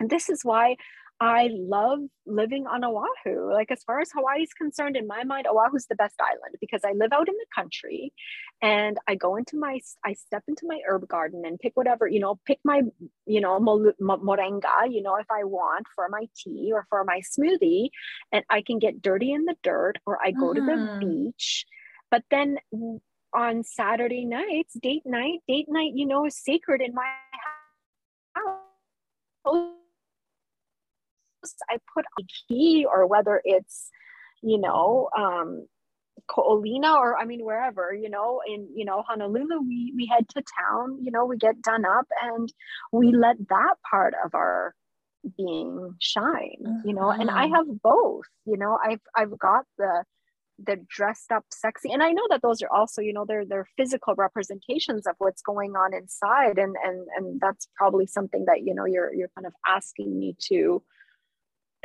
and 0.00 0.10
this 0.10 0.28
is 0.28 0.44
why 0.44 0.76
I 1.20 1.48
love 1.52 2.00
living 2.26 2.66
on 2.66 2.84
Oahu. 2.84 3.52
Like, 3.52 3.70
as 3.70 3.84
far 3.84 4.00
as 4.00 4.10
Hawaii 4.12 4.42
is 4.42 4.52
concerned, 4.52 4.96
in 4.96 5.06
my 5.06 5.22
mind, 5.22 5.46
Oahu's 5.46 5.86
the 5.86 5.94
best 5.94 6.16
island 6.20 6.56
because 6.60 6.80
I 6.84 6.92
live 6.92 7.12
out 7.12 7.28
in 7.28 7.34
the 7.34 7.46
country 7.54 8.12
and 8.60 8.98
I 9.06 9.14
go 9.14 9.36
into 9.36 9.56
my, 9.56 9.78
I 10.04 10.14
step 10.14 10.42
into 10.48 10.66
my 10.66 10.80
herb 10.88 11.06
garden 11.06 11.42
and 11.46 11.58
pick 11.58 11.76
whatever, 11.76 12.08
you 12.08 12.18
know, 12.18 12.40
pick 12.44 12.58
my, 12.64 12.82
you 13.26 13.40
know, 13.40 13.60
moringa, 13.60 14.90
you 14.90 15.02
know, 15.02 15.16
if 15.16 15.30
I 15.30 15.44
want 15.44 15.86
for 15.94 16.08
my 16.08 16.26
tea 16.36 16.72
or 16.72 16.84
for 16.90 17.04
my 17.04 17.20
smoothie. 17.20 17.90
And 18.32 18.44
I 18.50 18.62
can 18.62 18.80
get 18.80 19.00
dirty 19.00 19.32
in 19.32 19.44
the 19.44 19.56
dirt 19.62 19.98
or 20.06 20.18
I 20.20 20.32
go 20.32 20.46
mm. 20.46 20.54
to 20.56 20.60
the 20.62 20.72
mm-hmm. 20.72 20.98
beach. 20.98 21.64
But 22.14 22.22
then 22.30 22.58
on 23.34 23.64
Saturday 23.64 24.24
nights, 24.24 24.74
date 24.80 25.02
night, 25.04 25.40
date 25.48 25.66
night, 25.68 25.94
you 25.96 26.06
know, 26.06 26.26
is 26.26 26.36
sacred 26.36 26.80
in 26.80 26.94
my 26.94 27.12
house 28.36 28.60
I 31.68 31.78
put 31.92 32.04
a 32.20 32.22
key 32.46 32.86
or 32.88 33.08
whether 33.08 33.42
it's, 33.44 33.90
you 34.44 34.60
know, 34.60 35.08
um, 35.18 35.66
Ko'olina 36.30 36.94
or 36.94 37.18
I 37.18 37.24
mean 37.24 37.44
wherever, 37.44 37.92
you 37.92 38.08
know, 38.08 38.40
in 38.46 38.68
you 38.76 38.84
know 38.84 39.02
Honolulu, 39.08 39.62
we 39.62 39.92
we 39.96 40.06
head 40.06 40.28
to 40.28 40.42
town, 40.60 40.98
you 41.02 41.10
know, 41.10 41.24
we 41.24 41.36
get 41.36 41.60
done 41.62 41.84
up 41.84 42.06
and 42.22 42.48
we 42.92 43.10
let 43.10 43.38
that 43.48 43.74
part 43.90 44.14
of 44.24 44.36
our 44.36 44.72
being 45.36 45.96
shine, 45.98 46.82
you 46.84 46.94
know, 46.94 47.10
and 47.10 47.28
I 47.28 47.46
mm-hmm. 47.46 47.54
have 47.54 47.82
both, 47.82 48.26
you 48.46 48.56
know, 48.56 48.78
I've 48.80 49.02
I've 49.16 49.36
got 49.36 49.64
the 49.78 50.04
the 50.62 50.76
dressed 50.88 51.32
up 51.32 51.44
sexy. 51.50 51.92
And 51.92 52.02
i 52.02 52.10
know 52.10 52.26
that 52.30 52.42
those 52.42 52.62
are 52.62 52.72
also 52.72 53.02
you 53.02 53.12
know 53.12 53.24
they're 53.26 53.44
they're 53.44 53.68
physical 53.76 54.14
representations 54.14 55.06
of 55.06 55.14
what's 55.18 55.42
going 55.42 55.72
on 55.72 55.94
inside. 55.94 56.58
And 56.58 56.76
and 56.84 57.06
and 57.16 57.40
that's 57.40 57.68
probably 57.76 58.06
something 58.06 58.44
that 58.46 58.62
you 58.62 58.74
know 58.74 58.84
you're 58.84 59.12
you're 59.14 59.30
kind 59.34 59.46
of 59.46 59.54
asking 59.66 60.18
me 60.18 60.36
to 60.48 60.82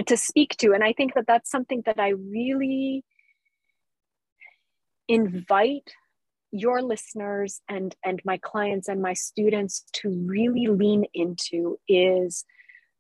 to 0.06 0.18
speak 0.18 0.56
to. 0.58 0.74
And 0.74 0.84
i 0.84 0.94
think 0.94 1.14
that 1.16 1.28
that's 1.28 1.50
something 1.50 1.84
that 1.86 2.00
i 2.00 2.10
really 2.10 3.04
invite 5.08 5.92
your 6.52 6.82
listeners 6.82 7.62
and 7.68 7.96
and 8.04 8.22
my 8.26 8.38
clients 8.38 8.88
and 8.88 9.02
my 9.02 9.14
students 9.14 9.86
to 9.94 10.10
really 10.26 10.68
lean 10.68 11.06
into 11.14 11.78
is 11.88 12.46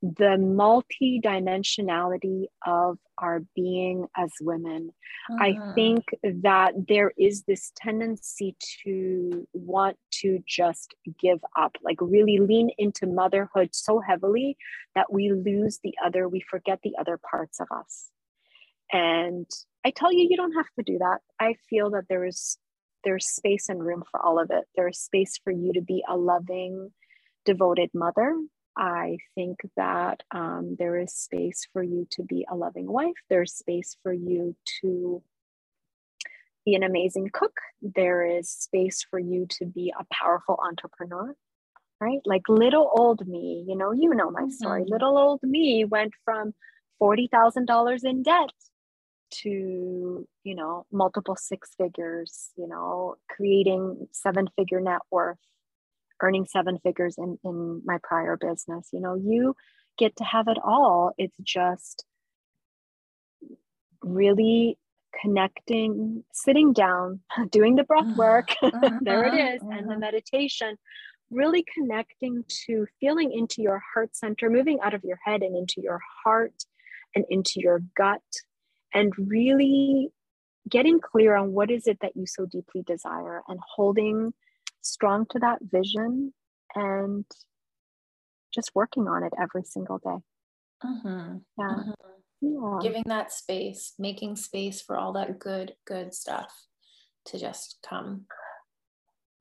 the 0.01 0.37
multi-dimensionality 0.37 2.45
of 2.65 2.97
our 3.17 3.41
being 3.53 4.07
as 4.15 4.31
women 4.39 4.91
uh-huh. 5.29 5.43
i 5.43 5.51
mm-hmm. 5.51 5.73
think 5.73 6.05
that 6.23 6.71
there 6.87 7.11
is 7.17 7.43
this 7.43 7.73
tendency 7.75 8.55
to 8.83 9.45
want 9.53 9.97
to 10.11 10.41
just 10.47 10.95
give 11.19 11.39
up 11.57 11.75
like 11.83 11.97
really 11.99 12.37
lean 12.37 12.69
into 12.77 13.05
motherhood 13.07 13.67
so 13.73 13.99
heavily 13.99 14.55
that 14.95 15.11
we 15.11 15.33
lose 15.33 15.79
the 15.83 15.93
other 16.03 16.29
we 16.29 16.41
forget 16.49 16.79
the 16.81 16.95
other 16.97 17.19
parts 17.29 17.59
of 17.59 17.67
us 17.75 18.09
and 18.93 19.47
i 19.85 19.91
tell 19.91 20.13
you 20.13 20.27
you 20.29 20.37
don't 20.37 20.53
have 20.53 20.69
to 20.77 20.83
do 20.83 20.97
that 20.97 21.17
i 21.41 21.55
feel 21.69 21.89
that 21.89 22.05
there 22.07 22.23
is 22.25 22.57
there's 23.03 23.27
space 23.27 23.67
and 23.67 23.85
room 23.85 24.05
for 24.09 24.25
all 24.25 24.39
of 24.39 24.49
it 24.49 24.63
there's 24.77 24.97
space 24.97 25.37
for 25.43 25.51
you 25.51 25.73
to 25.73 25.81
be 25.81 26.01
a 26.07 26.15
loving 26.15 26.89
devoted 27.45 27.89
mother 27.93 28.33
I 28.77 29.17
think 29.35 29.59
that 29.75 30.21
um, 30.31 30.75
there 30.77 30.97
is 30.97 31.13
space 31.13 31.67
for 31.73 31.83
you 31.83 32.07
to 32.11 32.23
be 32.23 32.45
a 32.49 32.55
loving 32.55 32.91
wife. 32.91 33.15
There's 33.29 33.53
space 33.53 33.97
for 34.03 34.13
you 34.13 34.55
to 34.81 35.21
be 36.65 36.75
an 36.75 36.83
amazing 36.83 37.29
cook. 37.33 37.57
There 37.81 38.25
is 38.25 38.49
space 38.49 39.05
for 39.09 39.19
you 39.19 39.47
to 39.57 39.65
be 39.65 39.93
a 39.97 40.05
powerful 40.13 40.59
entrepreneur, 40.65 41.35
right? 41.99 42.19
Like 42.25 42.43
little 42.47 42.89
old 42.93 43.27
me, 43.27 43.65
you 43.67 43.75
know, 43.75 43.91
you 43.91 44.13
know 44.13 44.31
my 44.31 44.47
story. 44.49 44.81
Mm-hmm. 44.83 44.93
Little 44.93 45.17
old 45.17 45.43
me 45.43 45.85
went 45.85 46.13
from 46.23 46.53
$40,000 47.01 48.03
in 48.03 48.23
debt 48.23 48.51
to, 49.31 50.27
you 50.43 50.55
know, 50.55 50.85
multiple 50.91 51.35
six 51.35 51.75
figures, 51.77 52.49
you 52.55 52.67
know, 52.67 53.15
creating 53.29 54.07
seven 54.11 54.49
figure 54.57 54.81
net 54.81 55.01
worth 55.11 55.37
earning 56.21 56.45
seven 56.45 56.79
figures 56.79 57.17
in 57.17 57.37
in 57.43 57.81
my 57.85 57.97
prior 58.01 58.37
business. 58.37 58.89
You 58.91 59.01
know 59.01 59.15
you 59.15 59.55
get 59.97 60.15
to 60.17 60.23
have 60.23 60.47
it 60.47 60.57
all. 60.63 61.13
It's 61.17 61.37
just 61.41 62.05
really 64.01 64.77
connecting 65.21 66.23
sitting 66.31 66.73
down 66.73 67.21
doing 67.51 67.75
the 67.75 67.83
breath 67.83 68.03
uh-huh. 68.03 68.15
work. 68.17 68.49
Uh-huh. 68.61 68.99
There 69.01 69.23
it 69.23 69.33
uh-huh. 69.33 69.55
is, 69.55 69.61
and 69.61 69.89
the 69.89 69.97
meditation. 69.97 70.77
Really 71.31 71.63
connecting 71.75 72.43
to 72.65 72.87
feeling 72.99 73.31
into 73.31 73.61
your 73.61 73.81
heart 73.93 74.15
center 74.15 74.49
moving 74.49 74.79
out 74.81 74.95
of 74.95 75.03
your 75.03 75.19
head 75.23 75.43
and 75.43 75.55
into 75.55 75.79
your 75.79 75.99
heart 76.23 76.63
and 77.15 77.23
into 77.29 77.53
your 77.57 77.81
gut 77.95 78.23
and 78.93 79.13
really 79.17 80.09
getting 80.67 80.99
clear 80.99 81.35
on 81.35 81.51
what 81.51 81.71
is 81.71 81.87
it 81.87 81.99
that 82.01 82.15
you 82.15 82.25
so 82.25 82.45
deeply 82.45 82.83
desire 82.83 83.41
and 83.47 83.59
holding 83.75 84.33
strong 84.81 85.25
to 85.31 85.39
that 85.39 85.59
vision 85.61 86.33
and 86.75 87.25
just 88.53 88.71
working 88.75 89.07
on 89.07 89.23
it 89.23 89.33
every 89.39 89.63
single 89.63 89.97
day. 89.97 90.87
Mm-hmm. 90.87 91.37
Yeah. 91.57 91.75
Mm-hmm. 91.75 91.91
yeah. 92.41 92.79
Giving 92.81 93.03
that 93.07 93.31
space, 93.31 93.93
making 93.99 94.35
space 94.35 94.81
for 94.81 94.97
all 94.97 95.13
that 95.13 95.39
good, 95.39 95.75
good 95.85 96.13
stuff 96.13 96.53
to 97.25 97.39
just 97.39 97.79
come. 97.87 98.25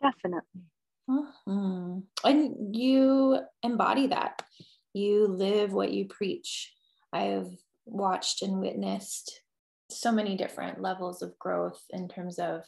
Definitely. 0.03 0.63
Mm-hmm. 1.09 1.99
And 2.25 2.77
you 2.77 3.39
embody 3.63 4.09
that. 4.09 4.43
You 4.93 5.27
live 5.27 5.73
what 5.73 5.93
you 5.93 6.07
preach. 6.07 6.73
I 7.13 7.23
have 7.23 7.49
watched 7.87 8.43
and 8.43 8.61
witnessed 8.61 9.43
so 9.91 10.13
many 10.13 10.37
different 10.37 10.83
levels 10.83 11.23
of 11.23 11.39
growth 11.39 11.81
in 11.91 12.09
terms 12.09 12.39
of 12.39 12.63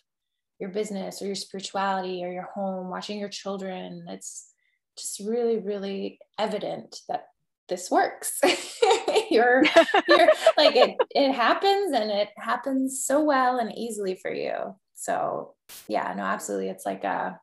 your 0.61 0.71
business 0.71 1.23
or 1.23 1.27
your 1.27 1.35
spirituality 1.35 2.23
or 2.25 2.31
your 2.31 2.49
home, 2.55 2.91
watching 2.91 3.19
your 3.19 3.29
children. 3.29 4.05
It's 4.09 4.53
just 4.97 5.21
really, 5.21 5.59
really 5.59 6.19
evident 6.39 7.01
that 7.09 7.27
this 7.69 7.91
works. 7.91 8.41
you're, 9.31 9.65
you're 10.09 10.29
like 10.57 10.77
it, 10.77 10.97
it 11.11 11.33
happens 11.33 11.93
and 11.93 12.11
it 12.11 12.29
happens 12.37 13.05
so 13.05 13.23
well 13.23 13.59
and 13.59 13.77
easily 13.77 14.17
for 14.17 14.33
you. 14.33 14.77
So 14.95 15.55
yeah, 15.89 16.13
no, 16.17 16.25
absolutely. 16.25 16.69
It's 16.69 16.85
like 16.85 17.05
a, 17.05 17.41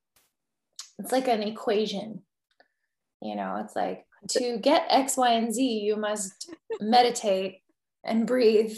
it's 1.00 1.12
like 1.12 1.28
an 1.28 1.44
equation, 1.44 2.22
you 3.22 3.36
know, 3.36 3.62
it's 3.64 3.76
like 3.76 4.06
to 4.30 4.58
get 4.58 4.86
X, 4.90 5.18
Y, 5.18 5.32
and 5.32 5.54
Z, 5.54 5.64
you 5.64 5.96
must 5.96 6.54
meditate 6.80 7.62
and 8.04 8.28
breathe 8.28 8.78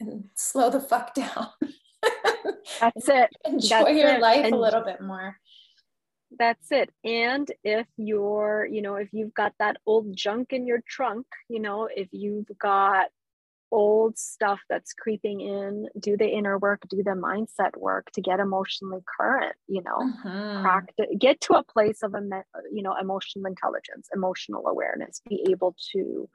and 0.00 0.24
slow 0.34 0.70
the 0.70 0.80
fuck 0.80 1.14
down. 1.14 1.48
That's 2.80 3.08
it. 3.08 3.30
Enjoy 3.44 3.84
That's 3.84 3.98
your 3.98 4.14
it. 4.14 4.20
life 4.20 4.44
and 4.44 4.54
a 4.54 4.58
little 4.58 4.82
bit 4.82 5.00
more. 5.00 5.36
That's 6.38 6.72
it. 6.72 6.90
And 7.04 7.46
if 7.62 7.86
you're, 7.96 8.66
you 8.70 8.80
know, 8.82 8.94
if 8.96 9.08
you've 9.12 9.34
got 9.34 9.52
that 9.58 9.76
old 9.86 10.16
junk 10.16 10.52
in 10.52 10.66
your 10.66 10.80
trunk, 10.88 11.26
you 11.48 11.60
know, 11.60 11.88
if 11.94 12.08
you've 12.10 12.48
got 12.58 13.08
old 13.70 14.18
stuff 14.18 14.60
that's 14.68 14.92
creeping 14.92 15.40
in, 15.40 15.88
do 15.98 16.16
the 16.16 16.28
inner 16.28 16.58
work, 16.58 16.82
do 16.88 17.02
the 17.02 17.12
mindset 17.12 17.76
work 17.76 18.10
to 18.12 18.20
get 18.20 18.38
emotionally 18.38 19.00
current, 19.18 19.54
you 19.66 19.82
know, 19.82 19.98
mm-hmm. 19.98 20.62
practice, 20.62 21.06
get 21.18 21.40
to 21.40 21.54
a 21.54 21.64
place 21.64 22.02
of, 22.02 22.14
you 22.70 22.82
know, 22.82 22.94
emotional 23.00 23.46
intelligence, 23.46 24.08
emotional 24.14 24.66
awareness, 24.66 25.20
be 25.28 25.44
able 25.50 25.74
to 25.92 26.28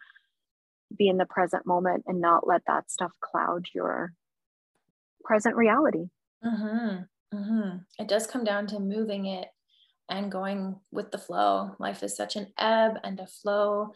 be 0.97 1.08
in 1.08 1.18
the 1.18 1.26
present 1.26 1.66
moment 1.66 2.03
and 2.08 2.22
not 2.22 2.47
let 2.47 2.62
that 2.66 2.89
stuff 2.89 3.12
cloud 3.22 3.66
your 3.74 4.14
present 5.28 5.56
reality. 5.56 6.06
Mm-hmm. 6.44 7.38
Mm-hmm. 7.38 7.78
It 8.00 8.08
does 8.08 8.26
come 8.26 8.44
down 8.44 8.68
to 8.68 8.80
moving 8.80 9.26
it 9.26 9.50
and 10.10 10.32
going 10.32 10.80
with 10.92 11.12
the 11.12 11.18
flow. 11.18 11.76
Life 11.80 12.02
is 12.04 12.16
such 12.16 12.36
an 12.36 12.48
ebb 12.58 13.00
and 13.04 13.20
a 13.20 13.28
flow. 13.28 13.92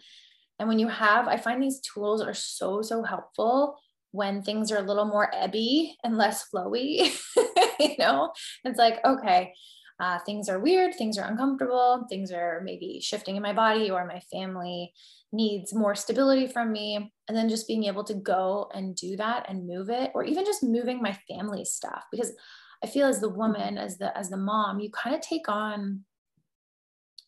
And 0.60 0.68
when 0.68 0.80
you 0.80 0.90
have, 0.90 1.28
I 1.28 1.38
find 1.38 1.64
these 1.64 1.80
tools 1.80 2.22
are 2.22 2.34
so, 2.34 2.82
so 2.82 3.04
helpful 3.04 3.78
when 4.12 4.42
things 4.42 4.72
are 4.72 4.78
a 4.78 4.84
little 4.84 5.06
more 5.06 5.32
ebby 5.34 5.94
and 6.04 6.18
less 6.18 6.46
flowy. 6.54 7.18
you 7.80 7.96
know, 7.98 8.32
it's 8.66 8.78
like, 8.78 9.00
okay, 9.06 9.54
uh, 10.02 10.18
things 10.26 10.50
are 10.50 10.60
weird, 10.60 10.96
things 10.96 11.16
are 11.20 11.30
uncomfortable, 11.30 12.08
things 12.10 12.32
are 12.32 12.62
maybe 12.66 13.00
shifting 13.00 13.36
in 13.36 13.44
my 13.44 13.54
body 13.54 13.92
or 13.92 14.04
my 14.04 14.20
family 14.32 14.92
needs 15.32 15.76
more 15.76 15.94
stability 15.94 16.48
from 16.48 16.72
me 16.72 17.14
and 17.28 17.38
then 17.38 17.48
just 17.48 17.68
being 17.68 17.86
able 17.86 18.04
to 18.04 18.16
go 18.16 18.70
and 18.74 18.96
do 18.96 19.16
that 19.16 19.46
and 19.48 19.68
move 19.68 19.90
it 19.90 20.12
or 20.16 20.24
even 20.24 20.44
just 20.44 20.64
moving 20.64 21.02
my 21.02 21.18
family 21.30 21.64
stuff 21.64 22.04
because 22.12 22.34
i 22.84 22.88
feel 22.88 23.08
as 23.08 23.22
the 23.22 23.28
mm-hmm. 23.30 23.38
woman 23.38 23.78
as 23.78 23.98
the 23.98 24.16
as 24.18 24.30
the 24.30 24.36
mom 24.36 24.80
you 24.80 24.90
kind 24.92 25.16
of 25.16 25.22
take 25.22 25.48
on 25.48 26.02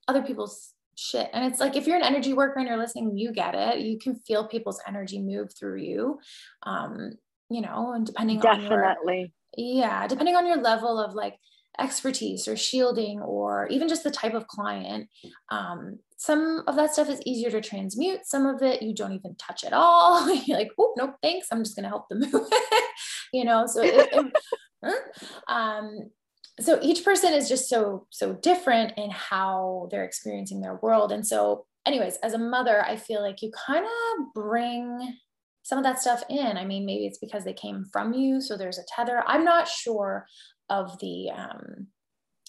other 0.07 0.21
people's 0.21 0.73
shit 0.97 1.29
and 1.33 1.45
it's 1.45 1.59
like 1.59 1.75
if 1.75 1.87
you're 1.87 1.95
an 1.95 2.03
energy 2.03 2.33
worker 2.33 2.59
and 2.59 2.67
you're 2.67 2.77
listening 2.77 3.17
you 3.17 3.31
get 3.31 3.55
it 3.55 3.79
you 3.79 3.97
can 3.97 4.15
feel 4.15 4.47
people's 4.47 4.81
energy 4.85 5.19
move 5.19 5.49
through 5.57 5.81
you 5.81 6.19
um 6.63 7.11
you 7.49 7.61
know 7.61 7.93
and 7.93 8.05
depending 8.05 8.39
definitely. 8.39 8.75
on 8.75 8.81
definitely 8.81 9.33
yeah 9.57 10.07
depending 10.07 10.35
on 10.35 10.45
your 10.45 10.57
level 10.57 10.99
of 10.99 11.15
like 11.15 11.35
expertise 11.79 12.47
or 12.47 12.55
shielding 12.55 13.19
or 13.19 13.67
even 13.67 13.87
just 13.87 14.03
the 14.03 14.11
type 14.11 14.33
of 14.33 14.47
client. 14.47 15.09
Um, 15.49 15.99
some 16.17 16.63
of 16.67 16.75
that 16.75 16.93
stuff 16.93 17.09
is 17.09 17.21
easier 17.25 17.51
to 17.51 17.61
transmute. 17.61 18.25
Some 18.25 18.45
of 18.45 18.61
it 18.61 18.81
you 18.81 18.93
don't 18.93 19.13
even 19.13 19.35
touch 19.35 19.63
at 19.63 19.73
all. 19.73 20.33
You're 20.45 20.57
like 20.57 20.71
oh 20.77 20.93
no 20.97 21.13
thanks. 21.21 21.47
I'm 21.51 21.63
just 21.63 21.75
going 21.75 21.83
to 21.83 21.89
help 21.89 22.09
them 22.09 22.19
move 22.19 22.47
it. 22.51 22.83
You 23.33 23.45
know 23.45 23.65
so 23.65 23.81
it, 23.81 24.09
it, 24.13 24.93
um, 25.47 26.11
so 26.59 26.77
each 26.83 27.03
person 27.03 27.33
is 27.33 27.49
just 27.49 27.67
so 27.67 28.05
so 28.11 28.33
different 28.33 28.93
in 28.95 29.09
how 29.09 29.87
they're 29.89 30.05
experiencing 30.05 30.61
their 30.61 30.75
world. 30.75 31.11
And 31.11 31.25
so 31.25 31.65
anyways 31.85 32.15
as 32.17 32.33
a 32.33 32.37
mother 32.37 32.81
i 32.85 32.95
feel 32.95 33.21
like 33.21 33.41
you 33.41 33.51
kind 33.67 33.85
of 33.85 34.33
bring 34.33 35.17
some 35.63 35.77
of 35.77 35.83
that 35.83 35.99
stuff 35.99 36.23
in. 36.29 36.57
I 36.57 36.65
mean 36.65 36.85
maybe 36.85 37.05
it's 37.05 37.17
because 37.17 37.43
they 37.43 37.53
came 37.53 37.85
from 37.91 38.13
you 38.13 38.41
so 38.41 38.55
there's 38.57 38.77
a 38.77 38.85
tether. 38.87 39.23
I'm 39.25 39.45
not 39.45 39.67
sure 39.67 40.27
of 40.69 40.99
the 40.99 41.29
um, 41.29 41.87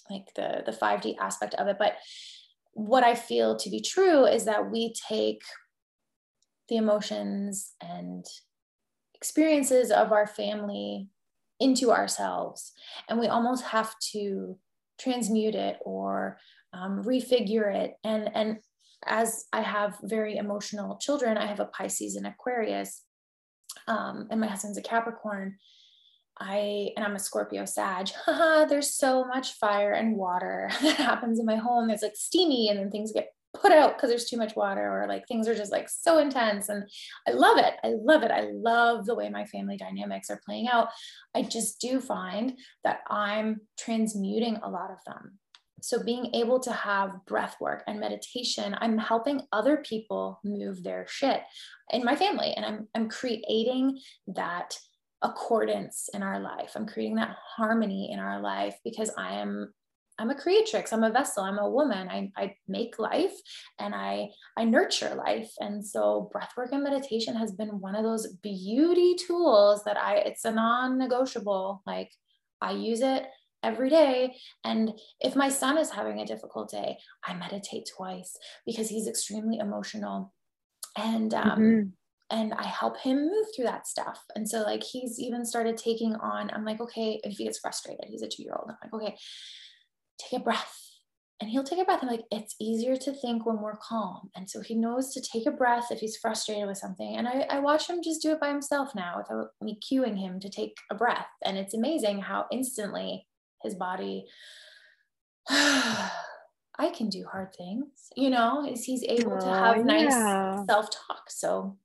like 0.09 0.33
the 0.35 0.63
the 0.65 0.71
5D 0.71 1.17
aspect 1.19 1.53
of 1.55 1.67
it. 1.67 1.77
But 1.79 1.95
what 2.73 3.03
I 3.03 3.15
feel 3.15 3.55
to 3.57 3.69
be 3.69 3.79
true 3.79 4.25
is 4.25 4.45
that 4.45 4.69
we 4.69 4.93
take 5.09 5.41
the 6.69 6.77
emotions 6.77 7.73
and 7.81 8.25
experiences 9.13 9.91
of 9.91 10.11
our 10.11 10.27
family 10.27 11.09
into 11.59 11.91
ourselves, 11.91 12.73
and 13.07 13.19
we 13.19 13.27
almost 13.27 13.63
have 13.65 13.95
to 14.11 14.57
transmute 14.99 15.55
it 15.55 15.77
or 15.81 16.37
um, 16.73 17.03
refigure 17.03 17.73
it. 17.73 17.93
And 18.03 18.29
and 18.35 18.57
as 19.05 19.45
I 19.53 19.61
have 19.61 19.97
very 20.03 20.37
emotional 20.37 20.97
children, 20.97 21.37
I 21.37 21.45
have 21.45 21.59
a 21.59 21.65
Pisces 21.65 22.15
and 22.15 22.27
Aquarius, 22.27 23.03
um, 23.87 24.27
and 24.29 24.41
my 24.41 24.47
husband's 24.47 24.77
a 24.77 24.81
Capricorn. 24.81 25.57
I 26.39 26.91
and 26.95 27.05
I'm 27.05 27.15
a 27.15 27.19
Scorpio 27.19 27.65
Sag. 27.65 28.09
there's 28.27 28.93
so 28.93 29.25
much 29.25 29.53
fire 29.53 29.93
and 29.93 30.17
water 30.17 30.69
that 30.81 30.97
happens 30.97 31.39
in 31.39 31.45
my 31.45 31.55
home. 31.55 31.89
It's 31.89 32.03
like 32.03 32.15
steamy, 32.15 32.69
and 32.69 32.79
then 32.79 32.91
things 32.91 33.11
get 33.11 33.29
put 33.53 33.71
out 33.71 33.95
because 33.95 34.09
there's 34.09 34.29
too 34.29 34.37
much 34.37 34.55
water, 34.55 34.81
or 34.81 35.07
like 35.07 35.27
things 35.27 35.47
are 35.47 35.55
just 35.55 35.71
like 35.71 35.89
so 35.89 36.19
intense. 36.19 36.69
And 36.69 36.83
I 37.27 37.31
love 37.31 37.57
it. 37.57 37.73
I 37.83 37.93
love 38.01 38.23
it. 38.23 38.31
I 38.31 38.49
love 38.51 39.05
the 39.05 39.15
way 39.15 39.29
my 39.29 39.45
family 39.45 39.77
dynamics 39.77 40.29
are 40.29 40.41
playing 40.45 40.67
out. 40.67 40.89
I 41.33 41.43
just 41.43 41.79
do 41.79 42.01
find 42.01 42.57
that 42.83 42.99
I'm 43.09 43.61
transmuting 43.79 44.57
a 44.57 44.69
lot 44.69 44.91
of 44.91 44.97
them. 45.05 45.39
So 45.81 46.03
being 46.03 46.33
able 46.33 46.59
to 46.61 46.73
have 46.73 47.25
breath 47.27 47.57
work 47.61 47.83
and 47.85 47.99
meditation, 47.99 48.75
I'm 48.81 48.97
helping 48.97 49.41
other 49.51 49.77
people 49.77 50.39
move 50.43 50.83
their 50.83 51.05
shit 51.07 51.41
in 51.91 52.03
my 52.03 52.15
family. 52.15 52.53
And 52.55 52.65
I'm 52.65 52.87
I'm 52.95 53.07
creating 53.07 53.99
that 54.27 54.75
accordance 55.25 56.09
in 56.13 56.21
our 56.21 56.39
life. 56.39 56.73
I'm 56.75 56.85
creating 56.85 57.15
that 57.15 57.35
harmony 57.57 58.11
in 58.11 58.19
our 58.19 58.39
life 58.39 58.75
because 58.83 59.11
I 59.17 59.35
am 59.35 59.73
I'm 60.17 60.29
a 60.29 60.35
creatrix. 60.35 60.93
I'm 60.93 61.03
a 61.03 61.11
vessel. 61.11 61.43
I'm 61.43 61.57
a 61.57 61.69
woman. 61.69 62.07
I, 62.09 62.31
I 62.37 62.55
make 62.69 62.99
life 62.99 63.33
and 63.79 63.93
I 63.93 64.29
I 64.55 64.63
nurture 64.63 65.13
life. 65.15 65.51
And 65.59 65.85
so 65.85 66.31
breathwork 66.33 66.71
and 66.71 66.83
meditation 66.83 67.35
has 67.35 67.51
been 67.51 67.81
one 67.81 67.95
of 67.95 68.03
those 68.03 68.27
beauty 68.41 69.15
tools 69.15 69.83
that 69.83 69.97
I 69.97 70.17
it's 70.17 70.45
a 70.45 70.51
non-negotiable. 70.51 71.83
Like 71.85 72.11
I 72.61 72.71
use 72.71 73.01
it 73.01 73.25
every 73.61 73.89
day. 73.89 74.35
And 74.63 74.93
if 75.19 75.35
my 75.35 75.49
son 75.49 75.77
is 75.77 75.89
having 75.89 76.21
a 76.21 76.25
difficult 76.25 76.69
day, 76.69 76.97
I 77.25 77.33
meditate 77.33 77.89
twice 77.97 78.37
because 78.65 78.87
he's 78.87 79.07
extremely 79.07 79.57
emotional. 79.57 80.33
And 80.95 81.33
um, 81.33 81.59
mm-hmm 81.59 81.89
and 82.31 82.53
I 82.53 82.65
help 82.65 82.99
him 82.99 83.29
move 83.29 83.45
through 83.55 83.65
that 83.65 83.87
stuff. 83.87 84.23
And 84.35 84.49
so 84.49 84.61
like 84.61 84.83
he's 84.83 85.19
even 85.19 85.45
started 85.45 85.77
taking 85.77 86.15
on, 86.15 86.49
I'm 86.51 86.65
like, 86.65 86.81
okay, 86.81 87.19
if 87.23 87.37
he 87.37 87.45
gets 87.45 87.59
frustrated, 87.59 88.05
he's 88.07 88.23
a 88.23 88.27
two-year-old. 88.27 88.69
I'm 88.69 88.77
like, 88.83 88.93
okay, 88.93 89.17
take 90.19 90.39
a 90.39 90.43
breath. 90.43 90.81
And 91.41 91.49
he'll 91.49 91.65
take 91.65 91.79
a 91.79 91.85
breath. 91.85 91.99
I'm 92.01 92.07
like, 92.07 92.23
it's 92.31 92.55
easier 92.61 92.95
to 92.95 93.11
think 93.11 93.45
when 93.45 93.59
we're 93.59 93.75
calm. 93.75 94.29
And 94.35 94.49
so 94.49 94.61
he 94.61 94.73
knows 94.73 95.13
to 95.13 95.21
take 95.21 95.45
a 95.45 95.51
breath 95.51 95.91
if 95.91 95.99
he's 95.99 96.17
frustrated 96.17 96.65
with 96.65 96.77
something. 96.77 97.17
And 97.17 97.27
I, 97.27 97.45
I 97.49 97.59
watch 97.59 97.89
him 97.89 98.01
just 98.01 98.21
do 98.21 98.31
it 98.31 98.39
by 98.39 98.47
himself 98.47 98.95
now 98.95 99.17
without 99.17 99.49
me 99.61 99.77
cueing 99.83 100.17
him 100.17 100.39
to 100.39 100.49
take 100.49 100.77
a 100.89 100.95
breath. 100.95 101.27
And 101.43 101.57
it's 101.57 101.73
amazing 101.73 102.21
how 102.21 102.45
instantly 102.51 103.27
his 103.63 103.75
body 103.75 104.25
I 105.49 106.89
can 106.95 107.09
do 107.09 107.25
hard 107.29 107.53
things, 107.55 107.89
you 108.15 108.29
know, 108.29 108.65
is 108.67 108.83
he's 108.83 109.03
able 109.03 109.37
to 109.37 109.49
oh, 109.49 109.53
have 109.53 109.85
nice 109.85 110.13
self-talk. 110.65 111.29
So 111.29 111.77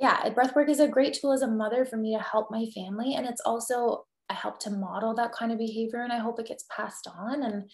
yeah, 0.00 0.28
breath 0.30 0.56
work 0.56 0.68
is 0.68 0.80
a 0.80 0.88
great 0.88 1.14
tool 1.14 1.32
as 1.32 1.42
a 1.42 1.46
mother 1.46 1.84
for 1.84 1.96
me 1.96 2.16
to 2.16 2.22
help 2.22 2.50
my 2.50 2.66
family. 2.74 3.14
And 3.14 3.26
it's 3.26 3.42
also 3.44 4.06
I 4.30 4.34
help 4.34 4.58
to 4.60 4.70
model 4.70 5.14
that 5.14 5.32
kind 5.32 5.52
of 5.52 5.58
behavior 5.58 6.02
and 6.02 6.12
I 6.12 6.18
hope 6.18 6.40
it 6.40 6.46
gets 6.46 6.64
passed 6.74 7.06
on. 7.06 7.42
And 7.42 7.70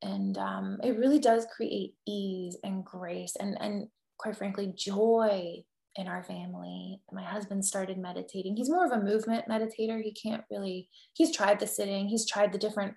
and 0.00 0.38
um, 0.38 0.78
it 0.82 0.96
really 0.96 1.18
does 1.18 1.46
create 1.54 1.94
ease 2.06 2.56
and 2.64 2.84
grace 2.84 3.34
and 3.38 3.56
and 3.60 3.88
quite 4.18 4.36
frankly 4.36 4.72
joy 4.74 5.62
in 5.96 6.06
our 6.06 6.22
family. 6.22 7.00
My 7.12 7.24
husband 7.24 7.64
started 7.64 7.98
meditating. 7.98 8.56
He's 8.56 8.70
more 8.70 8.86
of 8.86 8.92
a 8.92 9.04
movement 9.04 9.46
meditator. 9.48 10.00
He 10.00 10.12
can't 10.12 10.44
really, 10.50 10.88
he's 11.14 11.36
tried 11.36 11.58
the 11.58 11.66
sitting, 11.66 12.06
he's 12.06 12.26
tried 12.26 12.52
the 12.52 12.58
different, 12.58 12.94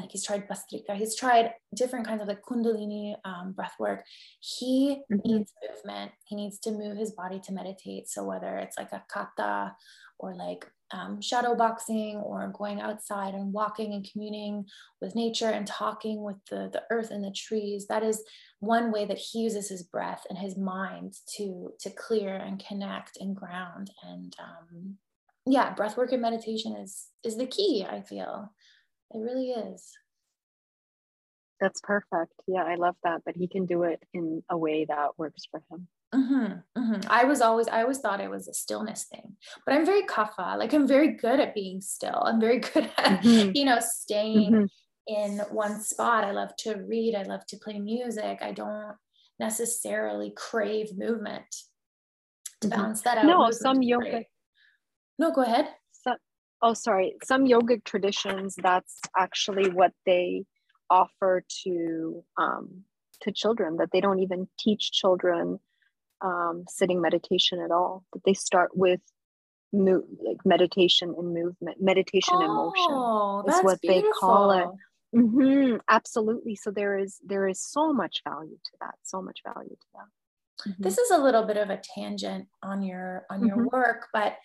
like 0.00 0.12
he's 0.12 0.24
tried 0.24 0.48
bhastrika, 0.48 0.94
he's 0.96 1.16
tried 1.16 1.52
different 1.74 2.06
kinds 2.06 2.22
of 2.22 2.28
like 2.28 2.42
Kundalini 2.42 3.14
um, 3.24 3.52
breath 3.52 3.74
work. 3.78 4.04
He 4.40 5.02
mm-hmm. 5.10 5.28
needs 5.28 5.52
movement. 5.68 6.12
He 6.24 6.36
needs 6.36 6.58
to 6.60 6.70
move 6.70 6.96
his 6.96 7.12
body 7.12 7.40
to 7.40 7.52
meditate. 7.52 8.08
So 8.08 8.24
whether 8.24 8.56
it's 8.56 8.78
like 8.78 8.92
a 8.92 9.04
kata 9.08 9.74
or 10.18 10.34
like 10.34 10.66
um, 10.92 11.20
shadow 11.20 11.54
boxing 11.54 12.16
or 12.16 12.52
going 12.56 12.80
outside 12.80 13.34
and 13.34 13.52
walking 13.52 13.92
and 13.92 14.08
communing 14.10 14.66
with 15.00 15.16
nature 15.16 15.50
and 15.50 15.66
talking 15.66 16.22
with 16.22 16.36
the, 16.50 16.70
the 16.72 16.82
earth 16.90 17.10
and 17.10 17.24
the 17.24 17.32
trees 17.32 17.86
that 17.88 18.02
is 18.02 18.22
one 18.60 18.92
way 18.92 19.04
that 19.04 19.18
he 19.18 19.40
uses 19.40 19.68
his 19.68 19.82
breath 19.82 20.24
and 20.28 20.38
his 20.38 20.56
mind 20.56 21.14
to 21.36 21.72
to 21.80 21.90
clear 21.90 22.36
and 22.36 22.64
connect 22.66 23.18
and 23.20 23.34
ground 23.34 23.90
and 24.08 24.34
um, 24.38 24.96
yeah 25.44 25.74
breath 25.74 25.96
work 25.96 26.12
and 26.12 26.22
meditation 26.22 26.76
is 26.76 27.06
is 27.24 27.36
the 27.36 27.46
key 27.46 27.84
i 27.88 28.00
feel 28.00 28.50
it 29.12 29.18
really 29.18 29.50
is 29.50 29.92
that's 31.60 31.80
perfect 31.80 32.32
yeah 32.46 32.64
i 32.64 32.74
love 32.74 32.96
that 33.04 33.22
but 33.24 33.34
he 33.36 33.48
can 33.48 33.66
do 33.66 33.82
it 33.82 34.02
in 34.12 34.42
a 34.50 34.56
way 34.56 34.84
that 34.84 35.18
works 35.18 35.44
for 35.50 35.62
him 35.70 35.88
Mm-hmm, 36.14 36.80
mm-hmm. 36.80 37.00
I 37.10 37.24
was 37.24 37.40
always, 37.40 37.68
I 37.68 37.82
always 37.82 37.98
thought 37.98 38.20
it 38.20 38.30
was 38.30 38.48
a 38.48 38.54
stillness 38.54 39.04
thing, 39.04 39.36
but 39.64 39.74
I'm 39.74 39.84
very 39.84 40.02
kapha. 40.02 40.56
Like 40.56 40.72
I'm 40.72 40.86
very 40.86 41.12
good 41.12 41.40
at 41.40 41.54
being 41.54 41.80
still. 41.80 42.22
I'm 42.24 42.40
very 42.40 42.60
good 42.74 42.90
at, 42.96 43.22
mm-hmm. 43.22 43.50
you 43.54 43.64
know, 43.64 43.78
staying 43.80 44.52
mm-hmm. 44.52 45.14
in 45.14 45.38
one 45.50 45.80
spot. 45.80 46.24
I 46.24 46.30
love 46.30 46.54
to 46.58 46.74
read. 46.74 47.14
I 47.14 47.24
love 47.24 47.44
to 47.46 47.56
play 47.58 47.78
music. 47.78 48.38
I 48.40 48.52
don't 48.52 48.94
necessarily 49.40 50.32
crave 50.36 50.96
movement 50.96 51.44
to 52.60 52.68
mm-hmm. 52.68 52.80
balance 52.80 53.02
that 53.02 53.18
out. 53.18 53.26
No, 53.26 53.50
some 53.50 53.82
yoga. 53.82 54.22
No, 55.18 55.32
go 55.32 55.42
ahead. 55.42 55.68
Oh, 56.62 56.74
sorry. 56.74 57.14
Some 57.22 57.46
yogic 57.46 57.84
traditions, 57.84 58.56
that's 58.56 59.00
actually 59.16 59.70
what 59.70 59.92
they 60.04 60.44
offer 60.88 61.42
to 61.64 62.24
um, 62.38 62.84
to 63.22 63.32
children 63.32 63.76
that 63.78 63.90
they 63.92 64.00
don't 64.00 64.20
even 64.20 64.48
teach 64.58 64.92
children 64.92 65.58
um, 66.22 66.64
sitting 66.68 67.00
meditation 67.00 67.60
at 67.60 67.70
all. 67.70 68.04
That 68.12 68.22
they 68.24 68.34
start 68.34 68.76
with 68.76 69.00
like 69.72 70.38
meditation 70.44 71.14
and 71.16 71.34
movement, 71.34 71.78
meditation 71.80 72.34
oh, 72.36 72.42
and 72.42 72.54
motion 72.54 73.58
is 73.58 73.64
what 73.64 73.80
beautiful. 73.80 74.02
they 74.02 74.18
call 74.18 74.50
it. 74.52 74.68
Mm-hmm, 75.14 75.76
absolutely. 75.88 76.56
So 76.56 76.70
there 76.70 76.98
is 76.98 77.18
there 77.24 77.48
is 77.48 77.60
so 77.60 77.92
much 77.92 78.22
value 78.28 78.56
to 78.56 78.70
that. 78.80 78.94
So 79.02 79.22
much 79.22 79.40
value 79.44 79.70
to 79.70 79.86
that. 79.94 80.70
Mm-hmm. 80.70 80.82
This 80.82 80.98
is 80.98 81.10
a 81.10 81.18
little 81.18 81.44
bit 81.44 81.56
of 81.56 81.70
a 81.70 81.80
tangent 81.94 82.48
on 82.62 82.82
your 82.82 83.26
on 83.30 83.46
your 83.46 83.56
mm-hmm. 83.56 83.76
work, 83.76 84.06
but 84.12 84.36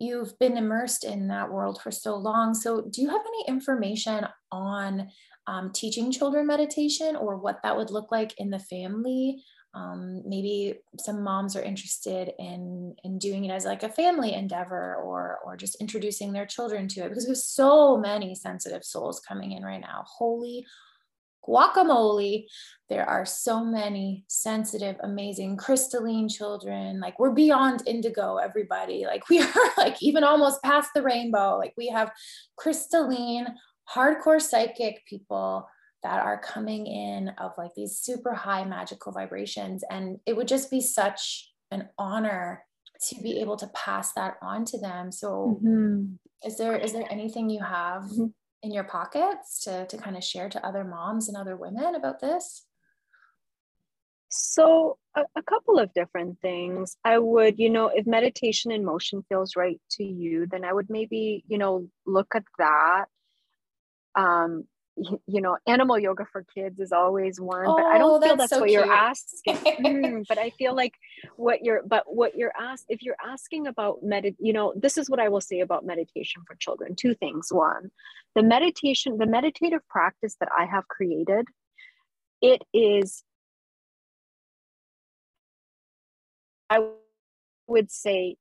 you've 0.00 0.38
been 0.38 0.56
immersed 0.56 1.04
in 1.04 1.28
that 1.28 1.50
world 1.50 1.80
for 1.82 1.90
so 1.90 2.16
long. 2.16 2.54
So 2.54 2.82
do 2.90 3.02
you 3.02 3.08
have 3.08 3.20
any 3.20 3.44
information 3.48 4.26
on 4.50 5.08
um, 5.46 5.70
teaching 5.72 6.10
children 6.10 6.46
meditation 6.46 7.16
or 7.16 7.36
what 7.36 7.60
that 7.62 7.76
would 7.76 7.90
look 7.90 8.10
like 8.10 8.34
in 8.38 8.50
the 8.50 8.58
family 8.58 9.42
um, 9.74 10.22
maybe 10.26 10.74
some 10.98 11.22
moms 11.22 11.54
are 11.54 11.62
interested 11.62 12.32
in 12.38 12.94
in 13.04 13.18
doing 13.18 13.44
it 13.44 13.52
as 13.52 13.64
like 13.64 13.84
a 13.84 13.88
family 13.88 14.34
endeavor 14.34 14.96
or 14.96 15.38
or 15.44 15.56
just 15.56 15.80
introducing 15.80 16.32
their 16.32 16.46
children 16.46 16.88
to 16.88 17.04
it 17.04 17.08
because 17.08 17.26
there's 17.26 17.46
so 17.46 17.96
many 17.96 18.34
sensitive 18.34 18.84
souls 18.84 19.20
coming 19.20 19.52
in 19.52 19.62
right 19.62 19.80
now 19.80 20.04
holy 20.06 20.66
guacamole 21.46 22.44
there 22.88 23.08
are 23.08 23.24
so 23.24 23.64
many 23.64 24.24
sensitive 24.28 24.96
amazing 25.02 25.56
crystalline 25.56 26.28
children 26.28 27.00
like 27.00 27.18
we're 27.18 27.32
beyond 27.32 27.82
indigo 27.86 28.36
everybody 28.36 29.04
like 29.06 29.28
we 29.30 29.40
are 29.40 29.72
like 29.76 29.96
even 30.02 30.24
almost 30.24 30.62
past 30.62 30.90
the 30.94 31.02
rainbow 31.02 31.56
like 31.58 31.72
we 31.76 31.88
have 31.88 32.10
crystalline 32.56 33.46
hardcore 33.94 34.40
psychic 34.40 35.04
people 35.06 35.66
that 36.02 36.22
are 36.22 36.40
coming 36.40 36.86
in 36.86 37.28
of 37.38 37.52
like 37.58 37.74
these 37.76 37.98
super 37.98 38.32
high 38.32 38.64
magical 38.64 39.12
vibrations. 39.12 39.84
And 39.90 40.18
it 40.26 40.36
would 40.36 40.48
just 40.48 40.70
be 40.70 40.80
such 40.80 41.52
an 41.70 41.88
honor 41.98 42.64
to 43.08 43.20
be 43.22 43.40
able 43.40 43.56
to 43.56 43.66
pass 43.68 44.12
that 44.14 44.36
on 44.42 44.64
to 44.66 44.78
them. 44.78 45.12
So 45.12 45.60
mm-hmm. 45.62 46.14
is 46.44 46.56
there 46.58 46.76
is 46.76 46.92
there 46.92 47.06
anything 47.10 47.50
you 47.50 47.62
have 47.62 48.02
mm-hmm. 48.02 48.26
In 48.62 48.72
your 48.72 48.84
pockets 48.84 49.60
to, 49.64 49.86
to 49.86 49.96
kind 49.96 50.16
of 50.16 50.24
share 50.24 50.48
to 50.48 50.66
other 50.66 50.84
moms 50.84 51.28
and 51.28 51.36
other 51.36 51.56
women 51.56 51.94
about 51.94 52.20
this? 52.20 52.66
So, 54.28 54.96
a, 55.16 55.22
a, 55.36 55.42
couple 55.42 55.80
of 55.80 55.92
different 55.92 56.40
things. 56.40 56.96
I 57.04 57.18
would, 57.18 57.58
you 57.58 57.68
know, 57.68 57.90
if 57.92 58.06
meditation 58.06 58.70
and 58.70 58.84
motion 58.84 59.24
feels 59.28 59.56
right 59.56 59.80
to 59.92 60.04
you, 60.04 60.46
then 60.46 60.64
I 60.64 60.72
would 60.72 60.88
maybe, 60.88 61.42
you 61.48 61.58
know, 61.58 61.88
look 62.06 62.28
at 62.36 62.44
that. 62.58 63.06
Um, 64.14 64.66
you 64.96 65.40
know, 65.40 65.56
animal 65.66 65.98
yoga 65.98 66.26
for 66.30 66.44
kids 66.54 66.78
is 66.80 66.92
always 66.92 67.40
one, 67.40 67.66
oh, 67.66 67.76
but 67.76 67.84
I 67.86 67.98
don't 67.98 68.10
oh, 68.10 68.20
feel 68.20 68.36
that's, 68.36 68.50
that's 68.50 68.50
so 68.50 68.60
what 68.60 68.68
cute. 68.68 68.84
you're 68.84 68.92
asking. 68.92 69.56
mm, 69.56 70.26
but 70.28 70.38
I 70.38 70.50
feel 70.50 70.74
like 70.74 70.94
what 71.36 71.62
you're, 71.62 71.82
but 71.86 72.04
what 72.06 72.36
you're 72.36 72.52
asked, 72.58 72.86
if 72.88 73.02
you're 73.02 73.16
asking 73.24 73.66
about 73.66 74.04
medit, 74.04 74.36
you 74.38 74.52
know, 74.52 74.72
this 74.76 74.98
is 74.98 75.08
what 75.08 75.20
I 75.20 75.28
will 75.28 75.40
say 75.40 75.60
about 75.60 75.86
meditation 75.86 76.42
for 76.46 76.54
children. 76.56 76.94
Two 76.96 77.14
things. 77.14 77.48
One, 77.50 77.90
the 78.34 78.42
meditation, 78.42 79.18
the 79.18 79.26
meditative 79.26 79.86
practice 79.88 80.36
that 80.40 80.48
I 80.56 80.66
have 80.66 80.86
created, 80.88 81.46
it 82.42 82.62
is, 82.74 83.22
I 86.68 86.84
would 87.66 87.90
say 87.90 88.36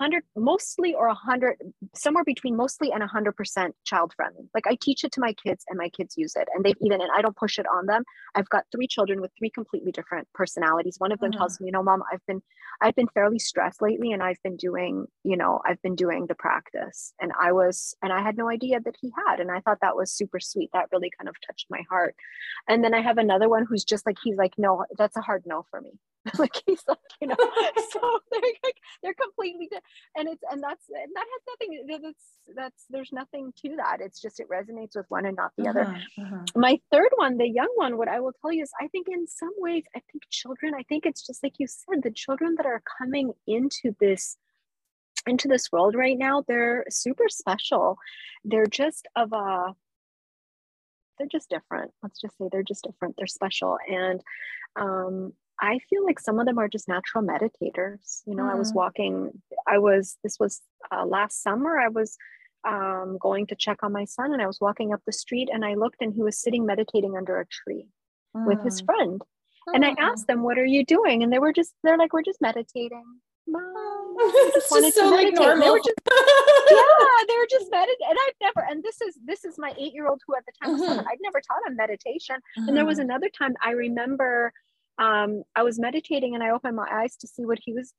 100 0.00 0.22
mostly 0.34 0.94
or 0.94 1.06
a 1.06 1.10
100 1.10 1.56
somewhere 1.94 2.24
between 2.24 2.56
mostly 2.56 2.90
and 2.90 3.02
a 3.02 3.06
100% 3.06 3.70
child 3.84 4.12
friendly. 4.16 4.48
Like 4.54 4.66
i 4.66 4.76
teach 4.80 5.04
it 5.04 5.12
to 5.12 5.20
my 5.20 5.34
kids 5.34 5.64
and 5.68 5.76
my 5.76 5.90
kids 5.90 6.14
use 6.16 6.34
it 6.36 6.48
and 6.54 6.64
they've 6.64 6.76
even 6.80 7.00
and 7.02 7.10
i 7.14 7.20
don't 7.20 7.36
push 7.36 7.58
it 7.58 7.66
on 7.66 7.86
them. 7.86 8.02
I've 8.34 8.48
got 8.48 8.64
three 8.72 8.86
children 8.86 9.20
with 9.20 9.30
three 9.38 9.50
completely 9.50 9.92
different 9.92 10.26
personalities. 10.34 10.96
One 10.98 11.12
of 11.12 11.20
them 11.20 11.30
mm-hmm. 11.30 11.38
tells 11.38 11.60
me 11.60 11.66
you 11.66 11.72
know 11.72 11.82
mom 11.82 12.02
i've 12.10 12.24
been 12.26 12.40
i've 12.80 12.94
been 12.94 13.08
fairly 13.08 13.38
stressed 13.38 13.82
lately 13.82 14.12
and 14.12 14.22
i've 14.22 14.42
been 14.42 14.56
doing 14.56 15.06
you 15.22 15.36
know 15.36 15.60
i've 15.66 15.82
been 15.82 15.96
doing 15.96 16.26
the 16.26 16.34
practice. 16.34 17.12
And 17.20 17.32
i 17.38 17.52
was 17.52 17.94
and 18.02 18.12
i 18.12 18.22
had 18.22 18.38
no 18.38 18.48
idea 18.48 18.80
that 18.80 18.96
he 19.00 19.12
had 19.26 19.40
and 19.40 19.50
i 19.50 19.60
thought 19.60 19.78
that 19.82 19.96
was 19.96 20.10
super 20.10 20.40
sweet. 20.40 20.70
That 20.72 20.88
really 20.92 21.10
kind 21.18 21.28
of 21.28 21.36
touched 21.46 21.66
my 21.68 21.82
heart. 21.90 22.14
And 22.68 22.82
then 22.82 22.94
i 22.94 23.02
have 23.02 23.18
another 23.18 23.48
one 23.50 23.66
who's 23.66 23.84
just 23.84 24.06
like 24.06 24.16
he's 24.22 24.36
like 24.36 24.54
no 24.56 24.84
that's 24.96 25.16
a 25.16 25.20
hard 25.20 25.42
no 25.44 25.64
for 25.70 25.80
me 25.80 25.92
like 26.38 26.54
he's 26.66 26.82
like 26.86 26.98
you 27.20 27.28
know 27.28 27.36
so 27.90 28.20
they're 28.30 28.40
like 28.64 28.76
they're 29.02 29.14
completely 29.14 29.68
and 30.16 30.28
it's 30.28 30.42
and 30.50 30.62
that's 30.62 30.84
and 30.88 31.12
that 31.14 31.26
has 31.32 31.42
nothing 31.48 32.00
that's 32.02 32.24
that's 32.56 32.84
there's 32.90 33.10
nothing 33.12 33.52
to 33.62 33.76
that. 33.76 33.98
It's 34.00 34.20
just 34.20 34.40
it 34.40 34.48
resonates 34.48 34.96
with 34.96 35.06
one 35.08 35.26
and 35.26 35.36
not 35.36 35.52
the 35.56 35.68
uh-huh, 35.68 35.80
other 35.80 35.96
uh-huh. 36.18 36.44
my 36.56 36.78
third 36.90 37.10
one 37.16 37.38
the 37.38 37.48
young 37.48 37.72
one 37.76 37.96
what 37.96 38.08
i 38.08 38.20
will 38.20 38.32
tell 38.40 38.52
you 38.52 38.62
is 38.62 38.70
i 38.80 38.88
think 38.88 39.06
in 39.08 39.26
some 39.26 39.52
ways 39.58 39.84
i 39.96 40.00
think 40.10 40.22
children 40.30 40.74
i 40.74 40.82
think 40.84 41.06
it's 41.06 41.26
just 41.26 41.42
like 41.42 41.54
you 41.58 41.66
said 41.66 42.02
the 42.02 42.10
children 42.10 42.54
that 42.56 42.66
are 42.66 42.82
coming 42.98 43.32
into 43.46 43.94
this 44.00 44.36
into 45.26 45.48
this 45.48 45.70
world 45.72 45.94
right 45.94 46.18
now 46.18 46.44
they're 46.46 46.84
super 46.90 47.28
special. 47.28 47.98
They're 48.44 48.66
just 48.66 49.06
of 49.16 49.32
a 49.32 49.74
they're 51.18 51.28
just 51.30 51.50
different. 51.50 51.90
Let's 52.02 52.20
just 52.20 52.36
say 52.38 52.48
they're 52.50 52.62
just 52.62 52.84
different. 52.84 53.14
They're 53.16 53.26
special. 53.26 53.78
And 53.88 54.20
um 54.76 55.32
I 55.60 55.78
feel 55.90 56.04
like 56.04 56.18
some 56.18 56.38
of 56.38 56.46
them 56.46 56.58
are 56.58 56.68
just 56.68 56.88
natural 56.88 57.22
meditators. 57.22 58.22
You 58.26 58.34
know, 58.34 58.44
mm. 58.44 58.52
I 58.52 58.54
was 58.54 58.72
mm. 58.72 58.76
walking, 58.76 59.42
I 59.66 59.78
was, 59.78 60.16
this 60.22 60.38
was 60.40 60.60
uh, 60.90 61.04
last 61.04 61.42
summer, 61.42 61.78
I 61.78 61.88
was 61.88 62.16
um, 62.66 63.18
going 63.20 63.46
to 63.48 63.54
check 63.54 63.78
on 63.82 63.92
my 63.92 64.04
son 64.04 64.32
and 64.32 64.42
I 64.42 64.46
was 64.46 64.60
walking 64.60 64.92
up 64.92 65.00
the 65.06 65.12
street 65.12 65.48
and 65.52 65.64
I 65.64 65.74
looked 65.74 66.02
and 66.02 66.14
he 66.14 66.22
was 66.22 66.40
sitting 66.40 66.66
meditating 66.66 67.16
under 67.16 67.40
a 67.40 67.46
tree 67.46 67.88
mm. 68.36 68.46
with 68.46 68.62
his 68.62 68.82
mm. 68.82 68.86
friend. 68.86 69.22
Mm. 69.68 69.74
And 69.74 69.84
I 69.84 69.90
mm. 69.90 69.98
asked 69.98 70.26
them, 70.26 70.42
What 70.42 70.58
are 70.58 70.64
you 70.64 70.84
doing? 70.84 71.22
And 71.22 71.32
they 71.32 71.38
were 71.38 71.52
just, 71.52 71.74
they're 71.82 71.98
like, 71.98 72.12
We're 72.12 72.22
just 72.22 72.40
meditating. 72.40 73.04
Mom, 73.46 74.16
just 74.54 74.70
wanted 74.70 74.94
so 74.94 75.04
to 75.04 75.10
meditate. 75.10 75.38
Like 75.38 75.46
normal. 75.46 75.64
They 75.64 75.70
were 75.70 75.78
just, 75.78 76.00
yeah, 76.70 77.24
they 77.28 77.36
were 77.36 77.48
just 77.50 77.70
meditating. 77.70 78.06
And 78.08 78.18
I've 78.26 78.34
never, 78.40 78.66
and 78.70 78.82
this 78.82 79.00
is 79.00 79.18
this 79.24 79.44
is 79.44 79.56
my 79.58 79.74
eight 79.78 79.92
year 79.92 80.08
old 80.08 80.20
who 80.26 80.36
at 80.36 80.44
the 80.46 80.52
time 80.62 80.74
mm-hmm. 80.74 80.80
was 80.80 80.90
seven. 80.90 81.06
I'd 81.10 81.18
never 81.20 81.40
taught 81.40 81.66
him 81.66 81.76
meditation. 81.76 82.36
Mm-hmm. 82.36 82.68
And 82.68 82.76
there 82.76 82.86
was 82.86 82.98
another 82.98 83.28
time 83.36 83.54
I 83.62 83.72
remember 83.72 84.52
um, 85.00 85.42
I 85.56 85.62
was 85.62 85.78
meditating 85.78 86.34
and 86.34 86.44
I 86.44 86.50
opened 86.50 86.76
my 86.76 86.86
eyes 86.92 87.16
to 87.16 87.26
see 87.26 87.46
what 87.46 87.58
he 87.64 87.72
was. 87.72 87.94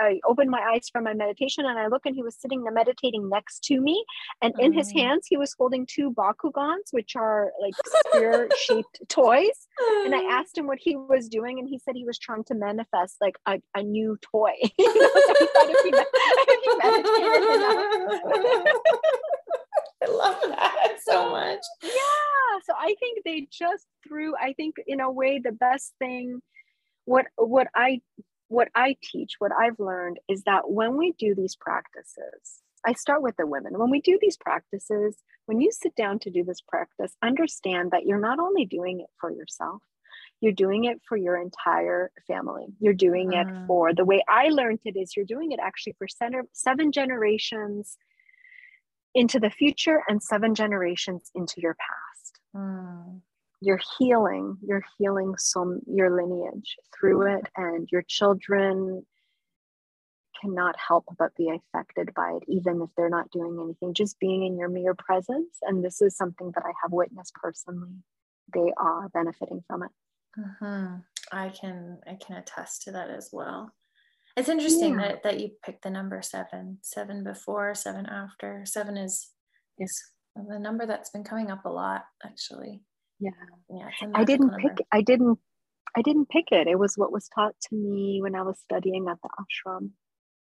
I 0.00 0.20
opened 0.26 0.50
my 0.50 0.60
eyes 0.60 0.88
from 0.90 1.04
my 1.04 1.12
meditation 1.12 1.66
and 1.66 1.78
I 1.78 1.88
look 1.88 2.06
and 2.06 2.16
he 2.16 2.22
was 2.22 2.34
sitting 2.34 2.62
there 2.62 2.72
meditating 2.72 3.28
next 3.28 3.62
to 3.64 3.78
me. 3.78 4.02
And 4.40 4.54
in 4.58 4.72
his 4.72 4.90
mm. 4.90 5.00
hands, 5.00 5.26
he 5.28 5.36
was 5.36 5.54
holding 5.58 5.86
two 5.86 6.12
Bakugans, 6.12 6.92
which 6.92 7.14
are 7.14 7.52
like 7.60 7.74
spear 7.84 8.48
shaped 8.66 9.00
toys. 9.08 9.68
And 10.04 10.14
I 10.14 10.22
asked 10.30 10.56
him 10.56 10.66
what 10.66 10.78
he 10.80 10.96
was 10.96 11.28
doing 11.28 11.58
and 11.58 11.68
he 11.68 11.78
said 11.78 11.94
he 11.94 12.06
was 12.06 12.18
trying 12.18 12.44
to 12.44 12.54
manifest 12.54 13.16
like 13.20 13.36
a, 13.44 13.60
a 13.74 13.82
new 13.82 14.16
toy. 14.22 14.54
I 20.02 20.08
love 20.08 20.38
that 20.42 20.96
so 21.04 21.30
much. 21.30 21.60
Yeah. 21.82 21.90
So 22.64 22.72
I 22.78 22.94
think 22.98 23.20
they 23.24 23.48
just 23.50 23.86
threw, 24.06 24.34
I 24.36 24.52
think 24.54 24.76
in 24.86 25.00
a 25.00 25.10
way, 25.10 25.40
the 25.42 25.52
best 25.52 25.92
thing, 25.98 26.40
what 27.04 27.26
what 27.36 27.68
I 27.74 28.00
what 28.48 28.68
I 28.74 28.96
teach, 29.02 29.34
what 29.38 29.52
I've 29.52 29.78
learned 29.78 30.18
is 30.28 30.42
that 30.44 30.70
when 30.70 30.96
we 30.96 31.12
do 31.18 31.34
these 31.34 31.56
practices, 31.56 32.62
I 32.84 32.92
start 32.92 33.22
with 33.22 33.36
the 33.36 33.46
women. 33.46 33.78
When 33.78 33.90
we 33.90 34.00
do 34.00 34.18
these 34.20 34.36
practices, 34.36 35.16
when 35.46 35.60
you 35.60 35.72
sit 35.72 35.94
down 35.96 36.20
to 36.20 36.30
do 36.30 36.44
this 36.44 36.60
practice, 36.60 37.16
understand 37.22 37.90
that 37.90 38.06
you're 38.06 38.20
not 38.20 38.38
only 38.38 38.64
doing 38.64 39.00
it 39.00 39.10
for 39.20 39.32
yourself, 39.32 39.82
you're 40.40 40.52
doing 40.52 40.84
it 40.84 41.00
for 41.08 41.16
your 41.16 41.36
entire 41.36 42.10
family. 42.26 42.66
You're 42.78 42.94
doing 42.94 43.32
it 43.32 43.46
mm. 43.46 43.66
for 43.66 43.92
the 43.94 44.04
way 44.04 44.22
I 44.28 44.48
learned 44.48 44.80
it 44.84 44.96
is 44.96 45.16
you're 45.16 45.26
doing 45.26 45.52
it 45.52 45.60
actually 45.62 45.94
for 45.98 46.06
center, 46.06 46.44
seven 46.52 46.92
generations 46.92 47.96
into 49.14 49.40
the 49.40 49.50
future 49.50 50.02
and 50.08 50.22
seven 50.22 50.54
generations 50.54 51.30
into 51.34 51.54
your 51.60 51.74
past. 51.74 52.38
Mm. 52.56 53.20
You're 53.60 53.80
healing, 53.98 54.58
you're 54.62 54.84
healing 54.98 55.34
some 55.38 55.80
your 55.86 56.10
lineage 56.10 56.76
through 56.94 57.36
it, 57.36 57.46
and 57.56 57.88
your 57.90 58.02
children 58.02 59.04
cannot 60.40 60.76
help 60.78 61.06
but 61.18 61.34
be 61.36 61.50
affected 61.50 62.12
by 62.14 62.32
it, 62.32 62.42
even 62.48 62.82
if 62.82 62.90
they're 62.96 63.08
not 63.08 63.30
doing 63.30 63.58
anything. 63.62 63.94
Just 63.94 64.20
being 64.20 64.44
in 64.44 64.58
your 64.58 64.68
mere 64.68 64.94
presence, 64.94 65.56
and 65.62 65.84
this 65.84 66.02
is 66.02 66.16
something 66.16 66.52
that 66.54 66.64
I 66.66 66.72
have 66.82 66.92
witnessed 66.92 67.34
personally. 67.34 68.02
They 68.52 68.72
are 68.76 69.08
benefiting 69.08 69.64
from 69.66 69.84
it. 69.84 69.90
Mm-hmm. 70.38 70.96
I 71.32 71.48
can 71.48 71.98
I 72.06 72.14
can 72.14 72.36
attest 72.36 72.82
to 72.82 72.92
that 72.92 73.10
as 73.10 73.30
well. 73.32 73.72
It's 74.36 74.50
interesting 74.50 74.94
yeah. 74.94 75.08
that, 75.08 75.22
that 75.22 75.40
you 75.40 75.50
picked 75.64 75.82
the 75.82 75.90
number 75.90 76.20
seven, 76.20 76.78
seven 76.82 77.24
before, 77.24 77.74
seven 77.74 78.06
after. 78.06 78.64
Seven 78.66 78.96
is 78.98 79.30
is 79.78 80.02
the 80.48 80.58
number 80.58 80.86
that's 80.86 81.10
been 81.10 81.24
coming 81.24 81.50
up 81.50 81.64
a 81.64 81.70
lot, 81.70 82.04
actually. 82.24 82.82
Yeah. 83.18 83.30
Yeah. 83.70 83.88
I 84.14 84.24
didn't 84.24 84.48
number. 84.48 84.68
pick 84.68 84.86
I 84.92 85.00
didn't 85.00 85.38
I 85.96 86.02
didn't 86.02 86.28
pick 86.28 86.52
it. 86.52 86.66
It 86.66 86.78
was 86.78 86.96
what 86.96 87.12
was 87.12 87.28
taught 87.34 87.54
to 87.68 87.74
me 87.74 88.20
when 88.20 88.34
I 88.34 88.42
was 88.42 88.58
studying 88.60 89.08
at 89.08 89.16
the 89.22 89.30
ashram. 89.40 89.90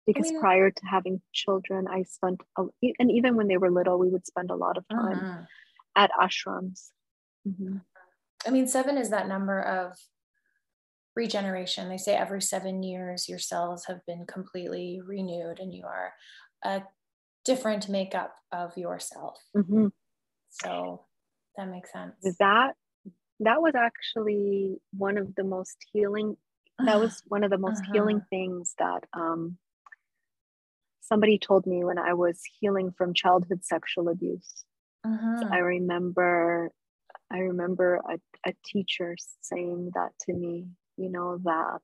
Because 0.05 0.27
I 0.27 0.31
mean, 0.31 0.39
prior 0.39 0.71
to 0.71 0.85
having 0.89 1.21
children, 1.33 1.87
I 1.87 2.03
spent, 2.03 2.41
a, 2.57 2.65
and 2.99 3.11
even 3.11 3.35
when 3.35 3.47
they 3.47 3.57
were 3.57 3.69
little, 3.69 3.99
we 3.99 4.09
would 4.09 4.25
spend 4.25 4.49
a 4.49 4.55
lot 4.55 4.77
of 4.77 4.87
time 4.87 5.17
uh-huh. 5.17 5.41
at 5.95 6.11
ashrams. 6.19 6.87
Mm-hmm. 7.47 7.77
I 8.45 8.49
mean, 8.49 8.67
seven 8.67 8.97
is 8.97 9.09
that 9.09 9.27
number 9.27 9.61
of 9.61 9.97
regeneration. 11.15 11.89
They 11.89 11.97
say 11.97 12.15
every 12.15 12.41
seven 12.41 12.81
years 12.81 13.27
your 13.27 13.39
cells 13.39 13.85
have 13.85 14.05
been 14.05 14.25
completely 14.25 15.01
renewed 15.05 15.59
and 15.59 15.73
you 15.73 15.85
are 15.85 16.13
a 16.63 16.83
different 17.49 17.89
makeup 17.89 18.33
of 18.51 18.77
yourself. 18.77 19.37
Mm-hmm. 19.55 19.87
So 20.49 21.05
that 21.57 21.67
makes 21.67 21.91
sense. 21.91 22.15
That 22.39 22.75
that 23.39 23.61
was 23.61 23.73
actually 23.75 24.77
one 24.91 25.17
of 25.17 25.35
the 25.35 25.43
most 25.43 25.77
healing. 25.91 26.37
That 26.85 26.99
was 26.99 27.23
one 27.27 27.43
of 27.43 27.51
the 27.51 27.57
most 27.57 27.81
uh-huh. 27.81 27.93
healing 27.93 28.21
things 28.29 28.75
that 28.77 29.05
um, 29.13 29.57
somebody 31.01 31.37
told 31.37 31.65
me 31.65 31.83
when 31.83 31.97
I 31.97 32.13
was 32.13 32.41
healing 32.59 32.91
from 32.97 33.13
childhood 33.13 33.63
sexual 33.63 34.09
abuse. 34.09 34.65
Uh-huh. 35.05 35.41
So 35.41 35.47
I 35.51 35.59
remember, 35.59 36.71
I 37.31 37.39
remember 37.39 38.01
a, 38.13 38.19
a 38.49 38.53
teacher 38.65 39.15
saying 39.41 39.91
that 39.95 40.11
to 40.25 40.33
me 40.33 40.67
you 40.99 41.09
know, 41.09 41.39
that. 41.43 41.81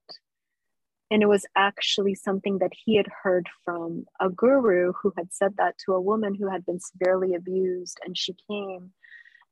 And 1.11 1.21
it 1.21 1.27
was 1.27 1.45
actually 1.55 2.15
something 2.15 2.57
that 2.59 2.71
he 2.83 2.97
had 2.97 3.07
heard 3.23 3.47
from 3.63 4.05
a 4.19 4.29
guru 4.29 4.91
who 5.01 5.13
had 5.15 5.31
said 5.31 5.55
that 5.57 5.77
to 5.85 5.93
a 5.93 6.01
woman 6.01 6.33
who 6.33 6.49
had 6.49 6.65
been 6.65 6.79
severely 6.79 7.35
abused. 7.35 7.99
And 8.03 8.17
she 8.17 8.35
came 8.49 8.91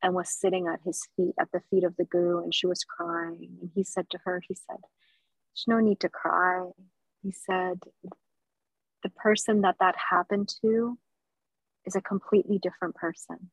and 0.02 0.14
was 0.14 0.30
sitting 0.30 0.68
at 0.68 0.82
his 0.84 1.08
feet, 1.16 1.36
at 1.40 1.50
the 1.54 1.62
feet 1.70 1.84
of 1.84 1.96
the 1.96 2.06
guru, 2.06 2.44
and 2.44 2.54
she 2.54 2.68
was 2.68 2.84
crying. 2.84 3.58
And 3.62 3.70
he 3.76 3.84
said 3.84 4.10
to 4.10 4.20
her, 4.26 4.42
he 4.48 4.56
said, 4.56 4.78
There's 4.78 5.66
no 5.68 5.80
need 5.80 6.00
to 6.02 6.10
cry. 6.10 6.70
He 7.22 7.32
said, 7.32 7.80
The 9.04 9.10
person 9.10 9.62
that 9.62 9.76
that 9.80 9.96
happened 10.10 10.52
to 10.62 10.98
is 11.86 11.96
a 11.96 12.02
completely 12.02 12.58
different 12.58 12.96
person 12.96 13.52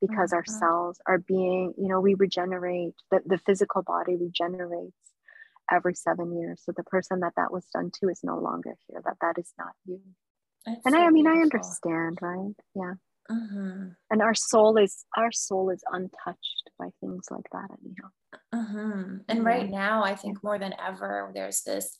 because 0.00 0.30
mm-hmm. 0.30 0.36
our 0.36 0.44
cells 0.44 1.00
are 1.06 1.18
being, 1.18 1.74
you 1.76 1.88
know, 1.88 2.00
we 2.00 2.14
regenerate, 2.14 2.94
the, 3.10 3.20
the 3.26 3.38
physical 3.38 3.82
body 3.82 4.16
regenerates 4.16 5.11
every 5.72 5.94
seven 5.94 6.38
years. 6.38 6.62
So 6.64 6.72
the 6.76 6.84
person 6.84 7.20
that 7.20 7.32
that 7.36 7.52
was 7.52 7.66
done 7.72 7.90
to 8.00 8.08
is 8.08 8.20
no 8.22 8.38
longer 8.38 8.74
here, 8.86 9.02
that 9.04 9.16
that 9.20 9.38
is 9.38 9.52
not 9.58 9.72
you. 9.86 10.00
That's 10.66 10.80
and 10.84 10.94
so 10.94 11.00
I, 11.00 11.06
I 11.06 11.10
mean, 11.10 11.24
beautiful. 11.24 11.38
I 11.38 11.42
understand, 11.42 12.18
right? 12.20 12.54
Yeah. 12.74 12.94
Mm-hmm. 13.30 13.88
And 14.10 14.22
our 14.22 14.34
soul 14.34 14.76
is 14.76 15.04
our 15.16 15.32
soul 15.32 15.70
is 15.70 15.82
untouched 15.90 16.70
by 16.78 16.88
things 17.00 17.26
like 17.30 17.46
that 17.52 17.68
anyhow. 17.80 18.08
Mm-hmm. 18.54 19.16
And 19.28 19.38
yeah. 19.38 19.44
right 19.44 19.70
now, 19.70 20.02
I 20.04 20.14
think 20.14 20.42
more 20.42 20.58
than 20.58 20.74
ever, 20.80 21.30
there's 21.34 21.62
this 21.62 21.96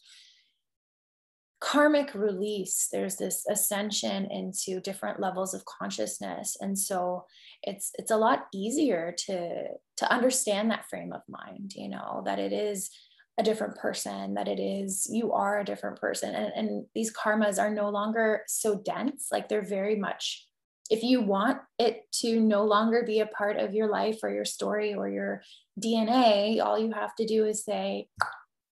karmic 1.62 2.12
release 2.12 2.88
there's 2.90 3.14
this 3.16 3.46
ascension 3.48 4.28
into 4.32 4.80
different 4.80 5.20
levels 5.20 5.54
of 5.54 5.64
consciousness 5.64 6.56
and 6.60 6.76
so 6.76 7.24
it's 7.62 7.92
it's 7.98 8.10
a 8.10 8.16
lot 8.16 8.46
easier 8.52 9.14
to 9.16 9.68
to 9.96 10.12
understand 10.12 10.72
that 10.72 10.84
frame 10.90 11.12
of 11.12 11.20
mind 11.28 11.72
you 11.76 11.88
know 11.88 12.20
that 12.24 12.40
it 12.40 12.52
is 12.52 12.90
a 13.38 13.42
different 13.42 13.76
person 13.76 14.34
that 14.34 14.48
it 14.48 14.60
is 14.60 15.08
you 15.10 15.32
are 15.32 15.58
a 15.58 15.64
different 15.64 15.98
person 16.00 16.34
and, 16.34 16.52
and 16.54 16.86
these 16.94 17.12
karmas 17.12 17.58
are 17.58 17.70
no 17.70 17.88
longer 17.88 18.42
so 18.46 18.78
dense 18.84 19.28
like 19.32 19.48
they're 19.48 19.66
very 19.66 19.96
much 19.96 20.46
if 20.90 21.02
you 21.02 21.22
want 21.22 21.58
it 21.78 22.02
to 22.12 22.38
no 22.38 22.64
longer 22.64 23.02
be 23.06 23.20
a 23.20 23.26
part 23.26 23.56
of 23.56 23.72
your 23.72 23.88
life 23.88 24.18
or 24.22 24.30
your 24.30 24.44
story 24.44 24.94
or 24.94 25.08
your 25.08 25.42
dna 25.82 26.62
all 26.62 26.78
you 26.78 26.92
have 26.92 27.14
to 27.14 27.26
do 27.26 27.46
is 27.46 27.64
say 27.64 28.06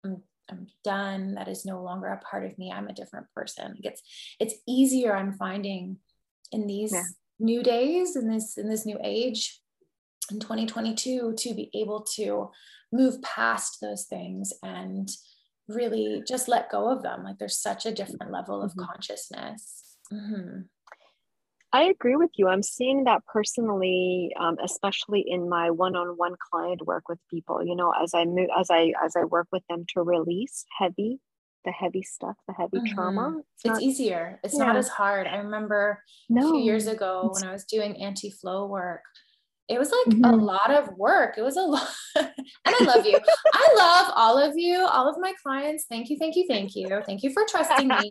i'm, 0.05 0.23
I'm 0.51 0.67
done. 0.83 1.35
That 1.35 1.49
is 1.49 1.65
no 1.65 1.83
longer 1.83 2.09
a 2.09 2.19
part 2.19 2.45
of 2.45 2.59
me. 2.59 2.71
I'm 2.71 2.89
a 2.89 2.95
different 2.95 3.27
person. 3.35 3.79
It's 3.83 4.03
it's 4.39 4.55
easier 4.69 5.17
i'm 5.17 5.33
finding 5.33 5.97
in 6.53 6.67
these 6.67 6.93
yeah. 6.93 7.03
new 7.39 7.63
days 7.63 8.17
in 8.17 8.29
this 8.29 8.57
in 8.57 8.69
this 8.69 8.87
new 8.87 8.99
age 9.03 9.61
in 10.31 10.41
2022 10.41 11.35
to 11.37 11.55
be 11.55 11.71
able 11.75 12.03
to 12.15 12.51
move 12.93 13.21
past 13.23 13.79
those 13.81 14.05
things 14.05 14.53
and 14.63 15.09
really 15.69 16.23
just 16.27 16.49
let 16.49 16.71
go 16.71 16.91
of 16.91 17.03
them. 17.03 17.25
Like 17.25 17.39
there's 17.39 17.59
such 17.59 17.87
a 17.87 17.93
different 17.93 18.33
level 18.33 18.63
of 18.63 18.73
mm-hmm. 18.73 18.85
consciousness. 18.85 19.97
Mm-hmm. 20.13 20.61
I 21.73 21.85
agree 21.85 22.15
with 22.15 22.31
you. 22.37 22.47
I'm 22.47 22.63
seeing 22.63 23.05
that 23.05 23.27
personally, 23.27 24.31
um, 24.39 24.57
especially 24.63 25.25
in 25.27 25.49
my 25.49 25.71
one-on-one 25.71 26.37
client 26.51 26.87
work 26.87 27.09
with 27.09 27.19
people. 27.29 27.65
You 27.67 27.75
know, 27.75 27.93
as 28.01 28.15
I 28.15 28.27
move, 28.27 28.49
as 28.57 28.71
I 28.71 28.93
as 29.05 29.17
I 29.17 29.25
work 29.25 29.49
with 29.51 29.65
them 29.69 29.85
to 29.95 30.03
release 30.03 30.65
heavy, 30.79 31.19
the 31.65 31.73
heavy 31.73 32.03
stuff, 32.03 32.37
the 32.47 32.55
heavy 32.55 32.77
mm-hmm. 32.77 32.95
trauma. 32.95 33.39
It's, 33.39 33.65
it's 33.65 33.73
not, 33.73 33.83
easier. 33.83 34.39
It's 34.45 34.55
yeah. 34.55 34.67
not 34.67 34.77
as 34.77 34.89
hard. 34.89 35.27
I 35.27 35.39
remember 35.39 36.01
no, 36.29 36.47
a 36.47 36.51
few 36.53 36.61
years 36.61 36.87
ago 36.87 37.31
when 37.33 37.43
I 37.43 37.53
was 37.53 37.65
doing 37.65 38.01
anti-flow 38.01 38.67
work 38.67 39.03
it 39.69 39.79
was 39.79 39.91
like 39.91 40.17
mm-hmm. 40.17 40.25
a 40.25 40.37
lot 40.37 40.71
of 40.71 40.89
work. 40.99 41.37
It 41.39 41.43
was 41.43 41.57
a 41.57 41.63
lot. 41.63 41.89
and 42.17 42.29
I 42.67 42.85
love 42.85 43.07
you. 43.07 43.19
I 43.55 43.75
love 43.77 44.13
all 44.15 44.39
of 44.39 44.57
you, 44.57 44.87
all 44.87 45.09
of 45.09 45.17
my 45.19 45.33
clients. 45.43 45.87
Thank 45.89 46.11
you, 46.11 46.19
thank 46.19 46.37
you, 46.37 46.47
thank 46.47 46.77
you. 46.77 47.03
Thank 47.07 47.23
you 47.23 47.33
for 47.33 47.45
trusting 47.49 47.89
me. 47.89 48.11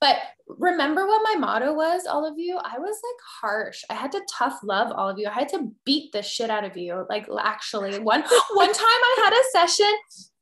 but 0.00 0.16
remember 0.48 1.06
what 1.06 1.22
my 1.22 1.36
motto 1.38 1.72
was, 1.74 2.06
all 2.06 2.26
of 2.26 2.38
you? 2.38 2.56
I 2.56 2.78
was 2.78 3.00
like 3.04 3.20
harsh. 3.40 3.84
I 3.88 3.94
had 3.94 4.10
to 4.12 4.22
tough 4.32 4.58
love 4.64 4.92
all 4.92 5.08
of 5.08 5.18
you. 5.18 5.28
I 5.28 5.32
had 5.32 5.48
to 5.50 5.70
beat 5.84 6.10
the 6.12 6.22
shit 6.22 6.50
out 6.50 6.64
of 6.64 6.76
you. 6.76 7.06
Like 7.08 7.28
actually, 7.40 7.98
one 8.00 8.22
one 8.54 8.72
time 8.72 8.84
I 8.84 9.16
had 9.24 9.32
a 9.32 9.68
session 9.68 9.92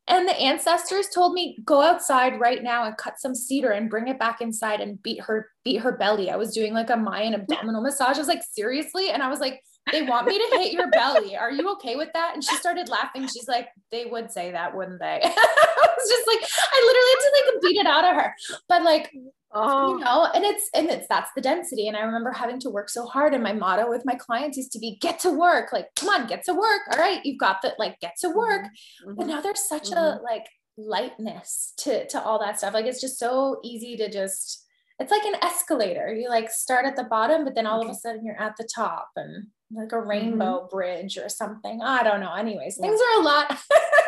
and 0.08 0.26
the 0.26 0.38
ancestors 0.38 1.08
told 1.08 1.34
me 1.34 1.58
go 1.64 1.82
outside 1.82 2.40
right 2.40 2.62
now 2.62 2.84
and 2.84 2.96
cut 2.96 3.20
some 3.20 3.34
cedar 3.34 3.70
and 3.70 3.90
bring 3.90 4.08
it 4.08 4.18
back 4.18 4.40
inside 4.40 4.80
and 4.80 5.02
beat 5.02 5.20
her 5.22 5.50
beat 5.64 5.80
her 5.80 5.92
belly. 5.92 6.30
I 6.30 6.36
was 6.36 6.54
doing 6.54 6.72
like 6.72 6.90
a 6.90 6.96
Mayan 6.96 7.34
abdominal 7.34 7.82
massage. 7.82 8.16
I 8.16 8.20
was 8.20 8.28
like 8.28 8.42
seriously 8.42 9.10
and 9.10 9.22
I 9.22 9.28
was 9.28 9.40
like 9.40 9.62
they 9.92 10.02
want 10.02 10.26
me 10.26 10.38
to 10.38 10.58
hit 10.58 10.72
your 10.72 10.90
belly. 10.90 11.36
Are 11.36 11.50
you 11.50 11.70
okay 11.72 11.96
with 11.96 12.10
that? 12.14 12.32
And 12.34 12.44
she 12.44 12.54
started 12.56 12.88
laughing. 12.88 13.26
She's 13.26 13.48
like, 13.48 13.68
they 13.90 14.04
would 14.04 14.30
say 14.30 14.52
that, 14.52 14.76
wouldn't 14.76 15.00
they? 15.00 15.20
I 15.24 15.88
was 15.96 16.08
just 16.10 16.26
like, 16.26 16.50
I 16.72 16.84
literally 16.86 17.10
had 17.10 17.20
to 17.20 17.32
like 17.32 17.62
beat 17.62 17.80
it 17.80 17.86
out 17.86 18.04
of 18.04 18.22
her. 18.22 18.34
But 18.68 18.82
like, 18.82 19.12
oh. 19.52 19.92
you 19.92 20.04
know, 20.04 20.28
and 20.34 20.44
it's 20.44 20.68
and 20.74 20.88
it's 20.88 21.06
that's 21.08 21.30
the 21.34 21.40
density. 21.40 21.88
And 21.88 21.96
I 21.96 22.00
remember 22.00 22.32
having 22.32 22.60
to 22.60 22.70
work 22.70 22.88
so 22.88 23.06
hard. 23.06 23.34
And 23.34 23.42
my 23.42 23.52
motto 23.52 23.88
with 23.88 24.02
my 24.04 24.14
clients 24.14 24.56
used 24.56 24.72
to 24.72 24.78
be 24.78 24.98
get 25.00 25.18
to 25.20 25.30
work. 25.30 25.72
Like, 25.72 25.86
come 25.96 26.08
on, 26.08 26.26
get 26.26 26.44
to 26.44 26.54
work. 26.54 26.82
All 26.92 26.98
right, 26.98 27.24
you've 27.24 27.38
got 27.38 27.62
that, 27.62 27.78
like 27.78 27.98
get 28.00 28.14
to 28.20 28.28
work. 28.30 28.64
Mm-hmm. 28.64 29.14
But 29.16 29.26
now 29.26 29.40
there's 29.40 29.68
such 29.68 29.90
mm-hmm. 29.90 30.20
a 30.20 30.22
like 30.22 30.44
lightness 30.78 31.72
to 31.76 32.06
to 32.06 32.22
all 32.22 32.38
that 32.38 32.56
stuff 32.56 32.72
like 32.72 32.86
it's 32.86 33.00
just 33.00 33.18
so 33.18 33.58
easy 33.64 33.96
to 33.96 34.08
just 34.08 34.64
it's 35.00 35.10
like 35.10 35.24
an 35.24 35.34
escalator 35.42 36.14
you 36.14 36.28
like 36.28 36.48
start 36.50 36.86
at 36.86 36.94
the 36.94 37.04
bottom 37.04 37.44
but 37.44 37.54
then 37.54 37.66
all 37.66 37.82
of 37.82 37.90
a 37.90 37.94
sudden 37.94 38.24
you're 38.24 38.40
at 38.40 38.54
the 38.56 38.68
top 38.74 39.08
and 39.16 39.48
like 39.72 39.92
a 39.92 40.00
rainbow 40.00 40.60
mm-hmm. 40.60 40.68
bridge 40.68 41.18
or 41.18 41.28
something 41.28 41.80
i 41.82 42.02
don't 42.04 42.20
know 42.20 42.32
anyways 42.32 42.78
yeah. 42.78 42.86
things 42.86 43.00
are 43.00 43.20
a 43.20 43.24
lot 43.24 43.58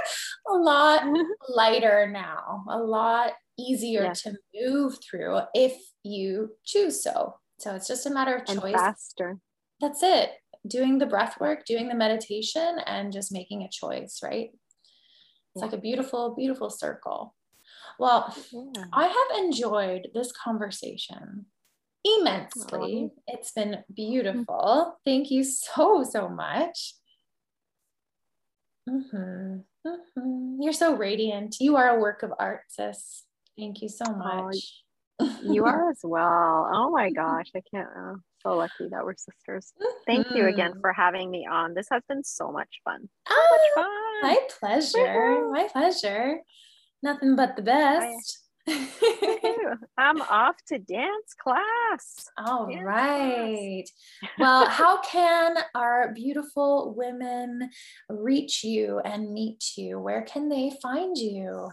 a 0.48 0.54
lot 0.54 1.02
lighter 1.48 2.08
now 2.08 2.62
a 2.70 2.78
lot 2.78 3.32
easier 3.68 4.04
yeah. 4.04 4.12
to 4.12 4.34
move 4.54 4.96
through 5.02 5.40
if 5.54 5.76
you 6.02 6.50
choose 6.64 7.02
so 7.02 7.34
so 7.58 7.74
it's 7.74 7.88
just 7.88 8.06
a 8.06 8.10
matter 8.10 8.34
of 8.36 8.46
choice 8.46 8.64
and 8.64 8.74
faster 8.74 9.38
that's 9.80 10.02
it 10.02 10.30
doing 10.66 10.98
the 10.98 11.06
breath 11.06 11.40
work 11.40 11.64
doing 11.64 11.88
the 11.88 11.94
meditation 11.94 12.78
and 12.86 13.12
just 13.12 13.32
making 13.32 13.62
a 13.62 13.68
choice 13.70 14.20
right 14.22 14.50
it's 15.54 15.62
like 15.62 15.72
a 15.72 15.78
beautiful, 15.78 16.34
beautiful 16.36 16.70
circle. 16.70 17.34
Well, 17.98 18.34
yeah. 18.52 18.84
I 18.92 19.06
have 19.06 19.44
enjoyed 19.44 20.08
this 20.14 20.32
conversation 20.32 21.46
immensely. 22.04 23.10
It's 23.26 23.52
been 23.52 23.78
beautiful. 23.94 24.96
Thank 25.04 25.30
you 25.30 25.42
so, 25.44 26.04
so 26.04 26.28
much. 26.28 26.94
Mm-hmm. 28.88 29.58
Mm-hmm. 29.86 30.62
You're 30.62 30.72
so 30.72 30.94
radiant. 30.94 31.56
You 31.60 31.76
are 31.76 31.96
a 31.96 32.00
work 32.00 32.22
of 32.22 32.32
art, 32.38 32.62
sis. 32.68 33.24
Thank 33.60 33.82
you 33.82 33.90
so 33.90 34.10
much. 34.14 34.82
Oh, 35.20 35.38
you 35.42 35.66
are 35.66 35.90
as 35.90 36.00
well. 36.02 36.70
Oh 36.72 36.90
my 36.90 37.10
gosh. 37.22 37.50
I 37.54 37.60
can't. 37.72 37.88
Uh, 37.88 38.14
so 38.42 38.56
lucky 38.56 38.88
that 38.90 39.04
we're 39.04 39.14
sisters. 39.16 39.74
Thank 40.06 40.28
mm-hmm. 40.28 40.36
you 40.36 40.46
again 40.46 40.70
mm-hmm. 40.70 40.80
for 40.80 40.94
having 40.94 41.30
me 41.30 41.46
on. 41.46 41.74
This 41.74 41.88
has 41.92 42.02
been 42.08 42.24
so 42.24 42.50
much 42.50 42.80
fun. 42.86 43.10
So 43.28 43.34
ah, 43.36 43.48
much 43.50 43.84
fun. 43.84 44.22
My 44.22 44.38
pleasure. 44.58 45.50
My 45.52 45.68
pleasure. 45.70 46.38
Nothing 47.02 47.36
but 47.36 47.54
the 47.56 47.62
best. 47.62 48.38
I'm 49.98 50.22
off 50.22 50.56
to 50.68 50.78
dance 50.78 51.34
class. 51.38 52.28
All 52.38 52.66
dance 52.66 52.82
right. 52.82 53.84
Class. 54.20 54.30
well, 54.38 54.66
how 54.70 55.02
can 55.02 55.56
our 55.74 56.14
beautiful 56.14 56.94
women 56.96 57.68
reach 58.08 58.64
you 58.64 59.00
and 59.00 59.34
meet 59.34 59.76
you? 59.76 59.98
Where 59.98 60.22
can 60.22 60.48
they 60.48 60.72
find 60.82 61.16
you? 61.18 61.68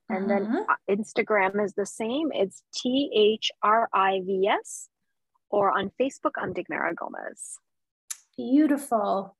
And 0.09 0.29
mm-hmm. 0.29 0.53
then 0.53 0.65
Instagram 0.89 1.61
is 1.63 1.73
the 1.73 1.85
same. 1.85 2.31
It's 2.33 2.63
T 2.73 3.11
H 3.13 3.51
R 3.61 3.89
I 3.93 4.21
V 4.25 4.47
S. 4.47 4.87
Or 5.49 5.77
on 5.77 5.91
Facebook, 5.99 6.31
I'm 6.37 6.53
Dagmara 6.53 6.95
Gomez. 6.95 7.59
Beautiful. 8.37 9.35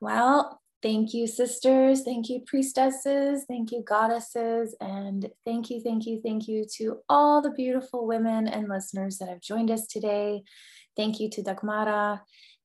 Well, 0.00 0.61
Thank 0.82 1.14
you, 1.14 1.28
sisters. 1.28 2.02
Thank 2.02 2.28
you, 2.28 2.42
priestesses. 2.44 3.44
Thank 3.46 3.70
you, 3.70 3.84
goddesses. 3.86 4.74
And 4.80 5.30
thank 5.44 5.70
you, 5.70 5.80
thank 5.80 6.06
you, 6.06 6.20
thank 6.24 6.48
you 6.48 6.64
to 6.78 6.98
all 7.08 7.40
the 7.40 7.52
beautiful 7.52 8.06
women 8.06 8.48
and 8.48 8.68
listeners 8.68 9.18
that 9.18 9.28
have 9.28 9.40
joined 9.40 9.70
us 9.70 9.86
today. 9.86 10.42
Thank 10.96 11.20
you 11.20 11.30
to 11.30 11.42
Dagmara. 11.42 12.20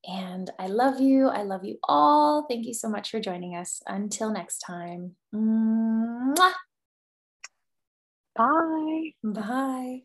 And 0.06 0.50
I 0.58 0.68
love 0.68 1.00
you. 1.00 1.28
I 1.28 1.44
love 1.44 1.64
you 1.64 1.78
all. 1.84 2.48
Thank 2.50 2.66
you 2.66 2.74
so 2.74 2.90
much 2.90 3.12
for 3.12 3.20
joining 3.20 3.56
us. 3.56 3.82
Until 3.86 4.32
next 4.32 4.60
time. 4.60 5.16
Mwah. 5.34 6.54
Bye. 8.36 9.12
Bye. 9.24 10.02